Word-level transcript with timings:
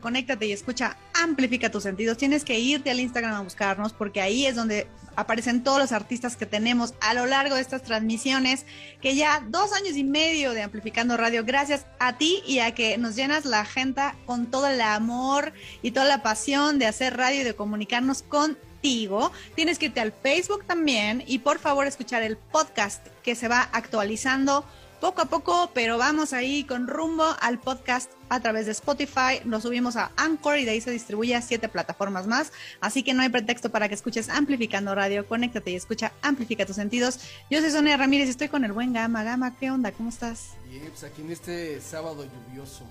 conéctate 0.00 0.46
y 0.46 0.52
escucha 0.52 0.96
Amplifica 1.14 1.70
tus 1.70 1.84
sentidos. 1.84 2.16
Tienes 2.16 2.44
que 2.44 2.58
irte 2.58 2.90
al 2.90 3.00
Instagram 3.00 3.34
a 3.34 3.40
buscarnos 3.40 3.92
porque 3.92 4.20
ahí 4.20 4.46
es 4.46 4.56
donde 4.56 4.86
aparecen 5.16 5.62
todos 5.62 5.78
los 5.78 5.92
artistas 5.92 6.36
que 6.36 6.46
tenemos 6.46 6.94
a 7.00 7.14
lo 7.14 7.26
largo 7.26 7.54
de 7.54 7.60
estas 7.60 7.82
transmisiones, 7.82 8.66
que 9.00 9.14
ya 9.14 9.44
dos 9.48 9.72
años 9.72 9.96
y 9.96 10.04
medio 10.04 10.52
de 10.52 10.62
Amplificando 10.62 11.16
Radio, 11.16 11.44
gracias 11.44 11.86
a 11.98 12.18
ti 12.18 12.42
y 12.46 12.58
a 12.58 12.74
que 12.74 12.98
nos 12.98 13.16
llenas 13.16 13.44
la 13.44 13.60
agenda 13.60 14.16
con 14.26 14.46
todo 14.46 14.66
el 14.66 14.80
amor 14.80 15.52
y 15.82 15.92
toda 15.92 16.06
la 16.06 16.22
pasión 16.22 16.78
de 16.78 16.86
hacer 16.86 17.16
radio 17.16 17.42
y 17.42 17.44
de 17.44 17.54
comunicarnos 17.54 18.22
contigo. 18.22 19.32
Tienes 19.54 19.78
que 19.78 19.86
irte 19.86 20.00
al 20.00 20.12
Facebook 20.12 20.64
también 20.66 21.22
y 21.26 21.38
por 21.38 21.58
favor 21.58 21.86
escuchar 21.86 22.22
el 22.22 22.36
podcast 22.36 23.06
que 23.22 23.34
se 23.34 23.48
va 23.48 23.68
actualizando 23.72 24.64
poco 25.04 25.20
a 25.20 25.26
poco, 25.26 25.70
pero 25.74 25.98
vamos 25.98 26.32
ahí 26.32 26.64
con 26.64 26.88
rumbo 26.88 27.26
al 27.42 27.58
podcast 27.58 28.10
a 28.30 28.40
través 28.40 28.64
de 28.64 28.72
Spotify. 28.72 29.38
Lo 29.44 29.60
subimos 29.60 29.96
a 29.96 30.12
Anchor 30.16 30.56
y 30.56 30.64
de 30.64 30.70
ahí 30.70 30.80
se 30.80 30.90
distribuye 30.90 31.34
a 31.34 31.42
siete 31.42 31.68
plataformas 31.68 32.26
más. 32.26 32.52
Así 32.80 33.02
que 33.02 33.12
no 33.12 33.20
hay 33.20 33.28
pretexto 33.28 33.68
para 33.68 33.86
que 33.86 33.94
escuches 33.94 34.30
Amplificando 34.30 34.94
Radio. 34.94 35.28
Conéctate 35.28 35.72
y 35.72 35.74
escucha 35.74 36.12
Amplifica 36.22 36.64
tus 36.64 36.76
sentidos. 36.76 37.20
Yo 37.50 37.60
soy 37.60 37.70
Sonia 37.70 37.98
Ramírez 37.98 38.28
y 38.28 38.30
estoy 38.30 38.48
con 38.48 38.64
el 38.64 38.72
buen 38.72 38.94
Gama. 38.94 39.24
Gama, 39.24 39.54
¿qué 39.60 39.70
onda? 39.70 39.92
¿Cómo 39.92 40.08
estás? 40.08 40.52
Bien, 40.70 40.88
pues 40.88 41.04
aquí 41.04 41.20
en 41.20 41.32
este 41.32 41.82
sábado 41.82 42.24
lluvioso. 42.24 42.86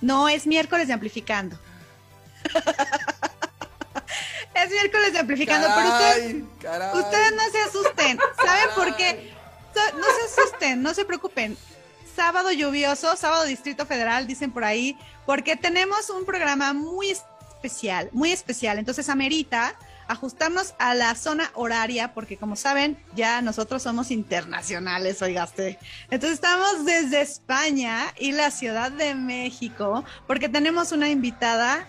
No, 0.00 0.28
es 0.28 0.44
miércoles 0.44 0.88
de 0.88 0.94
Amplificando. 0.94 1.56
es 4.56 4.70
miércoles 4.70 5.12
de 5.12 5.20
Amplificando, 5.20 5.68
pero 5.72 5.88
ustedes, 5.88 6.42
Caray, 6.60 6.98
ustedes 6.98 7.32
no 7.36 7.42
se 7.52 7.60
asusten. 7.60 8.18
¿Saben 8.44 8.74
por 8.74 8.96
qué? 8.96 9.40
No 9.74 10.04
se 10.04 10.40
asusten, 10.40 10.82
no 10.82 10.94
se 10.94 11.04
preocupen. 11.04 11.56
Sábado 12.14 12.52
lluvioso, 12.52 13.16
sábado 13.16 13.44
Distrito 13.44 13.86
Federal, 13.86 14.26
dicen 14.26 14.50
por 14.52 14.64
ahí, 14.64 14.98
porque 15.24 15.56
tenemos 15.56 16.10
un 16.10 16.26
programa 16.26 16.72
muy 16.72 17.10
especial, 17.10 18.10
muy 18.12 18.32
especial. 18.32 18.78
Entonces 18.78 19.08
amerita 19.08 19.74
ajustarnos 20.08 20.74
a 20.78 20.94
la 20.94 21.14
zona 21.14 21.50
horaria, 21.54 22.12
porque 22.12 22.36
como 22.36 22.56
saben, 22.56 23.02
ya 23.14 23.40
nosotros 23.40 23.82
somos 23.82 24.10
internacionales, 24.10 25.22
oigaste. 25.22 25.78
Entonces 26.10 26.34
estamos 26.34 26.84
desde 26.84 27.22
España 27.22 28.12
y 28.18 28.32
la 28.32 28.50
Ciudad 28.50 28.92
de 28.92 29.14
México, 29.14 30.04
porque 30.26 30.48
tenemos 30.48 30.92
una 30.92 31.08
invitada, 31.08 31.86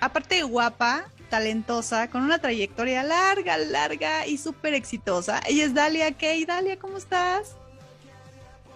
aparte 0.00 0.42
guapa, 0.42 1.06
talentosa, 1.32 2.10
con 2.10 2.24
una 2.24 2.40
trayectoria 2.40 3.02
larga, 3.02 3.56
larga 3.56 4.26
y 4.26 4.36
súper 4.36 4.74
exitosa. 4.74 5.40
Ella 5.48 5.64
es 5.64 5.72
Dalia 5.72 6.12
Kay. 6.12 6.44
Dalia, 6.44 6.78
¿cómo 6.78 6.98
estás? 6.98 7.56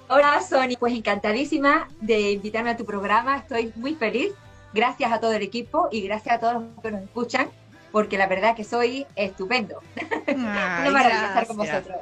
Hola, 0.09 0.41
Sony. 0.41 0.79
Pues 0.81 0.95
encantadísima 0.95 1.87
de 2.01 2.31
invitarme 2.31 2.71
a 2.71 2.77
tu 2.79 2.87
programa. 2.87 3.37
Estoy 3.37 3.75
muy 3.77 3.95
feliz. 3.95 4.33
Gracias 4.73 5.13
a 5.13 5.21
todo 5.21 5.35
el 5.35 5.43
equipo 5.43 5.91
y 5.93 6.01
gracias 6.01 6.37
a 6.37 6.39
todos 6.41 6.55
los 6.55 6.83
que 6.83 6.93
nos 6.93 7.03
escuchan, 7.03 7.51
porque 7.93 8.17
la 8.17 8.27
verdad 8.27 8.57
que 8.57 8.65
soy 8.65 9.07
estupendo. 9.17 9.83
Una 10.35 10.83
Ay, 10.83 10.91
maravilla 10.91 11.27
estar 11.27 11.47
con 11.47 11.59
vosotros. 11.59 11.97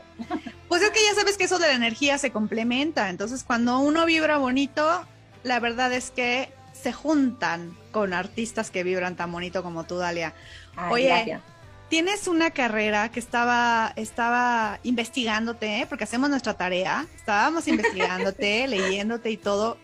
Pues 0.69 0.83
es 0.83 0.91
que 0.91 1.01
ya 1.05 1.17
sabes 1.17 1.37
que 1.37 1.45
eso 1.45 1.59
de 1.59 1.67
la 1.67 1.75
energía 1.75 2.17
se 2.17 2.31
complementa. 2.31 3.11
Entonces, 3.11 3.43
cuando 3.43 3.81
uno 3.81 4.07
vibra 4.07 4.39
bonito, 4.39 5.05
la 5.43 5.59
verdad 5.59 5.93
es 5.93 6.13
que 6.13 6.49
se 6.85 6.93
juntan 6.93 7.75
con 7.93 8.13
artistas 8.13 8.71
que 8.71 8.85
vibran 8.85 9.17
tan 9.17 9.33
bonito 9.33 9.63
como 9.63 9.85
tú, 9.85 9.97
Dalia. 9.97 10.35
Ay, 10.77 10.93
Oye, 10.93 11.07
gracias. 11.07 11.43
Tienes 11.89 12.29
una 12.29 12.51
carrera 12.51 13.11
que 13.11 13.21
estaba, 13.21 13.95
estaba 13.97 14.81
investigándote, 14.83 15.81
¿eh? 15.81 15.87
porque 15.89 16.05
hacemos 16.05 16.29
nuestra 16.29 16.53
tarea. 16.53 17.07
Estábamos 17.17 17.67
investigándote, 17.69 18.69
leyéndote 18.69 19.31
y 19.31 19.39
todo. 19.39 19.79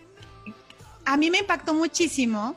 A 1.03 1.17
mí 1.17 1.31
me 1.31 1.39
impactó 1.39 1.73
muchísimo 1.73 2.55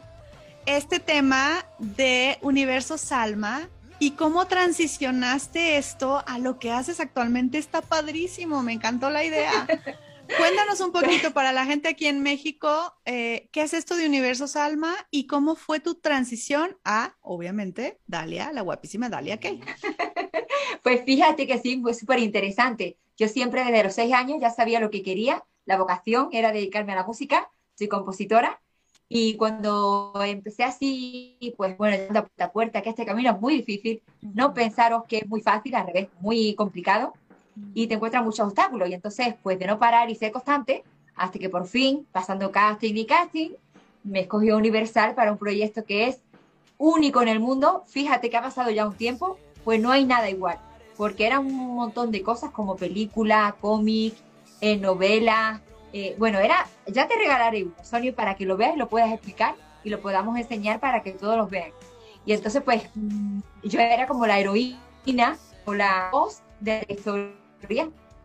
este 0.67 1.01
tema 1.01 1.65
de 1.79 2.37
Universo 2.43 2.99
Salma 2.99 3.71
y 3.99 4.11
cómo 4.11 4.47
transicionaste 4.47 5.79
esto 5.79 6.23
a 6.27 6.39
lo 6.39 6.59
que 6.59 6.71
haces 6.71 7.01
actualmente. 7.01 7.57
Está 7.57 7.81
padrísimo, 7.81 8.63
me 8.63 8.75
encantó 8.75 9.09
la 9.09 9.25
idea. 9.25 9.67
Cuéntanos 10.27 10.81
un 10.81 10.93
poquito 10.93 11.33
para 11.33 11.53
la 11.53 11.65
gente 11.65 11.89
aquí 11.89 12.07
en 12.07 12.23
México, 12.23 12.95
eh, 13.05 13.49
¿qué 13.53 13.63
es 13.63 13.75
esto 13.75 13.97
de 13.97 14.07
Universo 14.07 14.47
Salma 14.47 14.95
y 15.11 15.27
cómo 15.27 15.55
fue 15.55 15.81
tu 15.81 15.97
transición 15.97 16.77
a, 16.85 17.17
obviamente, 17.21 17.99
Dalia, 18.07 18.53
la 18.53 18.63
guapísima 18.63 19.09
Dalia 19.09 19.39
Kay? 19.39 19.61
Pues 20.83 21.03
fíjate 21.05 21.47
que 21.47 21.59
sí, 21.59 21.81
fue 21.81 21.95
súper 21.95 22.19
interesante. 22.19 22.99
Yo 23.17 23.27
siempre 23.29 23.65
desde 23.65 23.85
los 23.85 23.95
seis 23.95 24.13
años 24.13 24.39
ya 24.39 24.51
sabía 24.51 24.81
lo 24.81 24.91
que 24.91 25.03
quería. 25.03 25.43
La 25.65 25.79
vocación 25.79 26.29
era 26.31 26.53
dedicarme 26.53 26.93
a 26.93 26.97
la 26.97 27.07
música. 27.07 27.51
Soy 27.75 27.89
compositora. 27.89 28.61
Y 29.09 29.37
cuando 29.37 30.13
empecé 30.27 30.63
así, 30.63 31.55
pues 31.57 31.77
bueno, 31.79 31.97
de 31.97 32.09
puerta 32.09 32.45
a 32.45 32.53
puerta, 32.53 32.83
que 32.83 32.91
este 32.91 33.07
camino 33.07 33.31
es 33.31 33.41
muy 33.41 33.57
difícil, 33.57 34.03
no 34.21 34.53
pensaros 34.53 35.05
que 35.05 35.19
es 35.19 35.27
muy 35.27 35.41
fácil, 35.41 35.75
al 35.75 35.87
revés, 35.87 36.09
muy 36.21 36.55
complicado 36.55 37.15
y 37.75 37.87
te 37.87 37.95
encuentras 37.95 38.25
muchos 38.25 38.47
obstáculos. 38.47 38.89
Y 38.89 38.95
entonces, 38.95 39.35
pues 39.43 39.59
de 39.59 39.67
no 39.67 39.79
parar 39.79 40.11
y 40.11 40.15
ser 40.15 40.33
constante, 40.33 40.85
hasta 41.15 41.39
que 41.39 41.49
por 41.49 41.67
fin, 41.67 42.07
pasando 42.13 42.51
casting 42.51 42.95
y 42.95 43.07
casting, 43.07 43.51
me 44.03 44.21
escogió 44.21 44.57
Universal 44.57 45.15
para 45.15 45.33
un 45.33 45.39
proyecto 45.39 45.85
que 45.85 46.09
es 46.09 46.21
único 46.79 47.23
en 47.23 47.29
el 47.29 47.41
mundo. 47.41 47.85
Fíjate 47.87 48.31
que 48.31 48.37
ha 48.37 48.43
pasado 48.43 48.71
ya 48.71 48.87
un 48.87 48.95
tiempo, 48.95 49.39
pues 49.65 49.81
no 49.81 49.91
hay 49.91 50.05
nada 50.05 50.29
igual, 50.29 50.59
porque 50.97 51.27
eran 51.27 51.47
un 51.47 51.75
montón 51.75 52.11
de 52.11 52.23
cosas 52.23 52.51
como 52.51 52.77
película, 52.77 53.57
cómic, 53.61 54.15
eh, 54.61 54.77
novela. 54.77 55.61
eh, 55.93 56.17
bueno, 56.19 56.39
era, 56.41 56.67
ya 56.87 57.07
te 57.07 57.17
regalaré 57.17 57.65
uno, 57.65 57.75
Sony, 57.83 58.13
para 58.15 58.35
que 58.35 58.45
lo 58.45 58.57
veas 58.57 58.75
y 58.75 58.79
lo 58.79 58.89
puedas 58.89 59.13
explicar 59.13 59.55
y 59.85 59.91
lo 59.91 60.01
podamos 60.01 60.37
enseñar 60.39 60.81
para 60.81 61.03
que 61.03 61.13
todos 61.13 61.37
los 61.37 61.49
vean. 61.49 61.71
Y 62.27 62.33
entonces, 62.33 62.63
pues, 62.63 62.83
yo 63.63 63.81
era 63.81 64.07
como 64.07 64.27
la 64.27 64.39
heroína 64.41 65.37
o 65.67 65.75
la 65.75 66.09
voz 66.11 66.43
de 66.61 66.85
la 66.89 66.95
historia. 66.95 67.44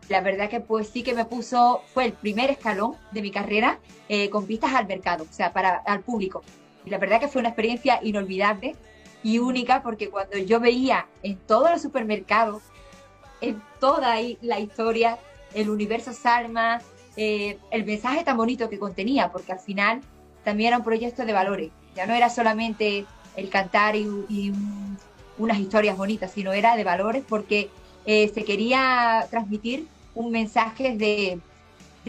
La 0.08 0.20
verdad 0.20 0.48
que 0.50 0.60
pues 0.60 0.88
sí 0.88 1.02
que 1.02 1.14
me 1.14 1.24
puso, 1.24 1.82
fue 1.94 2.04
el 2.06 2.12
primer 2.12 2.50
escalón 2.50 2.96
de 3.12 3.22
mi 3.22 3.30
carrera 3.30 3.78
eh, 4.08 4.28
con 4.28 4.46
pistas 4.46 4.74
al 4.74 4.86
mercado, 4.86 5.24
o 5.28 5.32
sea, 5.32 5.52
para 5.52 5.76
al 5.86 6.00
público. 6.00 6.42
Y 6.84 6.90
la 6.90 6.98
verdad 6.98 7.20
que 7.20 7.28
fue 7.28 7.40
una 7.40 7.50
experiencia 7.50 8.00
inolvidable 8.02 8.74
y 9.22 9.38
única 9.38 9.82
porque 9.82 10.08
cuando 10.10 10.36
yo 10.38 10.58
veía 10.60 11.06
en 11.22 11.36
todos 11.36 11.70
los 11.70 11.80
supermercados, 11.82 12.62
en 13.40 13.62
toda 13.78 14.16
la 14.40 14.58
historia, 14.58 15.18
el 15.54 15.70
universo 15.70 16.12
Salma, 16.12 16.80
eh, 17.16 17.58
el 17.70 17.84
mensaje 17.84 18.24
tan 18.24 18.36
bonito 18.36 18.68
que 18.68 18.78
contenía, 18.78 19.30
porque 19.30 19.52
al 19.52 19.60
final 19.60 20.00
también 20.44 20.68
era 20.68 20.78
un 20.78 20.84
proyecto 20.84 21.24
de 21.24 21.32
valores, 21.32 21.70
ya 21.94 22.06
no 22.06 22.14
era 22.14 22.30
solamente 22.30 23.04
el 23.36 23.48
cantar 23.50 23.94
y, 23.96 24.08
y 24.28 24.50
un- 24.50 24.98
unas 25.38 25.58
historias 25.58 25.96
bonitas, 25.96 26.32
sino 26.32 26.52
era 26.52 26.76
de 26.76 26.84
valores 26.84 27.22
porque 27.28 27.70
eh, 28.04 28.30
se 28.32 28.44
quería 28.44 29.26
transmitir 29.30 29.88
un 30.14 30.30
mensaje 30.30 30.96
de, 30.96 31.40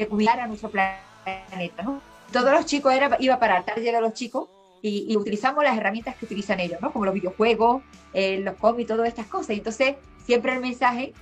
cuidar 0.07 0.39
a 0.39 0.47
nuestro 0.47 0.69
planeta. 0.69 2.01
Todos 2.31 2.51
los 2.51 2.65
chicos, 2.65 2.93
era, 2.93 3.17
iba 3.19 3.39
para 3.39 3.57
el 3.57 3.65
taller 3.65 3.95
de 3.95 4.01
los 4.01 4.13
chicos 4.13 4.47
y, 4.81 5.15
utilizamos 5.15 5.63
las 5.63 5.77
herramientas 5.77 6.15
que 6.15 6.25
utilizan 6.25 6.59
ellos, 6.59 6.79
¿no? 6.81 6.91
Como 6.91 7.05
los 7.05 7.13
videojuegos, 7.13 7.83
eh, 8.13 8.39
los 8.39 8.55
cómics, 8.55 8.87
todas 8.87 9.07
estas 9.07 9.27
cosas. 9.27 9.51
Y 9.51 9.59
entonces, 9.59 9.95
siempre 10.25 10.53
el 10.53 10.59
mensaje 10.59 11.13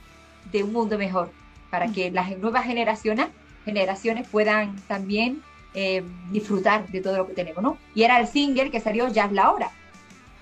de 0.51 0.63
un 0.63 0.71
mundo 0.71 0.97
mejor, 0.97 1.31
para 1.69 1.87
que 1.91 2.11
las 2.11 2.37
nuevas 2.37 2.65
generaciones, 2.65 3.27
generaciones 3.65 4.27
puedan 4.27 4.75
también 4.87 5.41
eh, 5.73 6.03
disfrutar 6.31 6.87
de 6.87 7.01
todo 7.01 7.17
lo 7.17 7.27
que 7.27 7.33
tenemos, 7.33 7.61
¿no? 7.61 7.77
Y 7.93 8.03
era 8.03 8.19
el 8.19 8.27
single 8.27 8.71
que 8.71 8.79
salió 8.79 9.07
Ya 9.09 9.25
es 9.25 9.31
la 9.31 9.51
hora. 9.51 9.71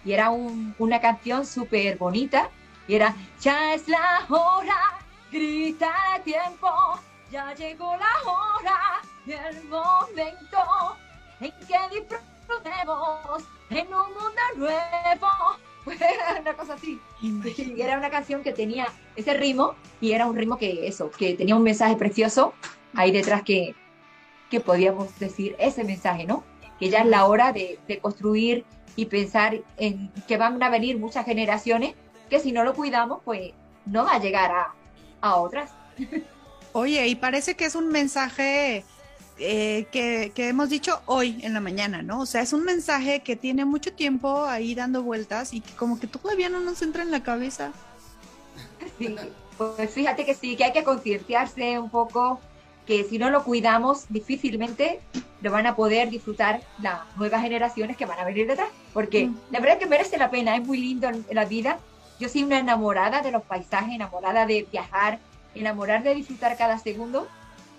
Y 0.06 0.14
era 0.14 0.30
un- 0.30 0.74
una 0.80 1.02
canción 1.02 1.46
súper 1.46 1.98
bonita. 1.98 2.50
Y 2.88 2.96
era 2.96 3.16
Ya 3.42 3.74
es 3.74 3.88
la 3.88 4.26
hora, 4.30 5.00
grita 5.32 5.92
el 6.16 6.24
tiempo, 6.24 6.70
ya 7.32 7.54
llegó 7.54 7.96
la 7.98 8.32
hora 8.32 9.02
y 9.26 9.34
el 9.34 9.64
momento 9.66 10.96
en 11.42 11.52
que 11.68 12.00
disfrutemos 12.00 13.44
en 13.70 13.88
un 13.88 14.14
mundo 14.14 14.42
nuevo. 14.56 15.28
Una 16.42 16.54
cosa 16.54 16.74
así. 16.74 17.00
Y 17.22 17.82
era 17.82 17.98
una 17.98 18.10
canción 18.10 18.44
que 18.44 18.52
tenía 18.52 18.88
ese 19.16 19.34
ritmo 19.34 19.76
y 20.02 20.12
era 20.12 20.26
un 20.26 20.36
ritmo 20.36 20.58
que 20.58 20.88
eso, 20.88 21.12
que 21.12 21.34
tenía 21.36 21.56
un 21.56 21.64
mensaje 21.64 21.96
precioso 21.96 22.54
ahí 22.94 23.12
detrás 23.12 23.44
que, 23.44 23.76
que 24.50 24.60
podíamos 24.60 25.18
decir 25.20 25.56
ese 25.60 25.84
mensaje, 25.84 26.26
¿no? 26.26 26.44
Que 26.80 26.90
ya 26.90 27.00
es 27.00 27.06
la 27.06 27.26
hora 27.26 27.52
de, 27.54 27.80
de 27.88 28.00
construir 28.00 28.66
y 28.96 29.06
pensar 29.06 29.62
en 29.78 30.12
que 30.28 30.38
van 30.38 30.62
a 30.62 30.70
venir 30.70 30.98
muchas 30.98 31.26
generaciones 31.26 31.96
que 32.30 32.40
si 32.40 32.52
no 32.52 32.64
lo 32.64 32.74
cuidamos, 32.74 33.22
pues 33.24 33.52
no 33.86 34.06
va 34.06 34.14
a 34.14 34.20
llegar 34.20 34.52
a, 34.52 34.74
a 35.22 35.36
otras. 35.36 35.72
Oye, 36.74 37.08
y 37.08 37.16
parece 37.16 37.56
que 37.56 37.66
es 37.66 37.76
un 37.76 37.88
mensaje 37.90 38.84
eh, 39.40 39.88
que, 39.92 40.32
que 40.36 40.50
hemos 40.50 40.70
dicho 40.70 41.02
hoy 41.06 41.40
en 41.42 41.54
la 41.54 41.60
mañana, 41.60 42.02
¿no? 42.02 42.22
O 42.22 42.26
sea, 42.26 42.42
es 42.42 42.54
un 42.54 42.64
mensaje 42.64 43.22
que 43.22 43.36
tiene 43.36 43.66
mucho 43.66 43.94
tiempo 43.94 44.46
ahí 44.46 44.76
dando 44.76 45.02
vueltas 45.04 45.54
y 45.54 45.62
que 45.62 45.74
como 45.76 46.00
que 46.00 46.08
todavía 46.08 46.50
no 46.50 46.60
nos 46.60 46.82
entra 46.82 47.04
en 47.04 47.12
la 47.12 47.24
cabeza. 47.24 47.72
Sí, 48.98 49.16
pues 49.58 49.92
fíjate 49.92 50.26
que 50.26 50.34
sí, 50.36 50.56
que 50.56 50.66
hay 50.66 50.74
que 50.74 50.84
concienciarse 50.84 51.80
un 51.80 51.90
poco, 51.90 52.40
que 52.86 53.04
si 53.04 53.18
no 53.18 53.30
lo 53.30 53.44
cuidamos, 53.44 54.06
difícilmente 54.10 55.00
lo 55.42 55.52
van 55.52 55.68
a 55.68 55.76
poder 55.76 56.10
disfrutar 56.10 56.62
las 56.82 57.00
nuevas 57.18 57.42
generaciones 57.42 57.98
que 57.98 58.06
van 58.06 58.20
a 58.20 58.24
venir 58.26 58.48
detrás, 58.48 58.70
porque 58.94 59.28
Mm. 59.28 59.38
la 59.52 59.60
verdad 59.60 59.78
es 59.78 59.84
que 59.84 59.90
merece 59.90 60.18
la 60.18 60.30
pena, 60.30 60.56
es 60.56 60.66
muy 60.66 60.78
lindo 60.78 61.08
en 61.10 61.26
la 61.32 61.46
vida. 61.46 61.80
Yo 62.20 62.30
soy 62.30 62.44
una 62.44 62.60
enamorada 62.60 63.22
de 63.22 63.32
los 63.32 63.44
paisajes, 63.44 63.94
enamorada 63.94 64.46
de 64.46 64.64
viajar, 64.72 65.20
enamorada 65.54 66.02
de 66.02 66.16
disfrutar 66.16 66.58
cada 66.58 66.80
segundo, 66.80 67.28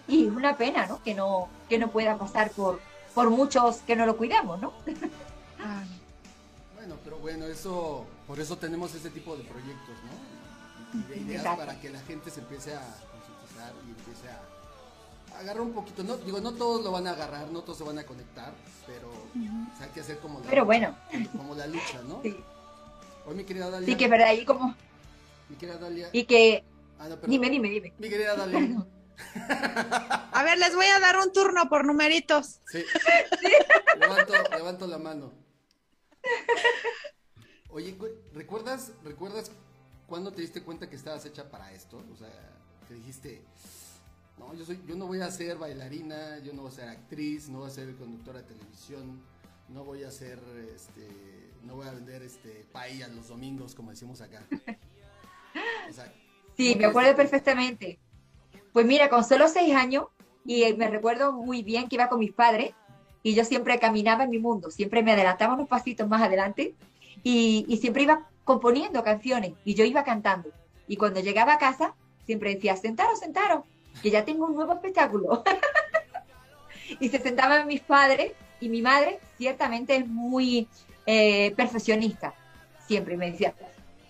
y 0.07 0.27
es 0.27 0.33
una 0.33 0.57
pena, 0.57 0.87
¿no? 0.87 1.03
Que 1.03 1.15
no, 1.15 1.49
que 1.69 1.79
no 1.79 1.89
pueda 1.91 2.17
pasar 2.19 2.51
por, 2.53 2.81
por 3.15 3.31
muchos 3.31 3.79
que 3.79 3.97
no 3.97 4.07
lo 4.07 4.17
cuidamos, 4.17 4.61
¿no? 4.61 4.73
Bueno, 6.77 6.95
pero 7.05 7.19
bueno, 7.19 7.47
eso, 7.47 8.05
por 8.27 8.39
eso 8.41 8.57
tenemos 8.57 8.95
este 8.95 9.11
tipo 9.11 9.37
de 9.37 9.45
proyectos, 9.45 9.95
¿no? 10.05 10.99
Y 10.99 11.03
de 11.03 11.17
ideas 11.19 11.43
Exacto. 11.43 11.67
para 11.67 11.81
que 11.81 11.91
la 11.91 12.01
gente 12.01 12.31
se 12.31 12.41
empiece 12.41 12.75
a 12.75 12.81
concientizar 12.81 13.73
y 13.87 13.91
empiece 13.91 14.29
a, 14.31 15.37
a 15.37 15.41
agarrar 15.41 15.61
un 15.63 15.73
poquito. 15.73 16.03
No, 16.05 16.17
digo, 16.17 16.41
no 16.41 16.53
todos 16.53 16.83
lo 16.85 16.93
van 16.93 17.07
a 17.07 17.11
agarrar, 17.11 17.49
no 17.51 17.61
todos 17.61 17.79
se 17.79 17.85
van 17.85 17.99
a 17.99 18.05
conectar, 18.05 18.53
pero 18.87 19.09
o 19.11 19.77
sea, 19.77 19.87
hay 19.87 19.93
que 19.93 20.01
hacer 20.01 20.19
como 20.21 20.41
la 20.41 20.47
Pero 20.49 20.65
bueno. 20.65 20.95
como 21.37 21.55
la 21.55 21.67
lucha, 21.67 22.01
¿no? 22.09 22.21
Sí, 22.23 22.37
Hoy 23.29 23.35
mi 23.35 23.45
querida 23.45 23.69
Dalia, 23.69 23.87
sí 23.87 23.95
que 23.95 24.05
es 24.07 24.11
verdad, 24.11 24.33
y 24.33 24.45
como, 24.47 24.75
mi 25.51 25.57
querida 25.57 25.77
Dalia, 25.77 26.09
y 26.15 26.25
que, 26.25 26.65
ah, 26.99 27.09
no, 27.11 27.17
dime, 27.27 27.51
dime, 27.51 27.69
dime. 27.69 27.93
mi 27.99 28.09
querida 28.09 28.35
Dalia, 28.35 28.87
A 30.33 30.43
ver, 30.45 30.57
les 30.59 30.75
voy 30.75 30.87
a 30.87 30.99
dar 30.99 31.19
un 31.19 31.31
turno 31.31 31.69
por 31.69 31.85
numeritos. 31.85 32.61
sí, 32.73 32.83
levanto, 33.99 34.33
levanto 34.57 34.87
la 34.87 34.97
mano. 34.97 35.33
Oye, 37.69 37.99
cu- 37.99 38.09
¿recuerdas, 38.33 38.93
recuerdas 39.05 39.51
cuándo 40.07 40.33
te 40.33 40.41
diste 40.41 40.63
cuenta 40.63 40.89
que 40.89 40.97
estabas 40.97 41.27
hecha 41.27 41.51
para 41.51 41.71
esto? 41.75 42.03
O 42.15 42.17
sea, 42.17 42.31
que 42.87 42.95
dijiste, 42.95 43.43
no, 44.39 44.55
yo 44.55 44.65
soy, 44.65 44.81
yo 44.87 44.97
no 44.97 45.07
voy 45.07 45.21
a 45.21 45.31
ser 45.31 45.59
bailarina, 45.59 46.39
yo 46.39 46.55
no 46.55 46.63
voy 46.63 46.71
a 46.71 46.75
ser 46.75 46.89
actriz, 46.89 47.51
no 47.51 47.59
voy 47.59 47.69
a 47.69 47.73
ser 47.73 47.95
conductora 47.97 48.41
de 48.41 48.49
televisión, 48.55 49.21
no 49.69 49.85
voy 49.85 50.05
a 50.05 50.11
ser, 50.11 50.39
este, 50.75 51.48
no 51.69 51.77
voy 51.77 51.87
a 51.87 51.93
vender 51.93 52.23
este 52.23 52.67
paella 52.73 53.09
los 53.09 53.29
domingos, 53.29 53.75
como 53.75 53.91
decimos 53.91 54.21
acá. 54.21 54.43
O 55.89 55.93
sea, 55.93 56.13
Sí, 56.57 56.73
¿cómo 56.73 56.81
me 56.81 56.87
acuerdo 56.87 57.17
perfectamente. 57.17 57.99
Pues 58.73 58.85
mira, 58.85 59.09
con 59.09 59.25
solo 59.25 59.49
seis 59.49 59.75
años, 59.75 60.05
y 60.45 60.73
me 60.75 60.89
recuerdo 60.89 61.33
muy 61.33 61.63
bien 61.63 61.89
que 61.89 61.97
iba 61.97 62.09
con 62.09 62.19
mis 62.19 62.33
padres, 62.33 62.73
y 63.23 63.35
yo 63.35 63.45
siempre 63.45 63.79
caminaba 63.79 64.25
en 64.25 64.31
mi 64.31 64.39
mundo, 64.39 64.71
siempre 64.71 65.03
me 65.03 65.13
adelantaba 65.13 65.55
unos 65.55 65.69
pasitos 65.69 66.09
más 66.09 66.23
adelante, 66.23 66.75
y, 67.23 67.65
y 67.69 67.77
siempre 67.79 68.03
iba 68.03 68.29
componiendo 68.45 69.03
canciones, 69.03 69.53
y 69.65 69.75
yo 69.75 69.85
iba 69.85 70.05
cantando. 70.05 70.51
Y 70.87 70.97
cuando 70.97 71.21
llegaba 71.21 71.55
a 71.55 71.59
casa, 71.59 71.95
siempre 72.27 72.55
decía, 72.55 72.77
sentaros, 72.77 73.21
sentaros, 73.21 73.65
que 74.03 74.11
ya 74.11 74.25
tengo 74.25 74.47
un 74.47 74.55
nuevo 74.55 74.75
espectáculo. 74.75 75.43
y 77.01 77.09
se 77.09 77.19
sentaban 77.21 77.67
mis 77.67 77.81
padres, 77.81 78.33
y 78.61 78.69
mi 78.69 78.83
madre 78.83 79.21
ciertamente 79.39 79.97
es 79.97 80.07
muy 80.07 80.69
eh, 81.11 81.55
perfeccionista, 81.57 82.35
siempre 82.87 83.17
me 83.17 83.31
decía, 83.31 83.55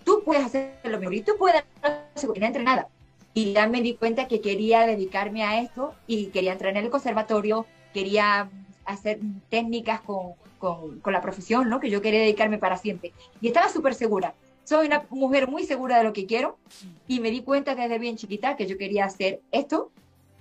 tú 0.03 0.21
puedes 0.25 0.43
hacer 0.43 0.73
lo 0.83 0.99
mejor, 0.99 1.13
y 1.13 1.21
tú 1.21 1.31
puedes 1.39 1.63
hacer 1.81 2.43
entrenada. 2.43 2.89
Y 3.33 3.53
ya 3.53 3.69
me 3.69 3.81
di 3.81 3.93
cuenta 3.93 4.27
que 4.27 4.41
quería 4.41 4.85
dedicarme 4.85 5.45
a 5.45 5.61
esto 5.61 5.95
y 6.07 6.25
quería 6.25 6.51
entrar 6.51 6.75
en 6.75 6.83
el 6.83 6.89
conservatorio, 6.89 7.65
quería 7.93 8.49
hacer 8.83 9.21
técnicas 9.49 10.01
con, 10.01 10.33
con, 10.57 11.13
la 11.13 11.21
profesión, 11.21 11.69
¿no? 11.69 11.79
Que 11.79 11.89
yo 11.89 12.01
quería 12.01 12.19
dedicarme 12.19 12.57
para 12.57 12.75
siempre. 12.75 13.13
Y 13.39 13.47
estaba 13.47 13.69
súper 13.69 13.93
segura. 13.93 14.33
Soy 14.65 14.87
una 14.87 15.05
mujer 15.09 15.47
muy 15.47 15.63
segura 15.63 15.99
de 15.99 16.03
lo 16.03 16.11
que 16.11 16.25
quiero 16.25 16.57
y 17.07 17.21
me 17.21 17.31
di 17.31 17.43
cuenta 17.43 17.75
desde 17.75 17.97
bien 17.97 18.17
chiquita 18.17 18.57
que 18.57 18.67
yo 18.67 18.77
quería 18.77 19.05
hacer 19.05 19.39
esto 19.53 19.89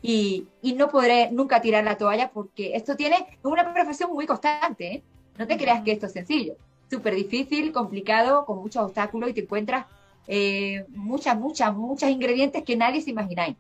y, 0.03 0.49
y 0.61 0.73
no 0.73 0.89
podré 0.89 1.31
nunca 1.31 1.61
tirar 1.61 1.85
la 1.85 1.97
toalla 1.97 2.33
porque 2.33 2.75
esto 2.75 2.97
tiene 2.97 3.39
una 3.45 3.73
profesión 3.73 4.13
muy 4.13 4.27
constante, 4.27 4.95
¿eh? 4.95 5.03
No 5.39 5.47
te 5.47 5.57
creas 5.57 5.83
que 5.83 5.93
esto 5.93 6.07
es 6.07 6.13
sencillo. 6.13 6.55
Súper 6.91 7.15
difícil, 7.15 7.73
complicado, 7.73 8.45
con 8.45 8.59
muchos 8.59 8.83
obstáculos 8.83 9.31
y 9.31 9.35
te 9.35 9.41
encuentras 9.43 9.87
eh, 10.27 10.85
muchas, 10.91 11.39
muchas, 11.39 11.75
muchos 11.75 12.11
ingredientes 12.11 12.65
que 12.65 12.77
nadie 12.77 13.01
se 13.01 13.11
imagináis. 13.11 13.57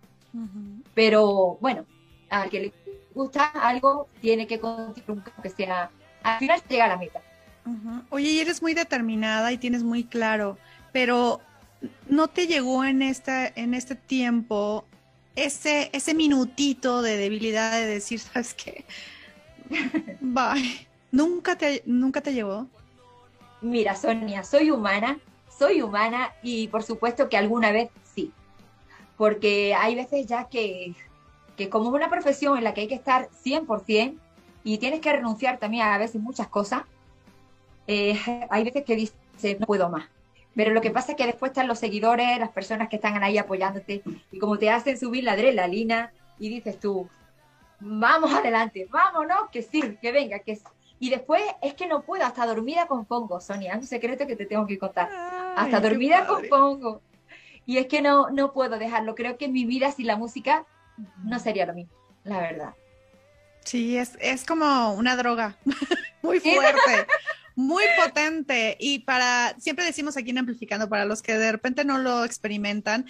Pero 0.95 1.57
bueno, 1.61 1.87
al 2.29 2.51
que 2.51 2.61
le 2.61 2.73
gusta 3.15 3.47
algo, 3.47 4.09
tiene 4.21 4.47
que 4.47 4.61
continuar, 4.61 5.33
aunque 5.35 5.51
sea, 5.51 5.91
al 6.23 6.39
final 6.39 6.61
llega 6.69 6.85
a 6.85 6.89
la 6.89 6.97
meta. 6.97 7.23
Oye, 8.11 8.31
y 8.31 8.41
eres 8.41 8.63
muy 8.63 8.75
determinada 8.75 9.53
y 9.53 9.59
tienes 9.59 9.83
muy 9.83 10.05
claro, 10.05 10.57
pero 10.93 11.41
¿no 12.09 12.29
te 12.29 12.47
llegó 12.47 12.85
en 12.85 13.03
este, 13.03 13.53
en 13.57 13.75
este 13.75 13.95
tiempo 13.95 14.85
ese, 15.37 15.91
ese 15.93 16.15
minutito 16.15 17.03
de 17.03 17.17
debilidad 17.17 17.73
de 17.73 17.87
decir, 17.87 18.21
¿sabes 18.21 18.55
qué? 18.55 18.85
Bye. 20.21 20.88
¿Nunca 21.11 21.57
te, 21.57 21.83
nunca 21.87 22.21
te 22.21 22.33
llegó? 22.33 22.67
Mira, 23.61 23.97
Sonia, 23.97 24.45
soy 24.45 24.71
humana, 24.71 25.19
soy 25.49 25.83
humana 25.83 26.33
y 26.43 26.69
por 26.69 26.83
supuesto 26.83 27.29
que 27.29 27.37
alguna 27.37 27.73
vez 27.73 27.91
sí. 28.15 28.33
Porque 29.17 29.75
hay 29.75 29.95
veces 29.95 30.27
ya 30.27 30.49
que, 30.49 30.95
que 31.57 31.69
como 31.69 31.89
es 31.89 31.95
una 31.95 32.11
profesión 32.11 32.57
en 32.57 32.65
la 32.65 32.75
que 32.75 32.83
hay 32.83 32.89
que 32.89 32.95
estar 32.95 33.29
100% 33.45 34.17
y 34.65 34.79
tienes 34.79 35.01
que 35.01 35.13
renunciar 35.13 35.59
también 35.59 35.87
a 35.87 35.99
veces 35.99 36.21
muchas 36.21 36.49
cosas, 36.49 36.83
eh, 37.87 38.19
hay 38.51 38.65
veces 38.65 38.85
que 38.85 38.97
dices, 38.97 39.59
no 39.59 39.67
puedo 39.67 39.89
más. 39.89 40.09
Pero 40.55 40.73
lo 40.73 40.81
que 40.81 40.91
pasa 40.91 41.13
es 41.13 41.17
que 41.17 41.27
después 41.27 41.51
están 41.51 41.69
los 41.69 41.79
seguidores, 41.79 42.39
las 42.39 42.51
personas 42.51 42.89
que 42.89 42.97
están 42.97 43.23
ahí 43.23 43.39
apoyándote 43.39 44.03
y 44.31 44.39
como 44.39 44.59
te 44.59 44.71
hacen 44.71 44.99
subir 44.99 45.25
la 45.25 45.33
adrenalina 45.33 46.13
y 46.39 46.49
dices 46.49 46.79
tú, 46.79 47.09
vamos 47.81 48.33
adelante, 48.33 48.87
vámonos, 48.91 49.51
que 49.51 49.63
sí, 49.63 49.97
que 50.01 50.13
venga, 50.13 50.41
que. 50.41 50.59
Y 51.01 51.11
después 51.11 51.43
es 51.63 51.75
que 51.75 51.87
no 51.87 52.03
puedo, 52.03 52.25
hasta 52.25 52.47
dormida 52.47 52.87
compongo, 52.87 53.41
Sonia, 53.41 53.73
es 53.75 53.79
un 53.79 53.87
secreto 53.87 54.27
que 54.27 54.37
te 54.37 54.47
tengo 54.47 54.67
que 54.67 54.79
contar. 54.79 55.09
Hasta 55.57 55.77
Ay, 55.77 55.83
dormida 55.83 56.27
padre. 56.27 56.49
compongo. 56.49 57.03
Y 57.67 57.79
es 57.79 57.87
que 57.87 58.03
no, 58.03 58.31
no 58.31 58.53
puedo 58.53 58.79
dejarlo. 58.79 59.15
Creo 59.15 59.37
que 59.37 59.49
mi 59.49 59.65
vida 59.65 59.93
sin 59.93 60.07
la 60.07 60.17
música 60.17 60.67
no 61.23 61.39
sería 61.39 61.67
lo 61.67 61.75
mismo, 61.75 61.93
la 62.25 62.41
verdad. 62.41 62.75
Sí, 63.65 63.99
es, 63.99 64.17
es 64.21 64.45
como 64.45 64.95
una 64.95 65.17
droga 65.17 65.59
muy 66.23 66.41
fuerte, 66.41 67.07
muy 67.55 67.85
potente. 68.03 68.77
Y 68.81 69.01
para, 69.01 69.55
siempre 69.59 69.85
decimos 69.85 70.17
aquí 70.17 70.31
en 70.31 70.39
Amplificando, 70.39 70.89
para 70.89 71.05
los 71.05 71.23
que 71.23 71.35
de 71.35 71.53
repente 71.53 71.85
no 71.85 71.99
lo 71.99 72.25
experimentan, 72.25 73.07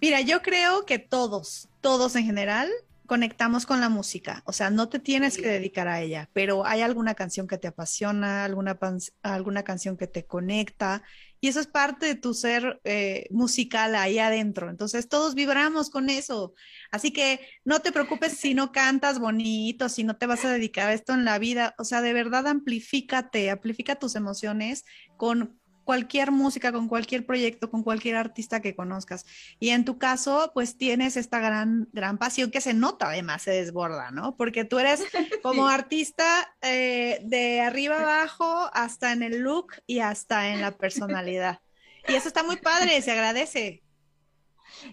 mira, 0.00 0.20
yo 0.20 0.40
creo 0.42 0.86
que 0.86 0.98
todos, 0.98 1.68
todos 1.80 2.14
en 2.16 2.24
general, 2.24 2.70
conectamos 3.08 3.64
con 3.64 3.80
la 3.80 3.88
música. 3.88 4.42
O 4.44 4.52
sea, 4.52 4.68
no 4.68 4.90
te 4.90 4.98
tienes 4.98 5.38
que 5.38 5.48
dedicar 5.48 5.88
a 5.88 6.02
ella, 6.02 6.28
pero 6.34 6.66
hay 6.66 6.82
alguna 6.82 7.14
canción 7.14 7.48
que 7.48 7.56
te 7.56 7.66
apasiona, 7.66 8.44
alguna, 8.44 8.78
alguna 9.22 9.62
canción 9.62 9.96
que 9.96 10.06
te 10.06 10.26
conecta. 10.26 11.02
Y 11.40 11.48
eso 11.48 11.58
es 11.58 11.68
parte 11.68 12.04
de 12.04 12.16
tu 12.16 12.34
ser 12.34 12.82
eh, 12.84 13.26
musical 13.30 13.94
ahí 13.94 14.18
adentro. 14.18 14.68
Entonces, 14.68 15.08
todos 15.08 15.34
vibramos 15.34 15.88
con 15.88 16.10
eso. 16.10 16.52
Así 16.90 17.10
que 17.10 17.40
no 17.64 17.80
te 17.80 17.92
preocupes 17.92 18.36
si 18.36 18.52
no 18.52 18.72
cantas 18.72 19.18
bonito, 19.18 19.88
si 19.88 20.04
no 20.04 20.18
te 20.18 20.26
vas 20.26 20.44
a 20.44 20.52
dedicar 20.52 20.90
a 20.90 20.92
esto 20.92 21.14
en 21.14 21.24
la 21.24 21.38
vida. 21.38 21.74
O 21.78 21.84
sea, 21.84 22.02
de 22.02 22.12
verdad 22.12 22.46
amplifícate, 22.46 23.50
amplifica 23.50 23.96
tus 23.96 24.16
emociones 24.16 24.84
con 25.16 25.57
cualquier 25.88 26.32
música, 26.32 26.70
con 26.70 26.86
cualquier 26.86 27.24
proyecto, 27.24 27.70
con 27.70 27.82
cualquier 27.82 28.16
artista 28.16 28.60
que 28.60 28.76
conozcas. 28.76 29.24
Y 29.58 29.70
en 29.70 29.86
tu 29.86 29.96
caso, 29.96 30.50
pues 30.52 30.76
tienes 30.76 31.16
esta 31.16 31.40
gran, 31.40 31.88
gran 31.94 32.18
pasión 32.18 32.50
que 32.50 32.60
se 32.60 32.74
nota 32.74 33.08
además, 33.08 33.40
se 33.40 33.52
desborda, 33.52 34.10
¿no? 34.10 34.36
Porque 34.36 34.66
tú 34.66 34.78
eres 34.78 35.02
como 35.42 35.66
Sí. 35.66 35.74
artista 35.74 36.54
eh, 36.60 37.20
de 37.24 37.62
arriba 37.62 38.02
abajo 38.02 38.68
hasta 38.74 39.14
en 39.14 39.22
el 39.22 39.38
look 39.38 39.76
y 39.86 40.00
hasta 40.00 40.48
en 40.50 40.60
la 40.60 40.72
personalidad. 40.72 41.60
Y 42.06 42.12
eso 42.16 42.28
está 42.28 42.42
muy 42.42 42.56
padre, 42.56 43.00
se 43.00 43.12
agradece. 43.12 43.82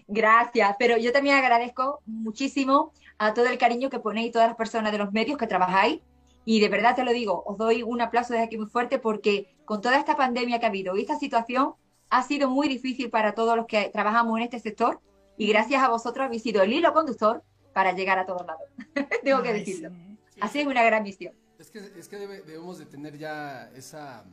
Gracias, 0.08 0.76
pero 0.78 0.96
yo 0.96 1.12
también 1.12 1.36
agradezco 1.36 2.00
muchísimo 2.06 2.94
a 3.18 3.34
todo 3.34 3.48
el 3.48 3.58
cariño 3.58 3.90
que 3.90 3.98
ponéis 3.98 4.32
todas 4.32 4.48
las 4.48 4.56
personas 4.56 4.92
de 4.92 4.98
los 4.98 5.12
medios 5.12 5.36
que 5.36 5.46
trabajáis. 5.46 6.00
Y 6.48 6.60
de 6.60 6.68
verdad 6.68 6.94
te 6.94 7.04
lo 7.04 7.12
digo, 7.12 7.42
os 7.44 7.58
doy 7.58 7.82
un 7.82 8.00
aplauso 8.00 8.32
desde 8.32 8.44
aquí 8.46 8.56
muy 8.56 8.68
fuerte 8.68 8.98
porque 9.00 9.54
con 9.64 9.80
toda 9.80 9.98
esta 9.98 10.16
pandemia 10.16 10.60
que 10.60 10.66
ha 10.66 10.68
habido 10.68 10.96
y 10.96 11.00
esta 11.02 11.18
situación 11.18 11.74
ha 12.08 12.22
sido 12.22 12.48
muy 12.48 12.68
difícil 12.68 13.10
para 13.10 13.34
todos 13.34 13.56
los 13.56 13.66
que 13.66 13.90
trabajamos 13.92 14.38
en 14.38 14.44
este 14.44 14.60
sector 14.60 15.00
y 15.36 15.48
gracias 15.48 15.82
a 15.82 15.88
vosotros 15.88 16.24
habéis 16.24 16.44
sido 16.44 16.62
el 16.62 16.72
hilo 16.72 16.92
conductor 16.92 17.42
para 17.74 17.90
llegar 17.92 18.20
a 18.20 18.26
todos 18.26 18.46
lados. 18.46 18.62
Tengo 19.24 19.42
que 19.42 19.48
Ay, 19.48 19.58
decirlo. 19.58 19.90
sí. 20.32 20.40
Así 20.40 20.60
es 20.60 20.66
una 20.68 20.84
gran 20.84 21.02
misión. 21.02 21.34
Es 21.58 21.68
que, 21.70 21.80
es 21.80 22.06
que 22.08 22.16
debe- 22.16 22.42
debemos 22.42 22.78
de 22.78 22.86
tener 22.86 23.18
ya 23.18 23.68
esa, 23.74 24.24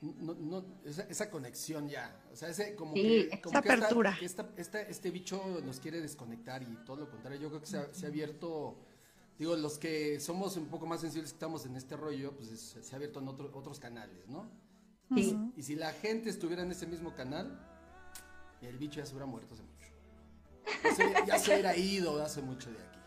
no- 0.00 0.34
no- 0.34 0.64
esa, 0.84 1.02
esa 1.08 1.28
conexión 1.28 1.88
ya. 1.88 2.14
O 2.32 2.36
sea, 2.36 2.50
ese 2.50 2.76
como 2.76 2.92
Sí, 2.94 3.28
que, 3.30 3.40
como 3.40 3.52
esa 3.52 3.62
que 3.62 3.68
esta- 3.70 3.84
apertura. 3.86 4.16
esta- 4.22 4.48
esta- 4.56 4.82
este 4.82 5.10
bicho 5.10 5.42
nos 5.64 5.80
quiere 5.80 6.00
desconectar 6.00 6.62
y 6.62 6.66
todo 6.86 6.98
lo 6.98 7.10
contrario. 7.10 7.40
Yo 7.40 7.48
creo 7.48 7.60
que 7.60 7.66
se 7.66 7.78
ha, 7.78 7.92
se 7.92 8.06
ha 8.06 8.08
abierto 8.10 8.76
digo, 9.38 9.56
los 9.56 9.78
que 9.78 10.20
somos 10.20 10.56
un 10.56 10.66
poco 10.66 10.86
más 10.86 11.00
sensibles 11.00 11.30
que 11.30 11.36
estamos 11.36 11.66
en 11.66 11.76
este 11.76 11.96
rollo, 11.96 12.32
pues 12.36 12.50
es- 12.50 12.76
se 12.86 12.94
ha 12.94 12.96
abierto 12.96 13.20
en 13.20 13.28
otro- 13.28 13.50
otros 13.54 13.78
canales, 13.80 14.26
¿no? 14.28 14.48
Sí. 15.14 15.36
Y 15.56 15.62
si 15.62 15.74
la 15.76 15.92
gente 15.92 16.30
estuviera 16.30 16.62
en 16.62 16.70
ese 16.70 16.86
mismo 16.86 17.14
canal, 17.14 17.60
el 18.62 18.78
bicho 18.78 19.00
ya 19.00 19.06
se 19.06 19.12
hubiera 19.12 19.26
muerto 19.26 19.54
hace 19.54 19.62
mucho. 19.62 19.74
Ya 20.82 20.94
se, 20.94 21.26
ya 21.26 21.38
se 21.38 21.50
hubiera 21.52 21.76
ido 21.76 22.22
hace 22.22 22.40
mucho 22.42 22.70
de 22.70 22.78
aquí. 22.78 22.98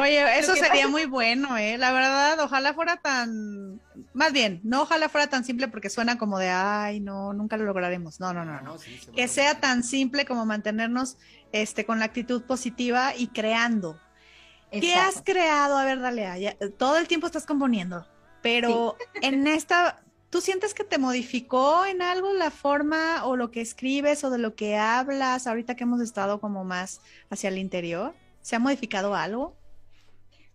Oye, 0.00 0.38
eso 0.38 0.54
sería 0.54 0.86
muy 0.86 1.04
bueno, 1.06 1.56
¿eh? 1.58 1.76
La 1.76 1.92
verdad, 1.92 2.38
ojalá 2.40 2.74
fuera 2.74 2.96
tan, 2.98 3.80
más 4.14 4.32
bien, 4.32 4.60
no 4.62 4.82
ojalá 4.82 5.08
fuera 5.08 5.26
tan 5.28 5.44
simple 5.44 5.66
porque 5.66 5.90
suena 5.90 6.16
como 6.16 6.38
de, 6.38 6.48
ay, 6.48 7.00
no, 7.00 7.32
nunca 7.32 7.56
lo 7.56 7.64
lograremos. 7.64 8.20
No, 8.20 8.32
no, 8.32 8.44
no, 8.44 8.60
no. 8.60 8.78
sí, 8.78 8.96
se 8.98 9.10
va 9.10 9.16
Que 9.16 9.26
sea 9.26 9.60
tan 9.60 9.82
simple 9.82 10.24
como 10.24 10.46
mantenernos, 10.46 11.16
este, 11.52 11.84
con 11.84 11.98
la 11.98 12.04
actitud 12.04 12.42
positiva 12.44 13.16
y 13.16 13.28
creando. 13.28 13.98
¿Qué 14.70 14.94
has 14.94 15.22
creado? 15.22 15.76
A 15.76 15.84
ver, 15.84 16.00
dale, 16.00 16.40
ya- 16.40 16.56
todo 16.78 16.96
el 16.98 17.08
tiempo 17.08 17.26
estás 17.26 17.46
componiendo, 17.46 18.06
pero 18.42 18.96
en 19.20 19.46
esta, 19.46 20.02
¿tú 20.30 20.40
sientes 20.40 20.74
que 20.74 20.84
te 20.84 20.98
modificó 20.98 21.84
en 21.86 22.02
algo 22.02 22.32
la 22.32 22.50
forma 22.50 23.24
o 23.26 23.36
lo 23.36 23.50
que 23.50 23.60
escribes 23.60 24.22
o 24.24 24.30
de 24.30 24.38
lo 24.38 24.54
que 24.54 24.76
hablas 24.76 25.46
ahorita 25.46 25.74
que 25.74 25.84
hemos 25.84 26.00
estado 26.00 26.40
como 26.40 26.64
más 26.64 27.00
hacia 27.30 27.48
el 27.48 27.58
interior? 27.58 28.14
¿Se 28.42 28.56
ha 28.56 28.58
modificado 28.58 29.14
algo? 29.14 29.54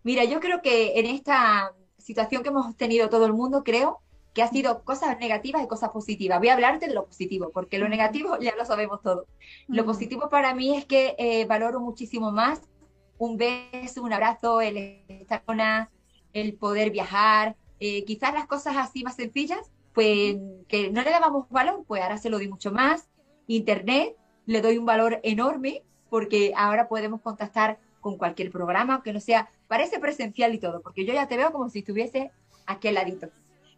Mira, 0.04 0.24
yo 0.24 0.40
creo 0.40 0.62
que 0.62 1.00
en 1.00 1.06
esta 1.08 1.74
situación 1.98 2.44
que 2.44 2.50
hemos 2.50 2.76
tenido 2.78 3.10
todo 3.10 3.26
el 3.26 3.34
mundo, 3.34 3.64
creo 3.64 4.02
que 4.34 4.44
ha 4.44 4.48
sido 4.50 4.84
cosas 4.84 5.18
negativas 5.20 5.64
y 5.64 5.68
cosas 5.68 5.90
positivas. 5.92 6.40
Voy 6.40 6.50
a 6.50 6.54
hablarte 6.54 6.88
de 6.88 6.94
lo 6.94 7.06
positivo, 7.06 7.52
porque 7.54 7.78
lo 7.80 7.88
negativo 7.88 8.38
ya 8.40 8.54
lo 8.56 8.66
sabemos 8.66 9.02
todo. 9.02 9.28
Lo 9.68 9.86
positivo 9.86 10.30
para 10.30 10.54
mí 10.54 10.76
es 10.78 10.86
que 10.86 11.16
eh, 11.18 11.46
valoro 11.46 11.80
muchísimo 11.80 12.32
más 12.32 12.62
un 13.18 13.38
beso, 13.38 14.04
un 14.04 14.14
abrazo, 14.14 14.62
el 14.62 15.04
estar 15.08 15.44
con 15.44 15.60
el 16.34 16.54
poder 16.56 16.92
viajar, 16.92 17.56
eh, 17.80 18.04
quizás 18.06 18.34
las 18.34 18.48
cosas 18.48 18.76
así 18.78 19.04
más 19.04 19.16
sencillas, 19.16 19.72
pues 19.94 20.38
que 20.68 20.92
no 20.92 21.02
le 21.02 21.10
dábamos 21.12 21.50
valor, 21.50 21.84
pues 21.88 22.02
ahora 22.02 22.18
se 22.18 22.30
lo 22.30 22.38
doy 22.38 22.50
mucho 22.50 22.72
más. 22.72 23.08
Internet 23.48 24.16
le 24.46 24.62
doy 24.62 24.78
un 24.78 24.86
valor 24.86 25.20
enorme 25.24 25.84
porque 26.10 26.54
ahora 26.56 26.88
podemos 26.88 27.22
contactar 27.22 27.80
con 28.02 28.18
cualquier 28.18 28.52
programa, 28.52 28.96
aunque 28.96 29.14
no 29.14 29.20
sea, 29.20 29.50
parece 29.68 30.00
presencial 30.00 30.54
y 30.54 30.60
todo, 30.60 30.82
porque 30.82 31.06
yo 31.06 31.14
ya 31.14 31.28
te 31.28 31.38
veo 31.38 31.52
como 31.52 31.70
si 31.70 31.80
estuviese 31.80 32.32
aquí 32.68 32.88
al 32.88 32.96
ladito. 32.96 33.30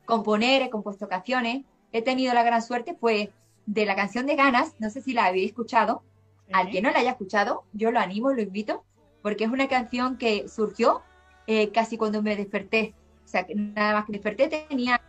Componer, 0.06 0.64
he 0.64 0.70
compuesto 0.70 1.08
canciones, 1.08 1.64
he 1.92 2.02
tenido 2.02 2.34
la 2.34 2.44
gran 2.44 2.62
suerte, 2.62 2.94
pues, 2.94 3.30
de 3.66 3.86
la 3.86 3.96
canción 3.96 4.26
de 4.26 4.36
Ganas, 4.36 4.74
no 4.80 4.90
sé 4.90 5.02
si 5.02 5.14
la 5.14 5.26
habéis 5.26 5.52
escuchado, 5.52 6.04
al 6.52 6.70
que 6.70 6.82
no 6.82 6.92
la 6.92 7.00
haya 7.00 7.12
escuchado, 7.12 7.64
yo 7.74 7.92
lo 7.92 8.00
animo, 8.00 8.34
lo 8.34 8.42
invito, 8.42 8.84
porque 9.28 9.44
es 9.44 9.50
una 9.52 9.68
canción 9.68 10.18
que 10.18 10.48
surgió 10.48 11.02
eh, 11.48 11.70
casi 11.74 11.98
cuando 11.98 12.22
me 12.22 12.38
desperté. 12.38 12.94
O 13.26 13.28
sea, 13.28 13.46
que 13.46 13.56
nada 13.56 13.96
más 13.96 14.06
que 14.06 14.14
desperté 14.14 14.48
tenía 14.48 15.02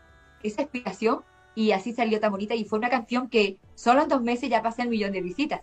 esa 0.42 0.62
inspiración 0.62 1.20
y 1.54 1.70
así 1.70 1.92
salió 1.92 2.18
tan 2.18 2.32
bonita. 2.32 2.56
Y 2.56 2.64
fue 2.64 2.80
una 2.80 2.90
canción 2.90 3.28
que 3.28 3.58
solo 3.76 4.02
en 4.02 4.08
dos 4.08 4.20
meses 4.20 4.50
ya 4.50 4.60
pasé 4.60 4.82
el 4.82 4.88
millón 4.88 5.12
de 5.12 5.20
visitas. 5.20 5.60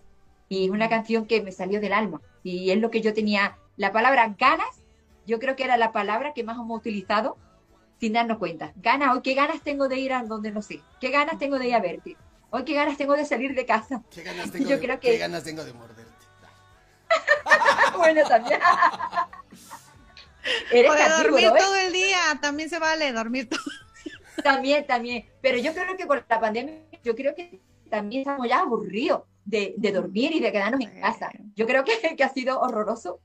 Y 0.48 0.64
es 0.64 0.72
una 0.72 0.88
canción 0.88 1.26
que 1.26 1.42
me 1.42 1.52
salió 1.52 1.82
del 1.82 1.92
alma. 1.92 2.22
Y 2.44 2.72
es 2.72 2.78
lo 2.80 2.92
que 2.92 3.02
yo 3.02 3.14
tenía. 3.14 3.58
La 3.76 3.92
palabra 3.92 4.34
ganas, 4.40 4.82
yo 5.28 5.38
creo 5.38 5.58
que 5.58 5.66
era 5.66 5.76
la 5.76 5.92
palabra 5.92 6.32
que 6.34 6.46
más 6.46 6.56
hemos 6.58 6.78
utilizado 6.80 7.36
sin 8.00 8.14
darnos 8.14 8.38
cuenta. 8.38 8.72
Ganas, 8.78 9.14
hoy 9.14 9.22
qué 9.22 9.34
ganas 9.34 9.60
tengo 9.64 9.90
de 9.90 10.00
ir 10.00 10.14
a 10.14 10.24
donde 10.24 10.52
no 10.52 10.62
sé. 10.62 10.80
Qué 11.02 11.10
ganas 11.10 11.38
tengo 11.40 11.60
de 11.60 11.68
ir 11.68 11.76
a 11.76 11.82
verte. 11.82 12.16
Hoy 12.52 12.64
qué 12.64 12.74
ganas 12.74 12.96
tengo 12.98 13.18
de 13.18 13.26
salir 13.26 13.54
de 13.54 13.66
casa. 13.66 14.02
¿Qué 14.10 14.24
ganas 14.24 14.50
tengo, 14.54 14.70
Yo 14.70 14.78
de, 14.78 14.82
creo 14.82 14.98
que- 15.02 15.12
qué 15.12 15.18
ganas 15.18 15.44
tengo 15.44 15.66
de 15.66 15.74
morderte? 15.74 16.05
bueno, 17.98 18.22
también. 18.28 18.60
Eres 20.72 20.92
O 20.92 20.94
de 20.94 21.24
dormir 21.24 21.46
¿eh? 21.46 21.54
todo 21.58 21.76
el 21.76 21.94
día, 21.94 22.20
también 22.42 22.70
se 22.70 22.80
vale 22.80 23.12
dormir 23.12 23.50
todo. 23.50 23.62
También, 24.44 24.86
también. 24.86 25.26
Pero 25.42 25.58
yo 25.58 25.74
creo 25.74 25.98
que 25.98 26.06
con 26.06 26.24
la 26.28 26.40
pandemia, 26.40 26.76
yo 27.04 27.16
creo 27.16 27.34
que 27.34 27.60
también 27.90 28.22
estamos 28.22 28.48
ya 28.48 28.60
aburridos 28.60 29.24
de, 29.44 29.74
de 29.78 29.92
dormir 29.92 30.36
y 30.36 30.40
de 30.40 30.52
quedarnos 30.52 30.82
en 30.82 31.00
casa. 31.00 31.32
Yo 31.56 31.66
creo 31.66 31.84
que, 31.84 32.16
que 32.16 32.24
ha 32.24 32.30
sido 32.30 32.60
horroroso 32.60 33.22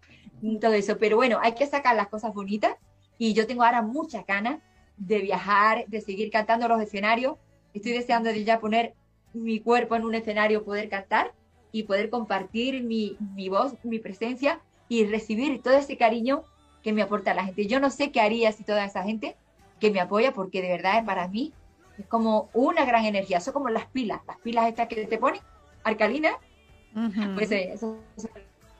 todo 0.61 0.73
eso. 0.73 0.97
Pero 0.99 1.17
bueno, 1.17 1.39
hay 1.43 1.53
que 1.53 1.67
sacar 1.67 1.97
las 1.97 2.09
cosas 2.09 2.33
bonitas. 2.33 2.77
Y 3.19 3.35
yo 3.35 3.47
tengo 3.47 3.65
ahora 3.65 3.83
muchas 3.83 4.25
ganas 4.27 4.61
de 4.97 5.21
viajar, 5.21 5.85
de 5.89 6.01
seguir 6.01 6.31
cantando 6.31 6.69
los 6.69 6.81
escenarios. 6.81 7.37
Estoy 7.75 7.93
deseando 7.93 8.31
de 8.31 8.45
ya 8.45 8.61
poner 8.61 8.95
mi 9.33 9.61
cuerpo 9.61 9.97
en 9.97 10.05
un 10.05 10.15
escenario, 10.15 10.65
poder 10.65 10.89
cantar 10.89 11.33
y 11.73 11.85
poder 11.85 12.11
compartir 12.11 12.83
mi, 12.83 13.17
mi 13.35 13.49
voz, 13.49 13.75
mi 13.85 13.99
presencia 13.99 14.61
y 14.89 15.05
recibir 15.07 15.63
todo 15.63 15.75
ese 15.75 15.97
cariño 15.97 16.43
que 16.83 16.93
me 16.93 17.03
aporta 17.03 17.35
la 17.35 17.45
gente. 17.45 17.67
Yo 17.67 17.79
no 17.81 17.91
sé 17.91 18.11
qué 18.11 18.21
haría 18.21 18.53
si 18.53 18.65
toda 18.65 18.85
esa 18.85 19.03
gente 19.03 19.37
que 19.79 19.91
me 19.91 20.01
apoya, 20.01 20.33
porque 20.33 20.63
de 20.63 20.69
verdad 20.69 21.05
para 21.05 21.29
mí 21.29 21.53
es 21.99 22.07
como 22.07 22.51
una 22.55 22.85
gran 22.85 23.05
energía. 23.05 23.41
Son 23.41 23.53
como 23.55 23.69
las 23.69 23.87
pilas, 23.87 24.21
las 24.27 24.39
pilas 24.41 24.69
estas 24.69 24.89
que 24.89 25.07
te 25.07 25.19
ponen, 25.19 25.41
alcalinas, 25.85 26.35
Ujú. 26.95 27.35
pues 27.35 27.51
eh, 27.53 27.73
eso, 27.75 27.99
eso 28.17 28.29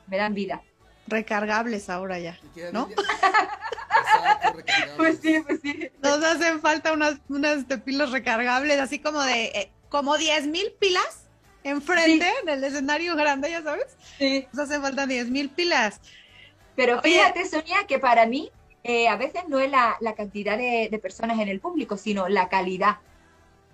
me 0.07 0.17
dan 0.17 0.33
vida. 0.33 0.61
Recargables 1.07 1.89
ahora 1.89 2.19
ya. 2.19 2.37
¿Y 2.43 2.47
qué- 2.55 2.71
¿No? 2.71 2.87
Exacto. 2.89 4.59
Pues 4.97 5.19
sí, 5.21 5.37
pues 5.45 5.59
sí. 5.61 5.89
Nos 6.01 6.23
hacen 6.23 6.59
falta 6.59 6.93
unas, 6.93 7.19
unas 7.29 7.67
de 7.67 7.77
pilas 7.77 8.11
recargables, 8.11 8.79
así 8.79 8.99
como 8.99 9.21
de, 9.21 9.45
eh, 9.45 9.71
como 9.89 10.17
10 10.17 10.47
mil 10.47 10.73
pilas 10.79 11.27
enfrente 11.63 12.27
en 12.41 12.49
el 12.49 12.63
escenario 12.63 13.15
grande, 13.15 13.49
ya 13.51 13.61
sabes. 13.61 13.97
sí. 14.17 14.47
Nos 14.51 14.63
hacen 14.69 14.81
falta 14.81 15.05
10 15.05 15.29
mil 15.29 15.49
pilas. 15.49 15.99
Pero 16.75 16.99
Oye. 16.99 17.11
fíjate, 17.11 17.45
Sonia, 17.45 17.85
que 17.87 17.99
para 17.99 18.25
mí 18.25 18.51
eh, 18.83 19.07
a 19.07 19.15
veces 19.15 19.43
no 19.47 19.59
es 19.59 19.69
la, 19.69 19.97
la 19.99 20.15
cantidad 20.15 20.57
de, 20.57 20.87
de 20.89 20.99
personas 20.99 21.39
en 21.39 21.47
el 21.49 21.59
público, 21.59 21.97
sino 21.97 22.27
la 22.29 22.49
calidad. 22.49 22.97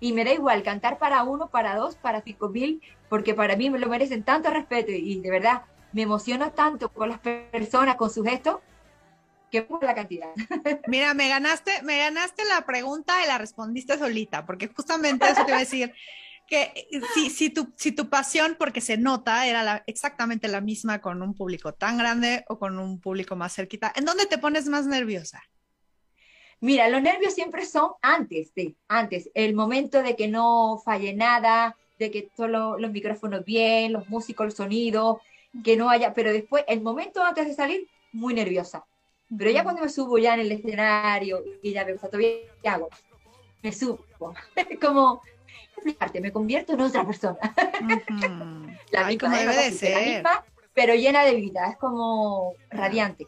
Y 0.00 0.12
me 0.12 0.24
da 0.24 0.32
igual 0.32 0.62
cantar 0.62 0.98
para 0.98 1.22
uno, 1.24 1.48
para 1.48 1.74
dos, 1.74 1.96
para 1.96 2.20
cinco 2.22 2.48
mil, 2.48 2.82
porque 3.08 3.34
para 3.34 3.56
mí 3.56 3.70
me 3.70 3.78
lo 3.78 3.88
merecen 3.88 4.22
tanto 4.22 4.50
respeto 4.50 4.92
y 4.92 5.20
de 5.20 5.30
verdad 5.30 5.62
me 5.92 6.02
emociono 6.02 6.52
tanto 6.52 6.92
con 6.92 7.08
las 7.08 7.18
personas, 7.18 7.96
con 7.96 8.10
sus 8.10 8.24
gestos, 8.26 8.58
que 9.50 9.62
por 9.62 9.82
la 9.82 9.94
cantidad. 9.94 10.28
Mira, 10.86 11.14
me 11.14 11.28
ganaste, 11.28 11.82
me 11.82 11.98
ganaste 11.98 12.44
la 12.44 12.62
pregunta 12.62 13.24
y 13.24 13.26
la 13.26 13.38
respondiste 13.38 13.98
solita, 13.98 14.44
porque 14.44 14.68
justamente 14.68 15.26
eso 15.26 15.44
te 15.44 15.50
iba 15.50 15.56
a 15.56 15.60
decir, 15.60 15.94
que 16.48 16.88
si, 17.14 17.30
si, 17.30 17.50
tu, 17.50 17.72
si 17.76 17.92
tu 17.92 18.08
pasión, 18.08 18.56
porque 18.58 18.80
se 18.80 18.96
nota, 18.96 19.46
era 19.46 19.62
la- 19.62 19.84
exactamente 19.86 20.48
la 20.48 20.60
misma 20.60 21.00
con 21.00 21.22
un 21.22 21.34
público 21.34 21.74
tan 21.74 21.98
grande 21.98 22.44
o 22.48 22.58
con 22.58 22.78
un 22.78 23.00
público 23.00 23.36
más 23.36 23.54
cerquita, 23.54 23.92
¿en 23.94 24.04
dónde 24.06 24.26
te 24.26 24.38
pones 24.38 24.66
más 24.66 24.86
nerviosa? 24.86 25.42
Mira, 26.60 26.88
los 26.88 27.02
nervios 27.02 27.34
siempre 27.34 27.64
son 27.66 27.92
antes 28.02 28.52
de, 28.54 28.74
antes, 28.88 29.30
el 29.34 29.54
momento 29.54 30.02
de 30.02 30.16
que 30.16 30.26
no 30.26 30.80
falle 30.84 31.14
nada, 31.14 31.76
de 31.98 32.10
que 32.10 32.28
todos 32.34 32.50
lo- 32.50 32.78
los 32.78 32.90
micrófonos 32.90 33.44
bien, 33.44 33.92
los 33.92 34.08
músicos, 34.08 34.46
el 34.46 34.52
sonido, 34.52 35.20
que 35.62 35.76
no 35.76 35.88
haya, 35.88 36.14
pero 36.14 36.32
después, 36.32 36.64
el 36.66 36.80
momento 36.80 37.22
antes 37.22 37.46
de 37.46 37.54
salir, 37.54 37.86
muy 38.12 38.34
nerviosa. 38.34 38.84
Pero 39.36 39.50
ya 39.50 39.62
cuando 39.62 39.82
me 39.82 39.88
subo 39.88 40.16
ya 40.18 40.34
en 40.34 40.40
el 40.40 40.52
escenario 40.52 41.44
y 41.62 41.72
ya 41.72 41.84
me 41.84 41.92
gusta 41.92 42.08
todavía, 42.08 42.30
¿qué 42.62 42.68
hago? 42.68 42.88
Me 43.62 43.72
subo. 43.72 43.98
Como, 44.80 45.22
explicarte, 45.74 46.20
me 46.20 46.32
convierto 46.32 46.72
en 46.74 46.80
otra 46.80 47.04
persona. 47.06 47.38
La 48.90 49.06
Ay, 49.06 49.14
misma, 49.14 49.28
como 49.28 49.36
debe 49.36 49.70
de 49.70 49.90
la 49.90 50.00
misma, 50.00 50.44
pero 50.74 50.94
llena 50.94 51.24
de 51.24 51.34
vida, 51.34 51.68
es 51.70 51.76
como 51.78 52.54
radiante. 52.70 53.26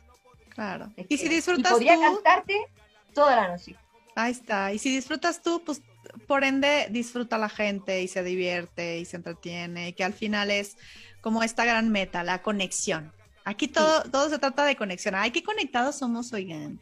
Claro. 0.50 0.90
Es 0.96 1.06
Y 1.08 1.18
si 1.18 1.28
disfrutas 1.28 1.72
podría 1.72 1.94
tú, 1.94 2.00
cantarte 2.02 2.56
toda 3.14 3.36
la 3.36 3.48
noche. 3.48 3.76
ahí 4.14 4.32
está. 4.32 4.72
Y 4.72 4.78
si 4.78 4.94
disfrutas 4.94 5.42
tú, 5.42 5.62
pues 5.64 5.82
por 6.26 6.44
ende 6.44 6.88
disfruta 6.90 7.38
la 7.38 7.48
gente 7.48 8.02
y 8.02 8.08
se 8.08 8.22
divierte 8.22 8.98
y 8.98 9.04
se 9.04 9.16
entretiene, 9.16 9.88
y 9.88 9.92
que 9.92 10.04
al 10.04 10.12
final 10.12 10.50
es 10.50 10.76
como 11.20 11.42
esta 11.42 11.64
gran 11.64 11.90
meta, 11.90 12.24
la 12.24 12.42
conexión. 12.42 13.12
Aquí 13.44 13.68
todo, 13.68 14.02
todo 14.10 14.28
se 14.28 14.38
trata 14.38 14.64
de 14.64 14.76
conexión. 14.76 15.14
Ay, 15.14 15.30
qué 15.30 15.42
conectados 15.42 15.96
somos, 15.98 16.32
oigan. 16.32 16.80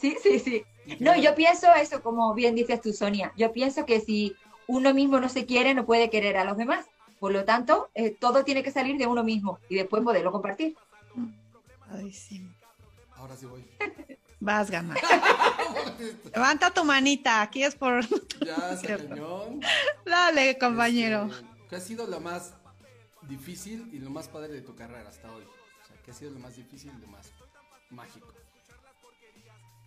Sí, 0.00 0.16
sí, 0.22 0.38
sí. 0.38 0.64
No, 0.98 1.16
yo 1.16 1.34
pienso 1.34 1.72
eso, 1.74 2.02
como 2.02 2.34
bien 2.34 2.54
dices 2.54 2.80
tú, 2.80 2.92
Sonia. 2.92 3.32
Yo 3.36 3.52
pienso 3.52 3.86
que 3.86 4.00
si 4.00 4.36
uno 4.66 4.94
mismo 4.94 5.20
no 5.20 5.28
se 5.28 5.46
quiere, 5.46 5.74
no 5.74 5.86
puede 5.86 6.10
querer 6.10 6.36
a 6.36 6.44
los 6.44 6.56
demás. 6.56 6.86
Por 7.18 7.32
lo 7.32 7.44
tanto, 7.44 7.90
eh, 7.94 8.16
todo 8.18 8.44
tiene 8.44 8.62
que 8.62 8.70
salir 8.70 8.96
de 8.96 9.06
uno 9.06 9.22
mismo 9.22 9.58
y 9.68 9.76
después 9.76 10.02
poderlo 10.02 10.32
compartir. 10.32 10.76
Ay, 11.90 12.12
sí. 12.12 12.46
Ahora 13.16 13.36
sí 13.36 13.46
voy. 13.46 13.64
Vas, 14.40 14.70
ganar. 14.70 14.96
Levanta 16.34 16.70
tu 16.70 16.82
manita, 16.82 17.42
aquí 17.42 17.62
es 17.62 17.74
por... 17.74 18.02
Ya, 18.44 18.74
se 18.80 18.96
cañón. 19.06 19.60
Dale, 20.06 20.56
compañero. 20.58 21.26
Este, 21.26 21.46
¿Qué 21.68 21.76
ha 21.76 21.80
sido 21.80 22.06
lo 22.06 22.20
más 22.20 22.54
difícil 23.28 23.90
y 23.92 23.98
lo 23.98 24.08
más 24.08 24.28
padre 24.28 24.54
de 24.54 24.62
tu 24.62 24.74
carrera 24.74 25.10
hasta 25.10 25.30
hoy? 25.30 25.42
O 25.44 25.86
sea, 25.86 26.02
¿qué 26.02 26.10
ha 26.10 26.14
sido 26.14 26.30
lo 26.30 26.38
más 26.38 26.56
difícil 26.56 26.90
y 26.96 27.00
lo 27.00 27.08
más 27.08 27.30
mágico? 27.90 28.32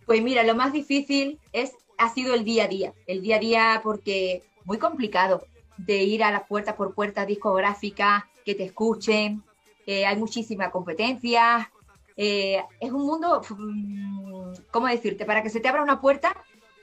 Pues 0.06 0.22
mira, 0.22 0.42
lo 0.42 0.54
más 0.54 0.72
difícil 0.72 1.38
es, 1.52 1.72
ha 1.98 2.08
sido 2.12 2.34
el 2.34 2.44
día 2.44 2.64
a 2.64 2.68
día. 2.68 2.92
El 3.06 3.22
día 3.22 3.36
a 3.36 3.40
día 3.40 3.80
porque 3.82 4.42
muy 4.64 4.78
complicado 4.78 5.46
de 5.76 6.02
ir 6.02 6.22
a 6.22 6.30
las 6.30 6.46
puertas 6.46 6.74
por 6.74 6.94
puertas 6.94 7.26
discográficas, 7.26 8.24
que 8.44 8.54
te 8.54 8.64
escuchen. 8.64 9.42
eh, 9.86 10.06
hay 10.06 10.16
muchísima 10.16 10.70
competencia, 10.70 11.70
eh, 12.16 12.62
es 12.80 12.90
un 12.90 13.04
mundo, 13.06 13.42
mm, 13.50 14.52
¿cómo 14.70 14.86
decirte? 14.86 15.24
Para 15.24 15.42
que 15.42 15.50
se 15.50 15.60
te 15.60 15.68
abra 15.68 15.82
una 15.82 16.00
puerta, 16.00 16.34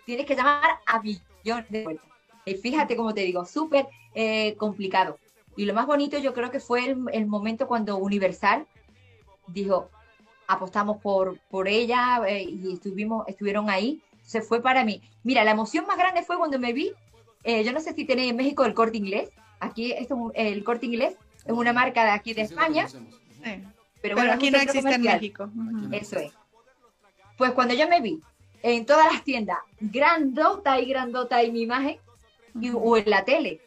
tienes 0.06 0.26
que 0.26 0.36
llamar 0.36 0.80
a 0.86 1.00
billones 1.00 1.70
de 1.70 1.84
puertas. 1.84 2.08
Y 2.46 2.56
fíjate, 2.56 2.96
como 2.96 3.14
te 3.14 3.22
digo, 3.22 3.46
súper 3.46 3.88
eh, 4.14 4.56
complicado. 4.58 5.18
Y 5.56 5.66
lo 5.66 5.74
más 5.74 5.88
bonito 5.88 6.18
yo 6.18 6.34
creo 6.34 6.52
que 6.52 6.60
fue 6.60 6.86
el, 6.86 6.98
el, 7.14 7.26
momento 7.28 7.68
cuando 7.68 7.98
Universal 7.98 8.68
dijo, 9.48 9.90
apostamos 10.52 10.98
por, 10.98 11.38
por 11.50 11.68
ella 11.68 12.22
eh, 12.28 12.44
y 12.44 12.74
estuvimos, 12.74 13.28
estuvieron 13.28 13.70
ahí. 13.70 14.02
Se 14.24 14.42
fue 14.42 14.62
para 14.62 14.84
mí. 14.86 15.02
Mira, 15.24 15.44
la 15.44 15.52
emoción 15.52 15.86
más 15.88 15.98
grande 15.98 16.24
fue 16.24 16.38
cuando 16.38 16.60
me 16.60 16.74
vi, 16.74 16.94
eh, 17.44 17.64
yo 17.64 17.72
no 17.72 17.80
sé 17.80 17.94
si 17.94 18.06
tenéis 18.06 18.32
en 18.32 18.38
México 18.38 18.64
el 18.66 18.74
corte 18.74 18.98
inglés, 18.98 19.30
aquí 19.60 19.92
esto, 19.92 20.32
el 20.36 20.64
corte 20.64 20.86
inglés 20.86 21.16
es 21.46 21.52
una 21.52 21.74
marca 21.74 22.04
de 22.04 22.12
aquí 22.12 22.34
de 22.34 22.46
Sí, 22.46 22.54
España, 22.54 22.88
sí, 22.88 22.98
pero, 23.44 23.62
Pero 24.02 24.16
bueno, 24.16 24.34
aquí 24.34 24.52
no 24.52 24.58
existe 24.60 24.94
en. 24.94 25.02
México. 25.02 25.50
Eso 25.92 26.20
es. 26.20 26.32
Pues 27.38 27.52
cuando 27.52 27.74
yo 27.74 27.88
me 27.88 28.02
vi 28.02 28.22
en 28.62 28.86
todas 28.86 29.12
las 29.12 29.24
tiendas, 29.24 29.58
grandota 29.80 30.80
y 30.80 30.86
grandota 30.86 31.44
y 31.44 31.52
mi 31.52 31.62
imagen, 31.64 31.98
y, 32.60 32.72
o 32.74 32.98
en 32.98 33.10
la 33.10 33.26
tele, 33.26 33.62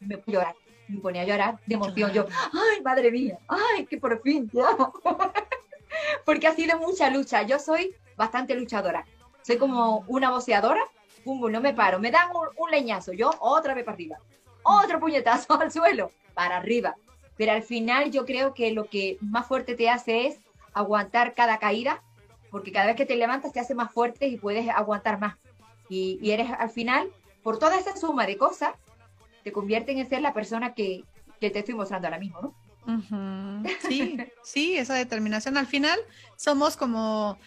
me 0.00 0.18
ponía 0.18 0.40
a 0.40 0.44
llorar, 0.44 0.54
me 0.88 0.98
ponía 0.98 1.22
a 1.22 1.24
llorar 1.24 1.60
de 1.66 1.74
emoción. 1.74 2.12
Yo, 2.12 2.26
ay, 2.52 2.82
madre 2.82 3.10
mía, 3.10 3.38
ay, 3.48 3.86
que 3.86 3.96
por 3.98 4.20
fin, 4.22 4.50
ya. 4.52 4.66
Porque 6.24 6.46
ha 6.46 6.54
sido 6.54 6.78
mucha 6.78 7.10
lucha. 7.10 7.42
Yo 7.42 7.58
soy 7.58 7.94
bastante 8.16 8.54
luchadora. 8.54 9.04
Soy 9.42 9.56
como 9.56 10.04
una 10.06 10.30
voceadora, 10.30 10.82
pum, 11.24 11.40
pum, 11.40 11.50
no 11.50 11.60
me 11.60 11.74
paro. 11.74 11.98
Me 11.98 12.10
dan 12.10 12.28
un, 12.30 12.48
un 12.56 12.70
leñazo, 12.70 13.12
yo 13.12 13.30
otra 13.40 13.74
vez 13.74 13.84
para 13.84 13.94
arriba. 13.94 14.18
Otro 14.62 15.00
puñetazo 15.00 15.54
al 15.60 15.72
suelo, 15.72 16.10
para 16.34 16.56
arriba. 16.56 16.94
Pero 17.36 17.52
al 17.52 17.62
final 17.62 18.10
yo 18.10 18.26
creo 18.26 18.52
que 18.52 18.70
lo 18.72 18.84
que 18.84 19.16
más 19.20 19.46
fuerte 19.46 19.74
te 19.74 19.88
hace 19.88 20.26
es 20.26 20.38
aguantar 20.74 21.34
cada 21.34 21.58
caída, 21.58 22.02
porque 22.50 22.72
cada 22.72 22.86
vez 22.86 22.96
que 22.96 23.06
te 23.06 23.16
levantas 23.16 23.52
te 23.52 23.60
hace 23.60 23.74
más 23.74 23.92
fuerte 23.92 24.26
y 24.26 24.36
puedes 24.36 24.68
aguantar 24.68 25.18
más. 25.18 25.36
Y, 25.88 26.18
y 26.22 26.32
eres 26.32 26.50
al 26.50 26.70
final, 26.70 27.10
por 27.42 27.58
toda 27.58 27.78
esa 27.78 27.96
suma 27.96 28.26
de 28.26 28.36
cosas, 28.36 28.74
te 29.42 29.52
convierten 29.52 29.98
en 29.98 30.08
ser 30.08 30.20
la 30.20 30.34
persona 30.34 30.74
que, 30.74 31.04
que 31.40 31.50
te 31.50 31.60
estoy 31.60 31.74
mostrando 31.74 32.06
ahora 32.06 32.18
mismo, 32.18 32.40
¿no? 32.40 32.54
Sí, 33.88 34.16
sí, 34.42 34.76
esa 34.76 34.94
determinación. 34.94 35.56
Al 35.56 35.66
final 35.66 35.98
somos 36.36 36.76
como, 36.76 37.38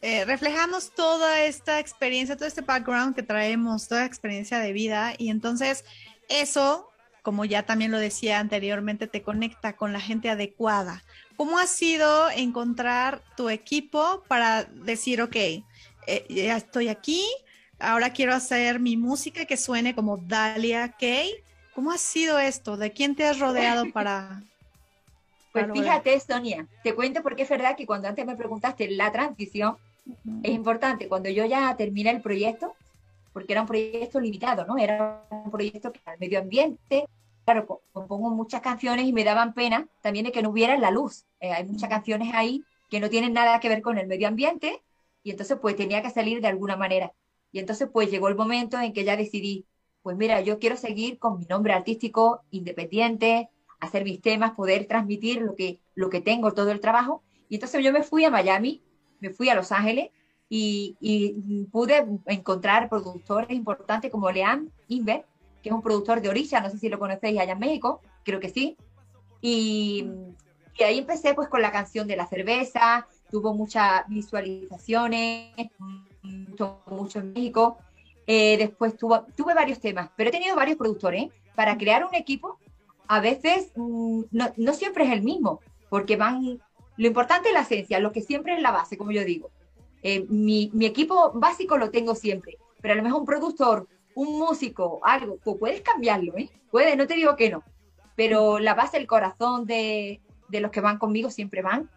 eh, 0.00 0.24
reflejamos 0.24 0.92
toda 0.94 1.42
esta 1.42 1.78
experiencia, 1.78 2.36
todo 2.36 2.48
este 2.48 2.60
background 2.60 3.14
que 3.14 3.22
traemos, 3.22 3.88
toda 3.88 4.04
experiencia 4.04 4.58
de 4.58 4.72
vida 4.72 5.14
y 5.16 5.30
entonces 5.30 5.84
eso, 6.28 6.90
como 7.22 7.44
ya 7.44 7.64
también 7.64 7.90
lo 7.90 7.98
decía 7.98 8.40
anteriormente, 8.40 9.06
te 9.06 9.22
conecta 9.22 9.76
con 9.76 9.92
la 9.92 10.00
gente 10.00 10.28
adecuada. 10.28 11.04
¿Cómo 11.36 11.58
ha 11.58 11.66
sido 11.66 12.30
encontrar 12.30 13.22
tu 13.36 13.48
equipo 13.48 14.22
para 14.28 14.64
decir, 14.64 15.22
ok, 15.22 15.36
eh, 15.36 15.64
ya 16.28 16.56
estoy 16.56 16.88
aquí, 16.88 17.24
ahora 17.78 18.12
quiero 18.12 18.34
hacer 18.34 18.80
mi 18.80 18.96
música 18.96 19.44
que 19.44 19.56
suene 19.56 19.94
como 19.94 20.16
Dalia 20.16 20.96
Kay? 20.98 21.32
¿Cómo 21.74 21.90
ha 21.90 21.98
sido 21.98 22.38
esto? 22.38 22.76
¿De 22.76 22.92
quién 22.92 23.14
te 23.14 23.24
has 23.24 23.38
rodeado 23.38 23.90
para, 23.92 24.42
Pues 25.52 25.66
Claro, 25.66 25.74
fíjate, 25.74 26.18
Sonia, 26.20 26.68
te 26.82 26.94
cuento 26.94 27.22
porque 27.22 27.42
es 27.42 27.48
verdad 27.50 27.76
que 27.76 27.86
cuando 27.86 28.08
antes 28.08 28.24
me 28.26 28.36
preguntaste 28.36 28.90
la 28.90 29.12
transición, 29.12 29.76
es 30.42 30.52
importante, 30.52 31.08
cuando 31.08 31.28
yo 31.30 31.44
ya 31.46 31.76
terminé 31.76 32.10
el 32.10 32.22
proyecto, 32.22 32.76
porque 33.32 33.52
era 33.52 33.62
un 33.62 33.66
proyecto 33.68 34.20
limitado, 34.20 34.66
¿no? 34.66 34.78
Era 34.78 35.26
un 35.30 35.50
proyecto 35.50 35.92
que 35.92 36.00
el 36.06 36.18
medio 36.18 36.40
ambiente, 36.40 37.06
claro, 37.44 37.66
co- 37.66 37.84
compongo 37.92 38.30
muchas 38.30 38.62
canciones 38.62 39.06
y 39.06 39.12
me 39.12 39.24
daban 39.24 39.54
pena 39.54 39.88
también 40.02 40.26
de 40.26 40.32
que 40.32 40.42
no 40.42 40.50
hubiera 40.50 40.76
la 40.78 40.90
luz. 40.90 41.26
Eh, 41.40 41.52
hay 41.52 41.64
muchas 41.64 41.88
canciones 41.90 42.34
ahí 42.34 42.66
que 42.90 43.00
no 43.00 43.10
tienen 43.10 43.32
nada 43.34 43.60
que 43.60 43.68
ver 43.68 43.82
con 43.82 43.98
el 43.98 44.06
medio 44.08 44.28
ambiente 44.28 44.82
y 45.22 45.30
entonces 45.30 45.58
pues 45.60 45.76
tenía 45.76 46.02
que 46.02 46.10
salir 46.10 46.40
de 46.40 46.48
alguna 46.48 46.76
manera. 46.76 47.12
Y 47.52 47.58
entonces 47.60 47.88
pues 47.92 48.10
llegó 48.10 48.28
el 48.28 48.36
momento 48.36 48.80
en 48.80 48.92
que 48.92 49.04
ya 49.04 49.16
decidí, 49.16 49.66
pues 50.02 50.16
mira, 50.16 50.40
yo 50.40 50.58
quiero 50.58 50.76
seguir 50.76 51.18
con 51.18 51.38
mi 51.38 51.44
nombre 51.46 51.72
artístico 51.74 52.42
independiente, 52.50 53.50
hacer 53.82 54.04
mis 54.04 54.20
temas, 54.20 54.52
poder 54.52 54.86
transmitir 54.86 55.42
lo 55.42 55.54
que, 55.56 55.80
lo 55.94 56.08
que 56.08 56.20
tengo, 56.20 56.52
todo 56.52 56.70
el 56.70 56.80
trabajo. 56.80 57.22
Y 57.48 57.56
entonces 57.56 57.84
yo 57.84 57.92
me 57.92 58.02
fui 58.02 58.24
a 58.24 58.30
Miami, 58.30 58.80
me 59.20 59.30
fui 59.30 59.48
a 59.48 59.54
Los 59.54 59.72
Ángeles 59.72 60.10
y, 60.48 61.66
pude 61.72 62.06
encontrar 62.26 62.88
productores 62.88 63.50
importantes 63.50 64.10
como 64.10 64.30
Leanne 64.30 64.68
Inver, 64.88 65.26
que 65.62 65.68
es 65.68 65.74
un 65.74 65.82
productor 65.82 66.20
de 66.20 66.28
Orisha, 66.28 66.60
no 66.60 66.70
sé 66.70 66.78
si 66.78 66.88
lo 66.88 66.98
conocéis 66.98 67.40
allá 67.40 67.54
en 67.54 67.58
México, 67.58 68.00
creo 68.24 68.38
que 68.38 68.50
sí. 68.50 68.76
Y, 69.40 70.06
ahí 70.84 70.98
empecé 70.98 71.34
pues 71.34 71.48
con 71.48 71.60
la 71.60 71.72
canción 71.72 72.06
de 72.06 72.16
la 72.16 72.26
cerveza, 72.26 73.06
tuvo 73.30 73.52
muchas 73.52 74.06
visualizaciones, 74.08 75.54
mucho 76.22 77.18
en 77.18 77.32
México. 77.32 77.78
Eh, 78.26 78.56
después 78.58 78.96
tuvo, 78.96 79.26
tuve 79.36 79.54
varios 79.54 79.80
temas, 79.80 80.10
pero 80.16 80.28
he 80.28 80.32
tenido 80.32 80.54
varios 80.54 80.78
productores. 80.78 81.24
¿eh? 81.24 81.30
Para 81.56 81.76
crear 81.76 82.04
un 82.04 82.14
equipo, 82.14 82.58
a 83.08 83.20
veces 83.20 83.72
mm, 83.76 84.22
no, 84.30 84.52
no 84.56 84.72
siempre 84.74 85.04
es 85.04 85.12
el 85.12 85.22
mismo, 85.22 85.60
porque 85.88 86.16
van, 86.16 86.60
lo 86.96 87.06
importante 87.06 87.48
es 87.48 87.54
la 87.54 87.62
esencia, 87.62 88.00
lo 88.00 88.12
que 88.12 88.22
siempre 88.22 88.54
es 88.54 88.62
la 88.62 88.70
base, 88.70 88.96
como 88.96 89.12
yo 89.12 89.24
digo. 89.24 89.50
Eh, 90.02 90.26
mi, 90.28 90.70
mi 90.72 90.86
equipo 90.86 91.32
básico 91.34 91.78
lo 91.78 91.90
tengo 91.90 92.14
siempre, 92.14 92.58
pero 92.80 92.94
a 92.94 92.96
lo 92.96 93.02
mejor 93.02 93.20
un 93.20 93.26
productor, 93.26 93.88
un 94.14 94.38
músico, 94.38 95.00
algo, 95.04 95.38
pues 95.42 95.56
puedes 95.58 95.80
cambiarlo, 95.82 96.36
¿eh? 96.36 96.50
Puedes, 96.70 96.96
no 96.96 97.06
te 97.06 97.14
digo 97.14 97.36
que 97.36 97.50
no, 97.50 97.62
pero 98.16 98.58
la 98.58 98.74
base, 98.74 98.96
el 98.96 99.06
corazón 99.06 99.66
de, 99.66 100.20
de 100.48 100.60
los 100.60 100.70
que 100.70 100.80
van 100.80 100.98
conmigo 100.98 101.30
siempre 101.30 101.62
van, 101.62 101.88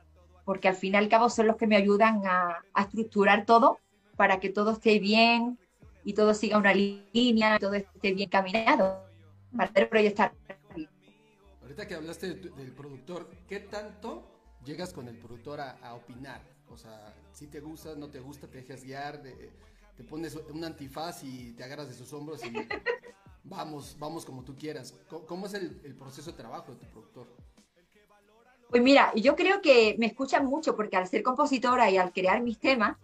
porque 0.45 0.67
al 0.67 0.75
fin 0.75 0.93
y 0.93 0.97
al 0.97 1.09
cabo 1.09 1.29
son 1.29 1.47
los 1.47 1.55
que 1.55 1.67
me 1.67 1.75
ayudan 1.75 2.21
a, 2.25 2.63
a 2.73 2.81
estructurar 2.83 3.45
todo 3.45 3.79
para 4.15 4.39
que 4.39 4.49
todo 4.49 4.71
esté 4.71 4.99
bien 4.99 5.57
y 6.03 6.13
todo 6.13 6.33
siga 6.33 6.57
una 6.57 6.73
línea, 6.73 7.57
todo 7.59 7.73
esté 7.73 8.13
bien 8.13 8.29
caminado, 8.29 9.03
para 9.55 9.71
poder 9.71 9.89
proyectar. 9.89 10.31
Ahorita 11.75 11.89
que 11.89 11.95
hablaste 11.95 12.27
de 12.29 12.35
tu- 12.35 12.55
del 12.55 12.71
productor, 12.71 13.29
¿qué 13.49 13.59
tanto 13.59 14.23
llegas 14.63 14.93
con 14.93 15.09
el 15.09 15.17
productor 15.17 15.59
a, 15.59 15.71
a 15.81 15.93
opinar? 15.95 16.41
O 16.69 16.77
sea, 16.77 17.13
si 17.33 17.47
te 17.47 17.59
gusta, 17.59 17.95
no 17.95 18.09
te 18.09 18.21
gusta, 18.21 18.47
te 18.47 18.61
dejas 18.61 18.81
guiar, 18.81 19.21
de- 19.21 19.51
te 19.97 20.05
pones 20.05 20.35
un 20.37 20.63
antifaz 20.63 21.21
y 21.25 21.51
te 21.51 21.65
agarras 21.65 21.89
de 21.89 21.93
sus 21.95 22.13
hombros 22.13 22.41
y 22.45 22.53
vamos, 23.43 23.97
vamos 23.99 24.23
como 24.23 24.41
tú 24.45 24.55
quieras. 24.55 24.93
¿Cómo, 25.09 25.25
cómo 25.25 25.45
es 25.47 25.53
el, 25.53 25.81
el 25.83 25.95
proceso 25.95 26.31
de 26.31 26.37
trabajo 26.37 26.71
de 26.71 26.77
tu 26.77 26.85
productor? 26.87 27.27
Pues 28.69 28.81
mira, 28.81 29.11
yo 29.13 29.35
creo 29.35 29.61
que 29.61 29.97
me 29.99 30.05
escuchan 30.05 30.45
mucho 30.45 30.77
porque 30.77 30.95
al 30.95 31.09
ser 31.09 31.23
compositora 31.23 31.91
y 31.91 31.97
al 31.97 32.13
crear 32.13 32.41
mis 32.41 32.57
temas, 32.57 32.95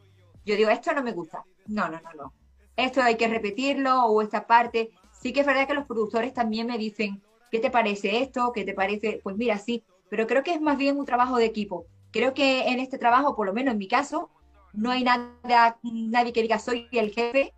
yo 0.46 0.56
digo, 0.56 0.70
esto 0.70 0.94
no 0.94 1.04
me 1.04 1.12
gusta. 1.12 1.44
No, 1.68 1.90
no, 1.90 2.00
no, 2.00 2.14
no. 2.14 2.34
Esto 2.78 3.02
hay 3.02 3.18
que 3.18 3.28
repetirlo 3.28 4.06
o 4.06 4.22
esta 4.22 4.48
parte. 4.48 4.92
Sí 5.12 5.34
que 5.34 5.42
es 5.42 5.46
verdad 5.46 5.68
que 5.68 5.74
los 5.74 5.86
productores 5.86 6.34
también 6.34 6.68
me 6.68 6.78
dicen, 6.78 7.22
¿qué 7.52 7.60
te 7.60 7.70
parece 7.70 8.22
esto? 8.24 8.52
¿Qué 8.54 8.64
te 8.64 8.74
parece? 8.74 9.20
Pues 9.22 9.36
mira, 9.38 9.58
sí, 9.60 9.84
pero 10.10 10.26
creo 10.26 10.44
que 10.44 10.54
es 10.54 10.62
más 10.62 10.78
bien 10.78 10.98
un 10.98 11.06
trabajo 11.06 11.38
de 11.38 11.46
equipo. 11.46 11.86
Creo 12.12 12.34
que 12.34 12.68
en 12.70 12.80
este 12.80 12.98
trabajo, 12.98 13.36
por 13.36 13.46
lo 13.46 13.54
menos 13.54 13.74
en 13.74 13.78
mi 13.78 13.88
caso, 13.88 14.30
no 14.74 14.92
hay 14.92 15.04
nada, 15.04 15.78
nadie 15.84 16.34
que 16.34 16.42
diga 16.42 16.60
soy 16.60 16.88
el 16.92 17.12
jefe, 17.12 17.54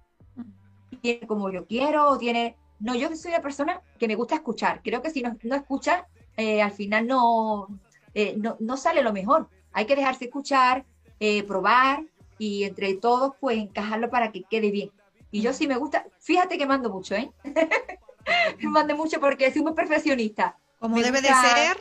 tiene 1.02 1.28
como 1.28 1.52
yo 1.52 1.66
quiero, 1.66 2.10
o 2.10 2.18
tiene... 2.18 2.58
No, 2.80 2.96
yo 2.96 3.16
soy 3.16 3.32
una 3.32 3.42
persona 3.42 3.82
que 3.98 4.08
me 4.08 4.16
gusta 4.16 4.36
escuchar. 4.36 4.82
Creo 4.84 5.02
que 5.02 5.10
si 5.10 5.22
no, 5.22 5.38
no 5.44 5.56
escucha, 5.56 6.08
eh, 6.36 6.62
al 6.62 6.72
final 6.72 7.08
no, 7.08 7.68
eh, 8.14 8.36
no, 8.38 8.58
no 8.60 8.78
sale 8.78 9.02
lo 9.02 9.14
mejor. 9.14 9.48
Hay 9.72 9.86
que 9.86 9.96
dejarse 9.96 10.26
escuchar, 10.26 10.86
eh, 11.20 11.44
probar 11.44 12.04
y 12.38 12.64
entre 12.64 12.94
todos 12.96 13.34
pues 13.40 13.58
encajarlo 13.58 14.10
para 14.10 14.32
que 14.32 14.44
quede 14.44 14.70
bien. 14.70 14.92
Y 15.32 15.42
yo 15.42 15.54
sí 15.54 15.68
me 15.68 15.78
gusta, 15.78 16.06
fíjate 16.20 16.58
que 16.58 16.66
mando 16.66 16.90
mucho, 16.90 17.16
¿eh? 17.16 17.32
mando 18.62 18.96
mucho 18.96 19.20
porque 19.20 19.52
soy 19.52 19.62
muy 19.62 19.74
perfeccionista. 19.74 20.58
como 20.80 20.96
Me 20.96 21.04
debe 21.04 21.22
de 21.22 21.30
ser. 21.30 21.78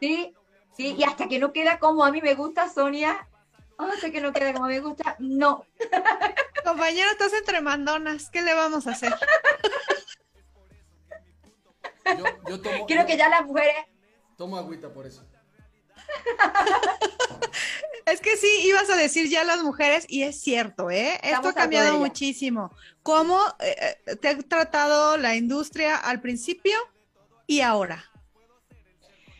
Sí, 0.00 0.34
sí, 0.76 0.94
y 0.98 1.04
hasta 1.04 1.28
que 1.28 1.38
no 1.38 1.52
queda 1.52 1.78
como 1.78 2.04
a 2.04 2.10
mí 2.10 2.20
me 2.20 2.34
gusta, 2.34 2.68
Sonia, 2.68 3.28
hasta 3.78 4.10
que 4.10 4.20
no 4.20 4.32
queda 4.32 4.52
como 4.52 4.66
me 4.66 4.80
gusta, 4.80 5.16
no. 5.18 5.64
Compañero, 6.64 7.10
estás 7.10 7.32
entre 7.34 7.60
mandonas. 7.60 8.30
¿Qué 8.30 8.42
le 8.42 8.54
vamos 8.54 8.86
a 8.86 8.92
hacer? 8.92 9.14
Yo, 12.18 12.24
yo 12.48 12.60
tomo, 12.60 12.86
Creo 12.86 13.06
que 13.06 13.16
ya 13.16 13.28
las 13.28 13.46
mujeres, 13.46 13.86
tomo 14.36 14.56
agüita 14.56 14.92
por 14.92 15.06
eso. 15.06 15.24
Es 18.06 18.20
que 18.20 18.36
sí, 18.36 18.48
ibas 18.64 18.90
a 18.90 18.96
decir 18.96 19.30
ya 19.30 19.44
las 19.44 19.62
mujeres, 19.62 20.04
y 20.08 20.24
es 20.24 20.38
cierto, 20.38 20.90
¿eh? 20.90 21.14
Esto 21.14 21.26
Estamos 21.26 21.50
ha 21.52 21.54
cambiado 21.54 21.98
muchísimo. 21.98 22.70
¿Cómo 23.02 23.40
eh, 23.60 23.96
eh, 24.06 24.16
te 24.16 24.28
ha 24.28 24.38
tratado 24.38 25.16
la 25.16 25.36
industria 25.36 25.96
al 25.96 26.20
principio 26.20 26.76
y 27.46 27.60
ahora? 27.60 28.04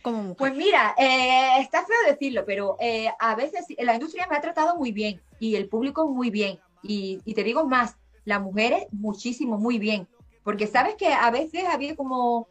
Como 0.01 0.23
mujer. 0.23 0.37
Pues 0.37 0.55
mira, 0.55 0.95
eh, 0.97 1.61
está 1.61 1.85
feo 1.85 1.95
decirlo, 2.07 2.43
pero 2.45 2.75
eh, 2.79 3.09
a 3.19 3.35
veces 3.35 3.65
la 3.77 3.93
industria 3.93 4.27
me 4.29 4.35
ha 4.35 4.41
tratado 4.41 4.75
muy 4.77 4.91
bien 4.91 5.21
y 5.39 5.55
el 5.55 5.69
público 5.69 6.07
muy 6.07 6.31
bien. 6.31 6.59
Y, 6.81 7.21
y 7.23 7.33
te 7.35 7.43
digo 7.43 7.67
más, 7.67 7.95
las 8.23 8.41
mujeres 8.41 8.87
muchísimo, 8.91 9.57
muy 9.57 9.77
bien. 9.77 10.07
Porque 10.43 10.67
sabes 10.67 10.95
que 10.95 11.13
a 11.13 11.29
veces 11.29 11.65
había 11.65 11.95
como 11.95 12.47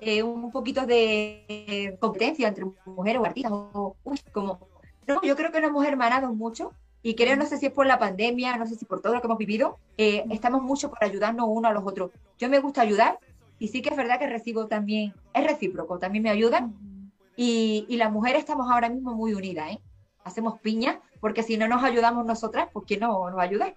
eh, 0.00 0.22
un 0.22 0.50
poquito 0.50 0.86
de 0.86 1.44
eh, 1.48 1.96
competencia 2.00 2.48
entre 2.48 2.64
mujeres 2.86 3.20
o 3.20 3.24
artistas, 3.24 3.52
o 3.52 3.96
como 4.32 4.60
No, 5.06 5.20
yo 5.22 5.36
creo 5.36 5.52
que 5.52 5.60
nos 5.60 5.70
hemos 5.70 5.86
hermanado 5.86 6.32
mucho 6.32 6.72
y 7.02 7.14
creo, 7.14 7.36
no 7.36 7.46
sé 7.46 7.56
si 7.56 7.66
es 7.66 7.72
por 7.72 7.86
la 7.86 7.98
pandemia, 7.98 8.56
no 8.56 8.66
sé 8.66 8.74
si 8.76 8.84
por 8.84 9.00
todo 9.00 9.14
lo 9.14 9.20
que 9.20 9.26
hemos 9.26 9.38
vivido, 9.38 9.78
eh, 9.96 10.24
estamos 10.30 10.62
mucho 10.62 10.90
por 10.90 11.02
ayudarnos 11.02 11.46
uno 11.48 11.68
a 11.68 11.72
los 11.72 11.86
otros. 11.86 12.10
Yo 12.38 12.48
me 12.48 12.58
gusta 12.58 12.82
ayudar 12.82 13.18
y 13.58 13.68
sí 13.68 13.82
que 13.82 13.90
es 13.90 13.96
verdad 13.96 14.18
que 14.18 14.26
recibo 14.26 14.66
también, 14.66 15.14
es 15.34 15.44
recíproco, 15.44 15.98
también 15.98 16.24
me 16.24 16.30
ayudan 16.30 16.74
y, 17.36 17.86
y 17.88 17.96
las 17.96 18.12
mujeres 18.12 18.40
estamos 18.40 18.70
ahora 18.70 18.88
mismo 18.88 19.14
muy 19.14 19.34
unidas, 19.34 19.72
¿eh? 19.72 19.80
Hacemos 20.24 20.60
piña 20.60 21.00
porque 21.20 21.42
si 21.42 21.56
no 21.56 21.68
nos 21.68 21.82
ayudamos 21.82 22.26
nosotras, 22.26 22.68
pues 22.72 22.84
¿quién 22.86 23.00
no 23.00 23.28
nos 23.28 23.36
va 23.36 23.42
a 23.42 23.46
ayudar? 23.46 23.74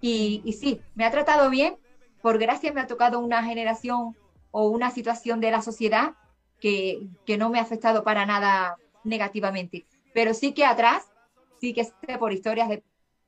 Y, 0.00 0.42
y 0.44 0.52
sí, 0.52 0.80
me 0.94 1.04
ha 1.04 1.10
tratado 1.10 1.48
bien, 1.48 1.76
por 2.20 2.38
gracia 2.38 2.72
me 2.72 2.80
ha 2.80 2.86
tocado 2.86 3.20
una 3.20 3.42
generación 3.42 4.14
o 4.52 4.68
una 4.68 4.90
situación 4.92 5.40
de 5.40 5.50
la 5.50 5.62
sociedad 5.62 6.12
que, 6.60 7.08
que 7.26 7.36
no 7.36 7.50
me 7.50 7.58
ha 7.58 7.62
afectado 7.62 8.04
para 8.04 8.24
nada 8.24 8.76
negativamente. 9.02 9.84
Pero 10.14 10.32
sí 10.32 10.52
que 10.54 10.64
atrás, 10.64 11.10
sí 11.60 11.74
que 11.74 11.84
sé 11.84 12.18
por 12.18 12.32
historias 12.32 12.68
de 12.68 12.84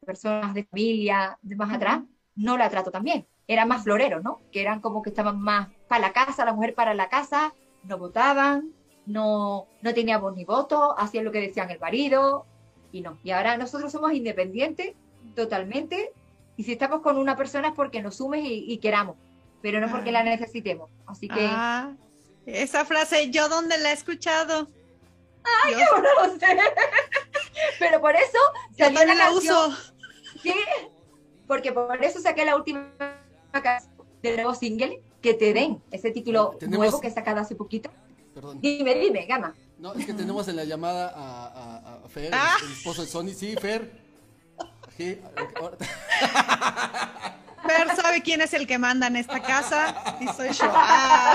personas 0.06 0.54
de 0.54 0.64
familia, 0.64 1.38
de 1.42 1.56
más 1.56 1.74
atrás, 1.74 2.02
no 2.36 2.56
la 2.56 2.70
trato 2.70 2.90
tan 2.90 3.02
bien. 3.02 3.26
Eran 3.48 3.68
más 3.68 3.82
floreros, 3.82 4.22
¿no? 4.22 4.40
Que 4.52 4.60
eran 4.60 4.80
como 4.80 5.02
que 5.02 5.10
estaban 5.10 5.40
más 5.40 5.68
para 5.88 6.00
la 6.00 6.12
casa, 6.12 6.44
la 6.44 6.52
mujer 6.52 6.74
para 6.74 6.94
la 6.94 7.08
casa, 7.08 7.54
no 7.82 7.98
votaban, 7.98 8.72
no, 9.06 9.66
no 9.82 9.94
teníamos 9.94 10.34
ni 10.34 10.44
voto, 10.44 10.98
hacían 10.98 11.24
lo 11.24 11.32
que 11.32 11.40
decían 11.40 11.70
el 11.70 11.80
marido, 11.80 12.46
y 12.92 13.00
no. 13.00 13.18
Y 13.22 13.32
ahora 13.32 13.56
nosotros 13.56 13.92
somos 13.92 14.12
independientes 14.12 14.94
totalmente, 15.34 16.12
y 16.56 16.64
si 16.64 16.72
estamos 16.72 17.00
con 17.00 17.18
una 17.18 17.36
persona 17.36 17.68
es 17.68 17.74
porque 17.74 18.02
nos 18.02 18.16
sumes 18.16 18.44
y, 18.44 18.64
y 18.72 18.78
queramos, 18.78 19.16
pero 19.64 19.80
no 19.80 19.90
porque 19.90 20.12
la 20.12 20.22
necesitemos. 20.22 20.90
Así 21.06 21.26
que 21.26 21.48
Ah, 21.50 21.90
esa 22.44 22.84
frase, 22.84 23.30
¿yo 23.30 23.48
dónde 23.48 23.78
la 23.78 23.90
he 23.90 23.94
escuchado? 23.94 24.68
Yo, 25.70 25.78
yo 25.78 26.02
no 26.02 26.26
lo 26.28 26.38
sé. 26.38 26.46
pero 27.78 27.98
por 27.98 28.14
eso 28.14 28.36
yo 28.76 28.84
salió 28.84 28.98
también 28.98 29.16
la 29.18 29.24
canción. 29.24 29.70
uso. 29.70 29.76
Sí, 30.42 30.54
porque 31.48 31.72
por 31.72 32.04
eso 32.04 32.20
saqué 32.20 32.44
la 32.44 32.56
última 32.56 32.92
canción 33.52 33.90
del 34.22 34.36
nuevo 34.36 34.54
single, 34.54 35.00
Que 35.22 35.32
te 35.32 35.54
den, 35.54 35.82
ese 35.90 36.10
título 36.10 36.56
Tenemos- 36.60 36.78
nuevo 36.78 37.00
que 37.00 37.08
he 37.08 37.10
sacado 37.10 37.40
hace 37.40 37.54
poquito. 37.56 37.90
Perdón. 38.34 38.60
Dime, 38.60 38.94
dime, 38.96 39.24
Gama. 39.24 39.54
No, 39.78 39.94
es 39.94 40.04
que 40.04 40.12
tenemos 40.12 40.46
en 40.48 40.56
la 40.56 40.64
llamada 40.64 41.08
a, 41.08 41.46
a- 41.46 42.04
a 42.04 42.08
Fer, 42.10 42.30
Ah. 42.34 42.56
el 42.62 42.72
esposo 42.72 43.00
de 43.00 43.08
Sony. 43.08 43.32
Sí, 43.34 43.54
Fer. 43.58 44.04
Sí, 44.98 45.18
ahora- 45.56 45.78
Fer 47.66 47.96
sabe 47.96 48.22
quién 48.22 48.40
es 48.40 48.54
el 48.54 48.66
que 48.66 48.78
manda 48.78 49.06
en 49.06 49.16
esta 49.16 49.40
casa 49.42 50.16
y 50.20 50.26
soy 50.28 50.50
yo. 50.52 50.64
Ah, 50.72 51.34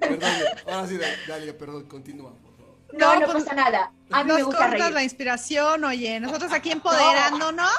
perdón, 0.00 0.30
ahora 0.66 0.86
sí, 0.88 0.98
Dalia, 1.28 1.56
perdón, 1.56 1.84
continúa, 1.86 2.32
por 2.34 2.56
favor. 2.56 2.76
No, 2.92 3.14
No, 3.14 3.20
no, 3.20 3.32
pues, 3.32 3.44
pasa 3.44 3.54
nada. 3.56 3.92
A 4.10 4.22
mí 4.24 4.28
nos 4.28 4.38
me 4.38 4.42
gusta 4.44 4.58
cortas 4.66 4.80
reír. 4.80 4.94
la 4.94 5.02
inspiración, 5.02 5.84
oye, 5.84 6.20
nosotros 6.20 6.52
aquí 6.52 6.70
empoderándonos, 6.72 7.70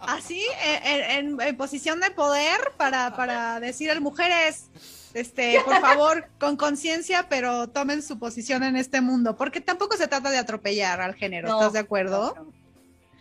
así, 0.00 0.44
en, 0.84 1.10
en- 1.34 1.40
en 1.40 1.56
posición 1.56 2.00
de 2.00 2.10
poder 2.10 2.72
para, 2.76 3.14
para 3.16 3.60
decir 3.60 3.90
a 3.90 4.00
mujeres, 4.00 4.70
este, 5.12 5.60
por 5.64 5.80
favor, 5.80 6.28
con 6.40 6.56
conciencia, 6.56 7.26
pero 7.28 7.68
tomen 7.68 8.02
su 8.02 8.18
posición 8.18 8.62
en 8.62 8.76
este 8.76 9.00
mundo, 9.00 9.36
porque 9.36 9.60
tampoco 9.60 9.96
se 9.96 10.08
trata 10.08 10.30
de 10.30 10.38
atropellar 10.38 11.00
al 11.00 11.14
género, 11.14 11.48
No, 11.48 11.58
¿estás 11.60 11.72
de 11.74 11.78
acuerdo? 11.80 12.34
no, 12.36 12.44
no. 12.44 12.63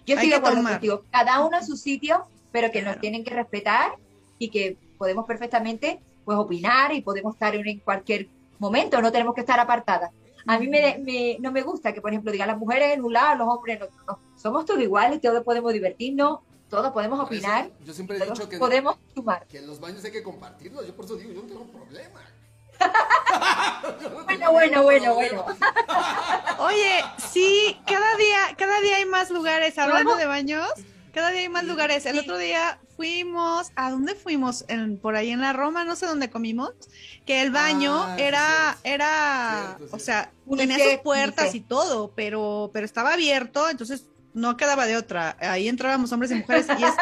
Yo 0.06 0.16
estoy 0.16 0.30
de 0.30 0.36
acuerdo 0.36 0.64
contigo. 0.64 1.04
Cada 1.12 1.46
uno 1.46 1.58
en 1.58 1.66
su 1.66 1.76
sitio, 1.78 2.26
pero 2.52 2.68
que 2.72 2.80
Claro. 2.82 2.96
nos 2.96 3.02
tienen 3.02 3.24
que 3.24 3.32
respetar 3.32 3.94
y 4.40 4.50
que 4.50 4.78
podemos 4.98 5.26
perfectamente 5.26 6.00
pues 6.26 6.38
opinar 6.38 6.94
y 6.94 7.02
podemos 7.02 7.34
estar 7.36 7.54
en 7.56 7.80
cualquier 7.80 8.28
momento, 8.60 9.02
no 9.02 9.12
tenemos 9.12 9.34
que 9.36 9.42
estar 9.42 9.60
apartadas. 9.60 10.12
A 10.46 10.58
mí 10.60 10.68
me, 10.68 10.98
me- 11.00 11.38
no 11.40 11.52
me 11.52 11.62
gusta 11.62 11.94
que, 11.94 12.02
por 12.02 12.12
ejemplo, 12.12 12.32
digan 12.32 12.48
las 12.48 12.58
mujeres 12.58 12.94
en 12.94 13.04
un 13.04 13.14
lado, 13.14 13.36
los 13.36 13.48
hombres 13.48 13.78
en 13.78 13.84
otro. 13.84 13.96
No. 14.08 14.20
Somos 14.38 14.66
todos 14.66 14.82
iguales, 14.82 15.20
todos 15.22 15.44
podemos 15.44 15.72
divertirnos, 15.74 16.40
todos 16.70 16.92
podemos 16.92 17.20
eso, 17.20 17.26
opinar, 17.26 17.70
yo 17.86 17.94
siempre 17.94 18.18
he 18.18 18.26
dicho 18.26 18.48
que, 18.50 18.58
podemos 18.58 18.96
sumar. 19.14 19.46
que 19.48 19.60
en 19.60 19.68
los 19.68 19.80
baños 19.80 20.04
hay 20.06 20.12
que 20.12 20.24
compartirlos. 20.24 20.86
Yo 20.88 20.96
por 20.96 21.06
eso 21.06 21.16
digo, 21.16 21.32
yo 21.34 21.42
no 21.44 21.48
tengo 21.48 21.64
problema. 21.66 22.20
Bueno, 24.26 24.52
bueno, 24.52 24.84
bueno, 24.84 25.14
bueno. 25.16 25.46
Oye, 26.60 27.04
sí, 27.32 27.80
cada 27.86 28.16
día, 28.18 28.56
cada 28.58 28.80
día 28.82 28.98
hay 28.98 29.06
más 29.06 29.30
lugares, 29.30 29.78
hablando 29.78 30.16
de 30.16 30.26
baños, 30.26 30.68
cada 31.14 31.30
día 31.32 31.42
hay 31.42 31.50
más 31.50 31.64
lugares. 31.66 32.06
El 32.06 32.14
Sí. 32.14 32.20
otro 32.20 32.38
día 32.38 32.80
fuimos, 32.96 33.72
¿a 33.76 33.92
dónde 33.92 34.16
fuimos? 34.16 34.66
En- 34.68 34.98
por 34.98 35.16
ahí 35.16 35.32
en 35.32 35.42
la 35.42 35.54
Roma, 35.54 35.84
no 35.84 35.96
sé 35.96 36.06
dónde 36.06 36.30
comimos, 36.30 36.72
que 37.26 37.42
el 37.42 37.52
baño 37.52 38.04
Ah, 38.04 38.16
era, 38.18 38.78
era, 38.84 39.76
Cierto, 39.78 39.96
o 39.96 40.00
sea, 40.00 40.32
tenía 40.58 40.78
sus 40.78 40.98
puertas 41.04 41.54
y 41.56 41.62
todo, 41.62 42.12
pero, 42.16 42.70
pero 42.74 42.86
estaba 42.86 43.14
abierto, 43.14 43.70
entonces 43.70 44.06
no 44.34 44.58
quedaba 44.58 44.86
de 44.86 44.98
otra. 44.98 45.38
Ahí 45.40 45.68
entrábamos 45.68 46.12
hombres 46.12 46.32
y 46.32 46.36
mujeres 46.36 46.68
y 46.78 46.84
es, 46.84 46.94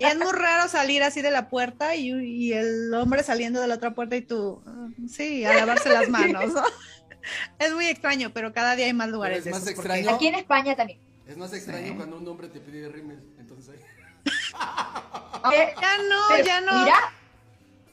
y 0.00 0.04
es 0.06 0.18
muy 0.18 0.32
raro 0.32 0.68
salir 0.68 1.02
así 1.02 1.22
de 1.22 1.30
la 1.30 1.48
puerta 1.48 1.94
y, 1.94 2.10
y 2.12 2.52
el 2.52 2.92
hombre 2.94 3.22
saliendo 3.22 3.60
de 3.60 3.68
la 3.68 3.74
otra 3.76 3.92
puerta 3.92 4.16
y 4.16 4.22
tú, 4.22 4.62
ah, 4.66 4.88
sí, 5.08 5.44
a 5.44 5.54
lavarse 5.54 5.88
las 5.88 6.08
manos, 6.08 6.52
¿no? 6.52 6.62
Es 7.58 7.72
muy 7.74 7.86
extraño, 7.86 8.30
pero 8.32 8.52
cada 8.54 8.76
día 8.76 8.86
hay 8.86 8.94
más 8.94 9.10
lugares 9.10 9.38
es 9.38 9.44
de 9.44 9.50
más 9.50 9.62
esos, 9.62 9.74
porque- 9.74 9.88
extraño. 9.98 10.16
Aquí 10.16 10.26
en 10.28 10.34
España 10.36 10.74
también. 10.74 10.98
Es 11.26 11.36
más 11.36 11.52
extraño 11.52 11.88
Sí. 11.88 11.94
cuando 11.94 12.16
un 12.16 12.26
hombre 12.26 12.48
te 12.48 12.60
pide 12.60 12.88
rímel. 12.88 13.22
Entonces, 13.38 13.78
Ya 15.52 15.98
no, 16.08 16.16
pero, 16.30 16.44
ya 16.44 16.60
no. 16.60 16.80
Mira, 16.84 16.96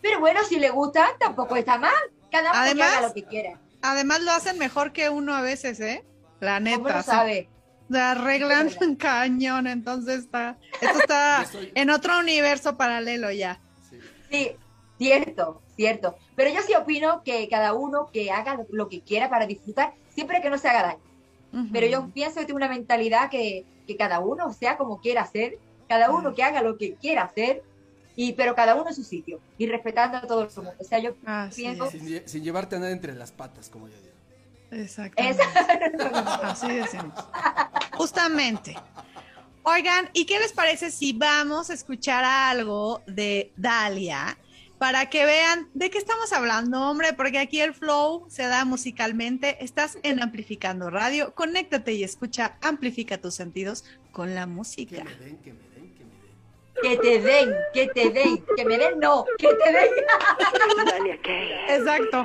pero 0.02 0.20
bueno, 0.20 0.40
si 0.48 0.58
le 0.60 0.70
gusta, 0.70 1.08
tampoco 1.20 1.56
está 1.56 1.78
mal. 1.78 1.94
Cada 2.32 2.72
uno 2.72 2.84
haga 2.84 3.02
lo 3.02 3.14
que 3.14 3.24
quiera. 3.24 3.60
Además 3.82 4.22
lo 4.22 4.32
hacen 4.32 4.58
mejor 4.58 4.92
que 4.92 5.10
uno 5.10 5.36
a 5.36 5.42
veces, 5.42 5.80
¿eh? 5.80 6.04
La 6.40 6.60
¿Cómo 6.60 6.78
neta. 6.86 6.98
lo 6.98 7.04
sí. 7.04 7.10
sabe? 7.10 7.50
Se 7.92 8.00
arreglan 8.00 8.68
verdad. 8.80 8.98
cañón, 8.98 9.68
entonces 9.68 10.20
está, 10.20 10.58
esto 10.82 11.00
está 11.00 11.46
soy- 11.52 11.72
en 11.76 11.90
otro 11.90 12.20
universo 12.20 12.76
paralelo 12.78 13.32
ya. 13.32 13.60
sí. 13.90 14.00
Sí, 14.30 14.52
cierto, 14.98 15.62
cierto. 15.76 16.18
Pero 16.36 16.50
yo 16.50 16.62
sí 16.64 16.74
opino 16.76 17.24
que 17.24 17.48
cada 17.50 17.74
uno 17.74 18.10
que 18.12 18.32
haga 18.32 18.58
lo, 18.72 18.90
que 18.90 19.02
quiera 19.02 19.30
para 19.30 19.46
disfrutar, 19.46 19.94
siempre 20.10 20.42
que 20.42 20.50
no 20.50 20.58
se 20.58 20.68
haga 20.68 20.84
daño. 20.84 21.00
Ujú. 21.54 21.68
Pero 21.72 21.88
yo 21.88 22.10
pienso 22.14 22.40
que 22.40 22.46
tengo 22.46 22.58
una 22.58 22.68
mentalidad 22.68 23.30
que, 23.30 23.64
que 23.88 23.96
cada 23.96 24.20
uno 24.20 24.52
sea 24.54 24.76
como 24.76 25.00
quiera 25.00 25.22
hacer, 25.22 25.58
cada 25.88 26.12
uno 26.12 26.34
que 26.36 26.44
haga 26.44 26.62
lo 26.62 26.78
que 26.78 26.96
quiera 26.96 27.24
hacer, 27.24 27.64
y 28.18 28.34
pero 28.34 28.54
cada 28.56 28.76
uno 28.76 28.90
en 28.90 28.96
su 28.96 29.04
sitio, 29.06 29.40
y 29.58 29.68
respetando 29.68 30.18
a 30.18 30.22
todo 30.22 30.42
el 30.44 30.50
mundo. 30.56 30.74
O 30.80 30.84
sea, 30.84 31.00
yo 31.00 31.12
Así 31.26 31.62
pienso- 31.62 31.86
es, 31.86 31.92
Sin, 31.92 32.28
sin 32.28 32.44
llevarte 32.44 32.76
a 32.76 32.80
nada 32.80 32.92
entre 32.92 33.14
las 33.14 33.32
patas, 33.32 33.70
como 33.70 33.88
yo 33.88 33.94
digo. 34.02 34.14
exactamente. 34.72 35.42
Así 36.44 36.68
decimos. 36.74 37.14
Justamente. 37.98 38.76
Oigan, 39.64 40.10
¿y 40.14 40.26
qué 40.26 40.40
les 40.40 40.54
parece 40.54 40.92
si 40.92 41.12
vamos 41.14 41.70
a 41.70 41.74
escuchar 41.74 42.24
algo 42.24 43.02
de 43.06 43.52
Dalia 43.58 44.38
para 44.78 45.10
que 45.10 45.26
vean 45.26 45.68
de 45.74 45.90
qué 45.90 45.98
estamos 45.98 46.32
hablando, 46.32 46.80
hombre? 46.90 47.12
Porque 47.14 47.40
aquí 47.40 47.60
el 47.60 47.74
flow 47.74 48.26
se 48.30 48.44
da 48.44 48.64
musicalmente. 48.64 49.58
Estás 49.64 49.98
en 50.04 50.22
Amplificando 50.24 50.90
Radio. 50.90 51.34
Conéctate 51.36 51.94
y 51.94 52.04
escucha, 52.04 52.58
amplifica 52.62 53.18
tus 53.18 53.36
sentidos 53.36 53.84
con 54.12 54.34
la 54.36 54.42
Que 54.42 54.48
música. 54.48 55.04
me 55.04 55.16
den, 55.16 55.38
que 55.40 55.52
me 55.54 55.60
den, 55.70 55.94
que 55.96 56.04
me 56.06 56.12
den. 56.22 56.38
que 56.82 56.98
te 56.98 57.22
den, 57.22 57.56
que 57.74 57.88
te 57.88 58.10
den, 58.10 58.46
que 58.56 58.66
me 58.66 58.78
den, 58.78 59.00
no, 59.00 59.26
que 59.38 59.48
te 59.50 59.72
den. 59.74 59.90
Exacto. 61.70 62.24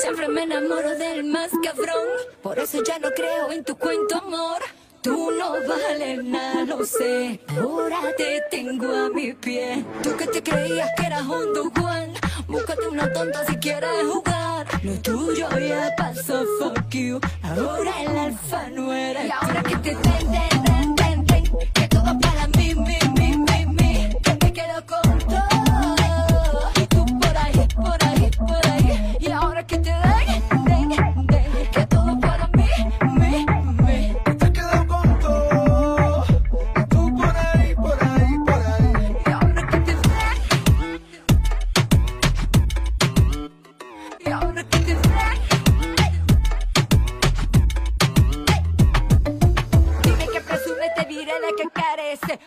Siempre 0.00 0.28
me 0.28 0.42
enamoro 0.42 0.90
del 0.96 1.24
más 1.24 1.50
cabrón, 1.62 2.06
por 2.42 2.58
eso 2.58 2.82
ya 2.84 2.98
no 2.98 3.10
creo 3.12 3.50
en 3.50 3.64
tu 3.64 3.76
cuento, 3.76 4.16
amor. 4.16 4.62
Tú 5.00 5.30
no 5.30 5.52
vales 5.66 6.22
nada, 6.24 6.64
lo 6.64 6.84
sé. 6.84 7.40
Ahora 7.58 8.00
te 8.16 8.42
tengo 8.50 8.94
a 8.94 9.08
mi 9.08 9.32
pie. 9.32 9.84
Tú 10.02 10.16
que 10.16 10.26
te 10.26 10.42
creías 10.42 10.90
que 10.96 11.06
eras 11.06 11.22
un 11.22 11.70
Juan, 11.70 12.12
búscate 12.46 12.88
una 12.88 13.10
tonta 13.12 13.46
si 13.46 13.56
quieres 13.56 14.04
jugar. 14.10 14.66
Lo 14.82 14.92
tuyo 15.00 15.48
ya 15.58 15.94
pasó, 15.96 16.44
fuck 16.58 16.90
you. 16.90 17.20
Ahora 17.42 18.02
el 18.02 18.18
alfa 18.18 18.68
no 18.70 18.92
eres 18.92 19.26
Y 19.26 19.30
ahora 19.30 19.62
que 19.62 19.76
te 19.76 19.90
den, 19.94 20.32
den, 20.32 21.24
den, 21.24 21.44
que 21.72 21.88
todo 21.88 22.18
para 22.20 22.46
mí, 22.48 22.74
mi, 22.74 22.98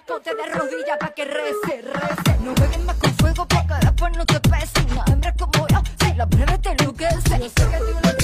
Ponte 0.05 0.35
de 0.35 0.45
rodillas 0.53 0.97
pa' 0.99 1.13
que 1.13 1.23
rece, 1.23 1.81
rece. 1.81 2.39
No 2.41 2.53
jueguen 2.55 2.85
más 2.85 2.97
con 2.97 3.13
fuego 3.15 3.47
porque 3.47 3.73
después 3.81 4.17
no 4.17 4.25
te 4.25 4.39
pese. 4.41 4.81
Una 4.91 5.03
hembra 5.07 5.33
como 5.33 5.67
yo, 5.67 5.81
si 5.99 6.13
la 6.15 6.25
breve 6.25 6.57
te 6.57 6.71
enloquece. 6.71 7.39
Yo 7.39 7.49
sé 7.49 7.69
que 7.69 8.18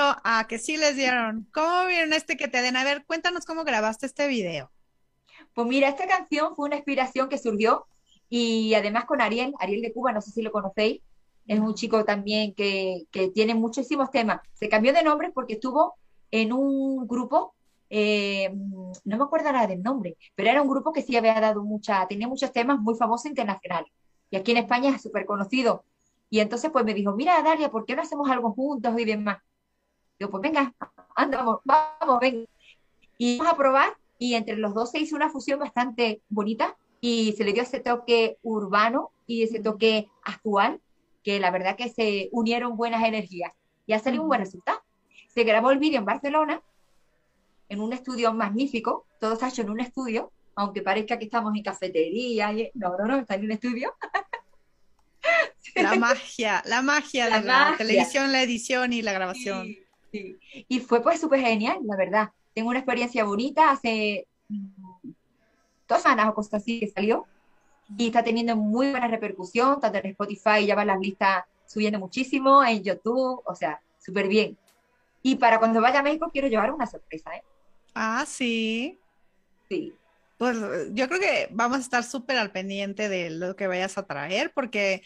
Ah, 0.00 0.46
que 0.48 0.58
sí 0.58 0.76
les 0.76 0.96
dieron. 0.96 1.48
¿Cómo 1.52 1.86
vieron 1.86 2.12
este 2.12 2.36
que 2.36 2.48
te 2.48 2.62
den? 2.62 2.76
A 2.76 2.84
ver, 2.84 3.04
cuéntanos 3.06 3.44
cómo 3.44 3.64
grabaste 3.64 4.06
este 4.06 4.26
video. 4.26 4.70
Pues 5.54 5.66
mira, 5.66 5.88
esta 5.88 6.06
canción 6.06 6.54
fue 6.54 6.66
una 6.66 6.76
inspiración 6.76 7.28
que 7.28 7.38
surgió 7.38 7.86
y 8.28 8.74
además 8.74 9.06
con 9.06 9.20
Ariel, 9.20 9.54
Ariel 9.58 9.82
de 9.82 9.92
Cuba, 9.92 10.12
no 10.12 10.20
sé 10.20 10.30
si 10.30 10.42
lo 10.42 10.52
conocéis, 10.52 11.00
es 11.46 11.58
un 11.58 11.74
chico 11.74 12.04
también 12.04 12.54
que, 12.54 13.06
que 13.10 13.28
tiene 13.30 13.54
muchísimos 13.54 14.10
temas. 14.10 14.40
Se 14.52 14.68
cambió 14.68 14.92
de 14.92 15.02
nombre 15.02 15.30
porque 15.32 15.54
estuvo 15.54 15.96
en 16.30 16.52
un 16.52 17.06
grupo, 17.08 17.54
eh, 17.88 18.50
no 18.52 19.16
me 19.16 19.24
acuerdo 19.24 19.48
ahora 19.48 19.66
del 19.66 19.82
nombre, 19.82 20.16
pero 20.34 20.50
era 20.50 20.62
un 20.62 20.68
grupo 20.68 20.92
que 20.92 21.02
sí 21.02 21.16
había 21.16 21.40
dado 21.40 21.62
mucha, 21.62 22.06
tenía 22.06 22.28
muchos 22.28 22.52
temas 22.52 22.78
muy 22.80 22.94
famosos 22.96 23.26
internacionales. 23.26 23.90
Y 24.30 24.36
aquí 24.36 24.50
en 24.50 24.58
España 24.58 24.94
es 24.94 25.02
súper 25.02 25.24
conocido. 25.24 25.84
Y 26.30 26.40
entonces 26.40 26.70
pues 26.70 26.84
me 26.84 26.92
dijo, 26.92 27.14
mira 27.16 27.42
Daria, 27.42 27.70
¿por 27.70 27.86
qué 27.86 27.96
no 27.96 28.02
hacemos 28.02 28.28
algo 28.30 28.52
juntos 28.52 28.94
y 28.98 29.04
demás? 29.06 29.38
Yo, 30.18 30.30
pues 30.30 30.42
venga, 30.42 30.74
anda, 31.14 31.38
vamos, 31.38 31.60
vamos, 31.64 32.20
venga. 32.20 32.46
Y 33.18 33.38
vamos 33.38 33.52
a 33.52 33.56
probar 33.56 33.96
y 34.18 34.34
entre 34.34 34.56
los 34.56 34.74
dos 34.74 34.90
se 34.90 34.98
hizo 34.98 35.14
una 35.16 35.30
fusión 35.30 35.58
bastante 35.60 36.22
bonita 36.28 36.76
y 37.00 37.32
se 37.36 37.44
le 37.44 37.52
dio 37.52 37.62
ese 37.62 37.80
toque 37.80 38.38
urbano 38.42 39.12
y 39.26 39.42
ese 39.44 39.60
toque 39.60 40.08
actual, 40.24 40.80
que 41.22 41.38
la 41.38 41.50
verdad 41.50 41.76
que 41.76 41.88
se 41.88 42.28
unieron 42.32 42.76
buenas 42.76 43.04
energías 43.04 43.52
y 43.86 43.92
ha 43.92 43.98
salido 44.00 44.22
un 44.22 44.28
buen 44.28 44.40
resultado. 44.40 44.80
Se 45.28 45.44
grabó 45.44 45.70
el 45.70 45.78
vídeo 45.78 45.98
en 45.98 46.04
Barcelona, 46.04 46.62
en 47.68 47.80
un 47.80 47.92
estudio 47.92 48.32
magnífico, 48.32 49.06
todo 49.20 49.34
está 49.34 49.48
hecho 49.48 49.62
en 49.62 49.70
un 49.70 49.80
estudio, 49.80 50.32
aunque 50.56 50.82
parezca 50.82 51.18
que 51.18 51.26
estamos 51.26 51.54
en 51.54 51.62
cafetería, 51.62 52.52
y- 52.52 52.70
no, 52.74 52.96
no, 52.96 53.04
no, 53.06 53.16
está 53.18 53.34
en 53.36 53.44
un 53.44 53.52
estudio. 53.52 53.94
La 55.76 55.94
magia, 55.94 56.62
la 56.66 56.82
magia 56.82 57.24
de 57.26 57.30
La 57.30 57.40
la 57.42 57.58
magia. 57.64 57.76
televisión, 57.76 58.32
la 58.32 58.42
edición 58.42 58.92
y 58.92 59.02
la 59.02 59.12
grabación. 59.12 59.66
Sí, 59.66 59.84
sí. 60.12 60.38
Y 60.68 60.80
fue 60.80 61.02
pues 61.02 61.20
súper 61.20 61.40
genial, 61.40 61.78
la 61.84 61.96
verdad. 61.96 62.30
Tengo 62.54 62.70
una 62.70 62.80
experiencia 62.80 63.24
bonita, 63.24 63.70
hace 63.70 64.26
mm, 64.48 65.10
dos 65.88 66.02
semanas 66.02 66.28
o 66.28 66.34
cosas 66.34 66.54
así 66.54 66.80
que 66.80 66.88
salió 66.88 67.26
y 67.96 68.06
está 68.06 68.22
teniendo 68.22 68.54
muy 68.56 68.90
buena 68.90 69.08
repercusión, 69.08 69.80
tanto 69.80 69.98
en 69.98 70.06
Spotify, 70.06 70.66
ya 70.66 70.74
van 70.74 70.88
las 70.88 71.00
listas 71.00 71.44
subiendo 71.66 71.98
muchísimo, 71.98 72.64
en 72.64 72.82
YouTube, 72.82 73.42
o 73.44 73.54
sea, 73.54 73.80
súper 73.98 74.28
bien. 74.28 74.56
Y 75.22 75.36
para 75.36 75.58
cuando 75.58 75.80
vaya 75.80 76.00
a 76.00 76.02
México 76.02 76.28
quiero 76.32 76.48
llevar 76.48 76.72
una 76.72 76.86
sorpresa, 76.86 77.34
¿eh? 77.34 77.42
Ah, 77.94 78.24
sí. 78.26 78.98
Sí. 79.68 79.94
Pues 80.36 80.56
yo 80.92 81.08
creo 81.08 81.20
que 81.20 81.48
vamos 81.50 81.78
a 81.78 81.80
estar 81.80 82.04
súper 82.04 82.38
al 82.38 82.52
pendiente 82.52 83.08
de 83.08 83.30
lo 83.30 83.56
que 83.56 83.66
vayas 83.66 83.98
a 83.98 84.06
traer, 84.06 84.52
porque 84.54 85.02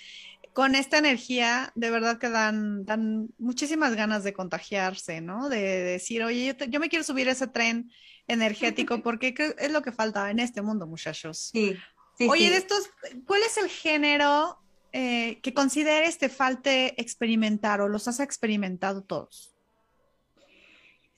con 0.53 0.75
esta 0.75 0.99
energía 0.99 1.73
de 1.75 1.91
verdad 1.91 2.19
que 2.19 2.29
dan, 2.29 2.85
dan 2.85 3.29
muchísimas 3.39 3.95
ganas 3.97 4.23
de 4.25 4.33
contagiarse, 4.33 5.21
¿no? 5.21 5.49
De, 5.49 5.61
decir, 5.61 6.23
oye, 6.23 6.47
yo, 6.47 6.57
te- 6.57 6.69
yo 6.69 6.79
me 6.81 6.89
quiero 6.89 7.05
subir 7.05 7.29
a 7.29 7.33
ese 7.33 7.47
tren 7.47 7.91
energético 8.29 9.01
porque 9.03 9.35
es 9.59 9.73
lo 9.73 9.83
que 9.83 9.93
falta 9.93 10.31
en 10.31 10.39
este 10.39 10.63
mundo, 10.63 10.87
muchachos. 10.87 11.51
Sí, 11.53 11.77
sí, 12.19 12.29
Oye, 12.29 12.47
sí. 12.47 12.51
de 12.51 12.57
estos, 12.57 12.91
¿cuál 13.27 13.43
es 13.43 13.57
el 13.57 13.69
género 13.69 14.59
eh, 14.93 15.41
que 15.43 15.55
consideres 15.55 16.19
te 16.19 16.29
falte 16.29 17.01
experimentar 17.01 17.81
o 17.81 17.89
los 17.89 18.07
has 18.09 18.21
experimentado 18.21 19.03
todos? 19.03 19.55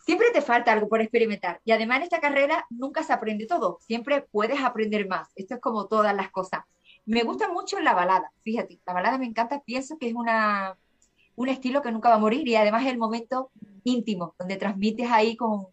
Siempre 0.04 0.30
te 0.32 0.42
falta 0.42 0.70
algo 0.72 0.88
por 0.88 1.00
experimentar. 1.00 1.60
Y 1.64 1.72
además 1.72 1.96
en 1.98 2.02
esta 2.04 2.20
carrera 2.20 2.66
nunca 2.68 3.02
se 3.02 3.12
aprende 3.14 3.46
todo. 3.46 3.78
Siempre 3.86 4.20
puedes 4.20 4.60
aprender 4.60 5.08
más. 5.08 5.28
Esto 5.34 5.54
es 5.54 5.60
como 5.60 5.88
todas 5.88 6.14
las 6.14 6.30
cosas. 6.30 6.60
Me 7.06 7.22
gusta 7.22 7.48
mucho 7.52 7.80
la 7.80 7.94
balada. 7.94 8.32
Fíjate, 8.42 8.80
la 8.86 8.92
balada 8.94 9.18
me 9.18 9.26
encanta. 9.26 9.60
Pienso 9.62 9.98
que 9.98 10.08
es 10.08 10.14
una, 10.14 10.78
un 11.36 11.48
estilo 11.48 11.82
que 11.82 11.92
nunca 11.92 12.08
va 12.10 12.16
a 12.16 12.18
morir 12.18 12.46
y 12.48 12.56
además 12.56 12.84
es 12.84 12.92
el 12.92 12.98
momento 12.98 13.50
íntimo, 13.84 14.34
donde 14.38 14.56
transmites 14.56 15.10
ahí 15.10 15.36
con 15.36 15.68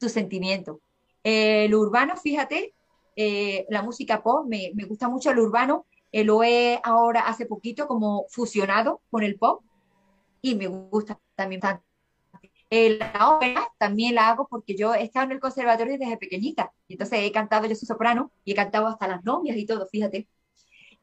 tus 0.00 0.12
sentimientos. 0.12 0.78
Eh, 1.24 1.68
lo 1.70 1.80
urbano, 1.80 2.16
fíjate, 2.16 2.74
eh, 3.16 3.66
la 3.70 3.82
música 3.82 4.22
pop, 4.22 4.46
me, 4.48 4.72
me 4.74 4.84
gusta 4.84 5.08
mucho 5.08 5.30
el 5.30 5.38
urbano. 5.40 5.86
Eh, 6.12 6.24
lo 6.24 6.42
he 6.42 6.80
ahora 6.84 7.22
hace 7.22 7.46
poquito 7.46 7.86
como 7.88 8.26
fusionado 8.30 9.02
con 9.10 9.22
el 9.24 9.36
pop 9.38 9.62
y 10.42 10.54
me 10.56 10.68
gusta 10.68 11.20
también 11.36 11.60
tanto. 11.62 11.84
Eh, 12.70 12.98
la 12.98 13.30
ópera 13.30 13.68
también 13.78 14.14
la 14.14 14.28
hago 14.28 14.46
porque 14.48 14.76
yo 14.76 14.94
he 14.94 15.02
estado 15.04 15.26
en 15.26 15.32
el 15.32 15.40
conservatorio 15.40 15.98
desde 15.98 16.18
pequeñita. 16.18 16.72
Y 16.88 16.94
entonces 16.94 17.20
he 17.22 17.32
cantado, 17.32 17.66
yo 17.66 17.74
soy 17.74 17.86
soprano 17.86 18.32
y 18.44 18.52
he 18.52 18.54
cantado 18.54 18.86
hasta 18.88 19.08
las 19.08 19.24
novias 19.24 19.56
y 19.56 19.66
todo, 19.66 19.86
fíjate. 19.86 20.28